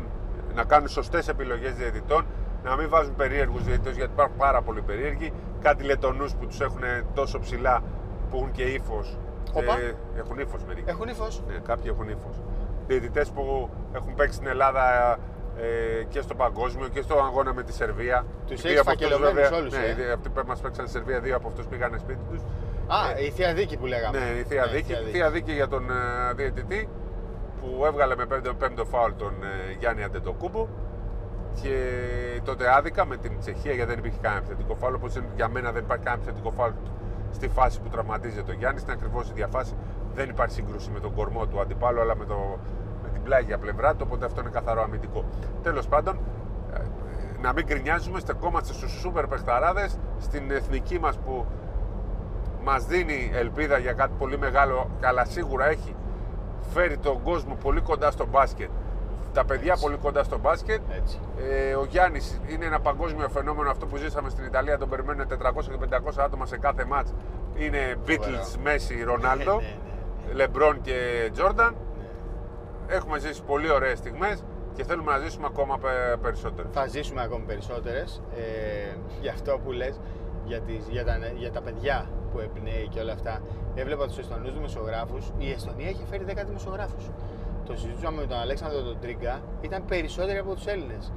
να 0.55 0.63
κάνουν 0.63 0.87
σωστές 0.87 1.27
επιλογές 1.27 1.73
διαιτητών, 1.73 2.25
να 2.63 2.75
μην 2.75 2.89
βάζουν 2.89 3.15
περίεργους 3.15 3.63
διαιτητές 3.63 3.95
γιατί 3.95 4.11
υπάρχουν 4.13 4.37
πάρα 4.37 4.61
πολλοί 4.61 4.81
περίεργοι. 4.81 5.33
Κάτι 5.61 5.83
λετονού 5.83 6.25
που 6.39 6.45
τους 6.47 6.59
έχουν 6.61 6.81
τόσο 7.13 7.39
ψηλά 7.39 7.83
που 8.29 8.37
έχουν 8.37 8.51
και 8.51 8.63
ύφος. 8.63 9.17
Όπα. 9.53 9.77
έχουν 10.17 10.39
ύφος 10.39 10.63
μερικοί. 10.67 10.89
Έχουν 10.89 11.07
ύφος. 11.07 11.43
Ναι, 11.47 11.53
κάποιοι 11.65 11.91
έχουν 11.93 12.09
ύφος. 12.09 12.41
Διαιτητές 12.87 13.29
που 13.29 13.69
έχουν 13.93 14.13
παίξει 14.15 14.35
στην 14.35 14.47
Ελλάδα 14.47 15.17
ε, 15.57 16.03
και 16.09 16.21
στο 16.21 16.35
παγκόσμιο 16.35 16.87
και 16.87 17.01
στο 17.01 17.15
αγώνα 17.19 17.53
με 17.53 17.63
τη 17.63 17.73
Σερβία. 17.73 18.25
Τους 18.47 18.61
Δύο 18.61 18.69
έχεις 18.69 18.81
από 18.81 18.89
αυτούς, 18.89 19.07
φακελωμένους 19.07 19.41
βέβαια, 19.41 19.59
όλους, 19.59 19.71
Ναι, 19.73 20.03
ε. 20.03 20.07
οι- 20.07 20.11
αυτοί 20.11 20.29
που 20.29 20.41
μας 20.47 20.59
παίξαν 20.59 20.87
στη 20.87 20.97
Σερβία, 20.97 21.19
δύο 21.19 21.35
από 21.35 21.47
αυτούς 21.47 21.65
πήγαν 21.65 21.99
σπίτι 21.99 22.19
τους. 22.31 22.41
Α, 22.87 23.19
η 23.25 23.29
θεία 23.29 23.53
δίκη 23.53 23.77
που 23.77 23.85
λέγαμε. 23.85 24.19
Ναι, 24.19 24.25
η 24.39 24.43
θεία 24.43 24.65
Ναι, 24.65 24.71
δίκη. 24.71 24.91
Η 24.91 25.11
θεία 25.11 25.29
δίκη 25.29 25.51
για 25.51 25.67
τον 25.67 25.89
ε, 25.89 25.93
διαιτητή 26.35 26.89
που 27.63 27.86
έβγαλε 27.86 28.15
με 28.15 28.26
πέμπτο, 28.26 28.54
πέμπτο 28.54 28.86
φάουλ 28.86 29.12
τον 29.17 29.34
ε, 29.43 29.73
Γιάννη 29.80 30.04
Αντετοκούμπο 30.04 30.67
και 31.62 31.76
τότε 32.43 32.76
άδικα 32.76 33.06
με 33.06 33.17
την 33.17 33.39
Τσεχία 33.39 33.73
γιατί 33.73 33.89
δεν 33.89 33.99
υπήρχε 33.99 34.17
κανένα 34.21 34.41
επιθετικό 34.41 34.76
φάουλ. 34.76 34.93
Όπως 34.93 35.13
για 35.36 35.47
μένα 35.49 35.71
δεν 35.71 35.84
υπάρχει 35.84 36.04
κανένα 36.04 36.23
επιθετικό 36.23 36.52
φάουλ 36.52 36.73
στη 37.32 37.47
φάση 37.47 37.82
που 37.82 37.89
τραυματίζεται 37.89 38.52
ο 38.52 38.54
Γιάννης. 38.54 38.84
Είναι 38.84 38.91
ακριβώς 38.91 39.30
η 39.30 39.34
διαφάση. 39.34 39.73
Δεν 40.13 40.30
υπάρχει 40.30 40.54
σύγκρουση 40.54 40.89
με 40.91 40.99
τον 40.99 41.13
κορμό 41.13 41.47
του 41.47 41.60
αντιπάλου, 41.60 42.02
αλλά 42.02 42.15
με, 42.15 42.26
το, 42.26 42.60
με 43.04 43.10
την 43.10 43.23
πλάγια 43.23 43.58
πλευρά 43.58 43.95
του. 43.95 44.04
Οπότε 44.08 44.26
αυτό 44.26 44.41
είναι 44.41 44.49
καθαρό 44.49 44.82
αμυντικό. 44.82 45.26
Τέλος 45.62 45.88
πάντων, 45.88 46.19
ε, 46.73 46.80
να 47.41 47.54
μην 47.54 47.65
γκρινιάζουμε, 47.65 48.19
στεκόμαστε 48.19 48.73
στους 48.73 48.91
σούπερ 48.91 49.28
παιχταράδες, 49.28 49.97
στην 50.19 50.52
εθνική 50.52 50.99
μας 50.99 51.17
που 51.17 51.45
μας 52.63 52.86
δίνει 52.86 53.32
ελπίδα 53.34 53.78
για 53.78 53.93
κάτι 53.93 54.13
πολύ 54.17 54.38
μεγάλο, 54.38 54.89
αλλά 55.02 55.26
σίγουρα 55.26 55.65
έχει 55.65 55.95
φέρει 56.73 56.97
τον 56.97 57.21
κόσμο 57.23 57.55
πολύ 57.63 57.81
κοντά 57.81 58.12
στο 58.12 58.25
μπάσκετ. 58.25 58.69
Τα 59.33 59.45
παιδιά 59.45 59.71
Έτσι. 59.71 59.83
πολύ 59.83 59.97
κοντά 59.97 60.23
στο 60.23 60.38
μπάσκετ. 60.38 60.81
Έτσι. 60.97 61.19
Ε, 61.69 61.73
ο 61.75 61.86
Γιάννης 61.86 62.39
είναι 62.49 62.65
ένα 62.65 62.79
παγκόσμιο 62.79 63.29
φαινόμενο. 63.29 63.69
Αυτό 63.69 63.86
που 63.86 63.97
ζήσαμε 63.97 64.29
στην 64.29 64.45
Ιταλία 64.45 64.77
τον 64.77 64.89
περιμένουν 64.89 65.25
400 65.27 65.62
και 65.69 65.77
500 65.77 66.23
άτομα 66.23 66.45
σε 66.45 66.57
κάθε 66.57 66.86
μάτς. 66.86 67.13
Είναι 67.55 67.95
Beatles, 68.07 68.67
Messi, 68.67 69.05
Ρονάλντο, 69.05 69.55
Ναι, 69.62 69.62
ναι, 69.62 69.75
ναι. 70.27 70.33
Λεμπρόν 70.33 70.81
και 70.81 71.29
Τζόρνταν. 71.33 71.75
Ναι. 72.88 72.95
Έχουμε 72.95 73.19
ζήσει 73.19 73.43
πολύ 73.43 73.71
ωραίες 73.71 73.97
στιγμές 73.97 74.43
και 74.75 74.83
θέλουμε 74.83 75.12
να 75.12 75.17
ζήσουμε 75.17 75.45
ακόμα 75.49 75.77
πε- 75.77 76.17
περισσότερο. 76.21 76.67
Θα 76.71 76.88
ζήσουμε 76.88 77.21
ακόμη 77.21 77.43
περισσότερες. 77.45 78.21
Ε, 78.36 78.95
για 79.21 79.31
αυτό 79.31 79.59
που 79.63 79.71
λες, 79.71 79.99
για, 80.45 80.59
τις, 80.62 80.86
για, 80.89 81.05
τα, 81.05 81.17
για 81.36 81.51
τα 81.51 81.62
παιδιά 81.62 82.09
που 82.34 82.39
εμπνέει 82.39 82.88
και 82.88 83.00
όλα 83.00 83.13
αυτά. 83.13 83.41
Έβλεπα 83.76 84.08
τους 84.08 84.17
Εστονούς 84.17 84.54
δημοσιογράφους. 84.54 85.32
Η 85.38 85.52
Εστονία 85.52 85.89
είχε 85.89 86.06
φέρει 86.10 86.26
10 86.28 86.46
δημοσιογράφους. 86.46 87.10
Το 87.65 87.76
συζητούσαμε 87.76 88.22
με 88.22 88.28
τον 88.28 88.38
Αλέξανδρο 88.38 88.82
τον 88.82 88.98
Τρίγκα. 89.00 89.41
Ήταν 89.62 89.86
περισσότεροι 89.86 90.38
από 90.38 90.54
τους 90.54 90.65
Έλληνες. 90.65 91.12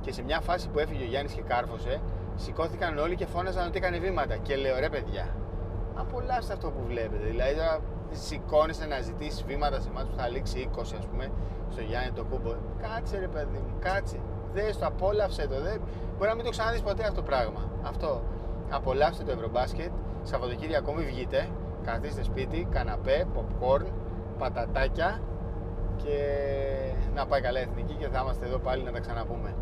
Και 0.00 0.12
σε 0.12 0.22
μια 0.22 0.40
φάση 0.40 0.68
που 0.68 0.78
έφυγε 0.78 1.04
ο 1.04 1.06
Γιάννης 1.06 1.32
και 1.32 1.42
κάρφωσε, 1.42 2.00
σηκώθηκαν 2.36 2.98
όλοι 2.98 3.14
και 3.14 3.26
φώναζαν 3.26 3.66
ότι 3.66 3.76
έκανε 3.76 3.98
βήματα. 3.98 4.36
Και 4.36 4.56
λέω 4.56 4.78
ρε 4.78 4.88
παιδιά, 4.88 5.26
απολαύστε 5.94 6.52
αυτό 6.52 6.70
που 6.70 6.82
βλέπετε. 6.86 7.26
Δηλαδή 7.26 7.54
τώρα 7.54 7.80
σηκώνεσαι 8.12 8.86
να 8.86 9.00
ζητήσεις 9.00 9.44
βήματα 9.44 9.80
σε 9.80 9.90
μάτς 9.94 10.08
που 10.08 10.16
θα 10.16 10.28
λήξει 10.28 10.70
20 10.76 10.80
ας 10.80 11.06
πούμε 11.10 11.30
στο 11.70 11.80
Γιάννη 11.80 12.10
το 12.10 12.24
κούμπο. 12.24 12.54
Κάτσε 12.82 13.18
ρε 13.18 13.28
παιδί 13.28 13.58
μου, 13.58 13.72
κάτσε. 13.80 14.20
Δες 14.52 14.78
το, 14.78 14.86
απόλαυσε 14.86 15.46
το. 15.46 15.60
Δεν... 15.62 15.80
Μπορεί 16.16 16.30
να 16.30 16.36
μην 16.36 16.44
το 16.44 16.50
ξαναδείς 16.50 16.80
ποτέ 16.80 17.02
αυτό 17.02 17.14
το 17.14 17.22
πράγμα. 17.22 17.70
Αυτό. 17.82 18.22
Απολαύστε 18.70 19.24
το 19.24 19.32
Ευρωμπάσκετ. 19.32 19.90
Σαββατοκύριακο 20.28 20.92
μην 20.92 21.06
βγείτε. 21.06 21.48
Καθίστε 21.84 22.22
σπίτι, 22.22 22.66
καναπέ, 22.70 23.26
popcorn, 23.36 23.84
πατατάκια 24.38 25.20
και 25.96 26.18
να 27.14 27.26
πάει 27.26 27.40
καλά 27.40 27.58
η 27.60 27.62
εθνική 27.62 27.94
και 27.94 28.08
θα 28.08 28.20
είμαστε 28.22 28.46
εδώ 28.46 28.58
πάλι 28.58 28.82
να 28.82 28.92
τα 28.92 29.00
ξαναπούμε. 29.00 29.54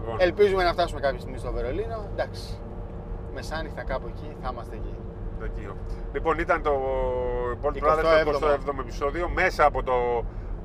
Λοιπόν, 0.00 0.16
Ελπίζουμε 0.20 0.62
να 0.64 0.72
φτάσουμε 0.72 1.00
κάποια 1.00 1.20
στιγμή 1.20 1.38
στο 1.38 1.52
Βερολίνο. 1.52 2.08
Εντάξει. 2.12 2.58
Μεσάνυχτα 3.34 3.82
κάπου 3.84 4.06
εκεί 4.08 4.36
θα 4.42 4.48
είμαστε 4.52 4.74
εκεί. 4.76 4.94
δοκίο. 5.40 5.76
Λοιπόν, 6.12 6.38
ήταν 6.38 6.62
το 6.62 6.72
Bolt 7.62 7.76
27ο. 7.76 7.88
Brothers 7.88 8.24
το 8.40 8.72
27ο 8.76 8.78
επεισόδιο 8.80 9.28
μέσα 9.28 9.64
από 9.64 9.82
το 9.82 9.92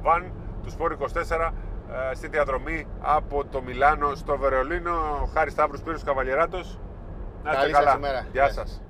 van 0.04 0.24
του 0.64 0.72
Sport 0.78 0.92
24 0.92 1.52
ε, 2.12 2.16
στη 2.16 2.28
διαδρομή 2.28 2.88
από 3.02 3.46
το 3.46 3.62
Μιλάνο 3.62 4.16
στο 4.16 4.38
Βερολίνο. 4.38 4.92
Χάρη 5.34 5.52
Σταύρου 5.52 5.78
Σπύρος 5.78 6.04
Καβαλιεράτος. 6.04 6.80
Να 7.44 7.50
είστε 7.52 7.62
Καλή 7.62 7.74
σας 7.76 7.84
καλά. 7.84 7.98
ημέρα. 7.98 8.20
Γεια 8.20 8.30
Γεια 8.32 8.46
σας. 8.46 8.56
σας. 8.70 8.82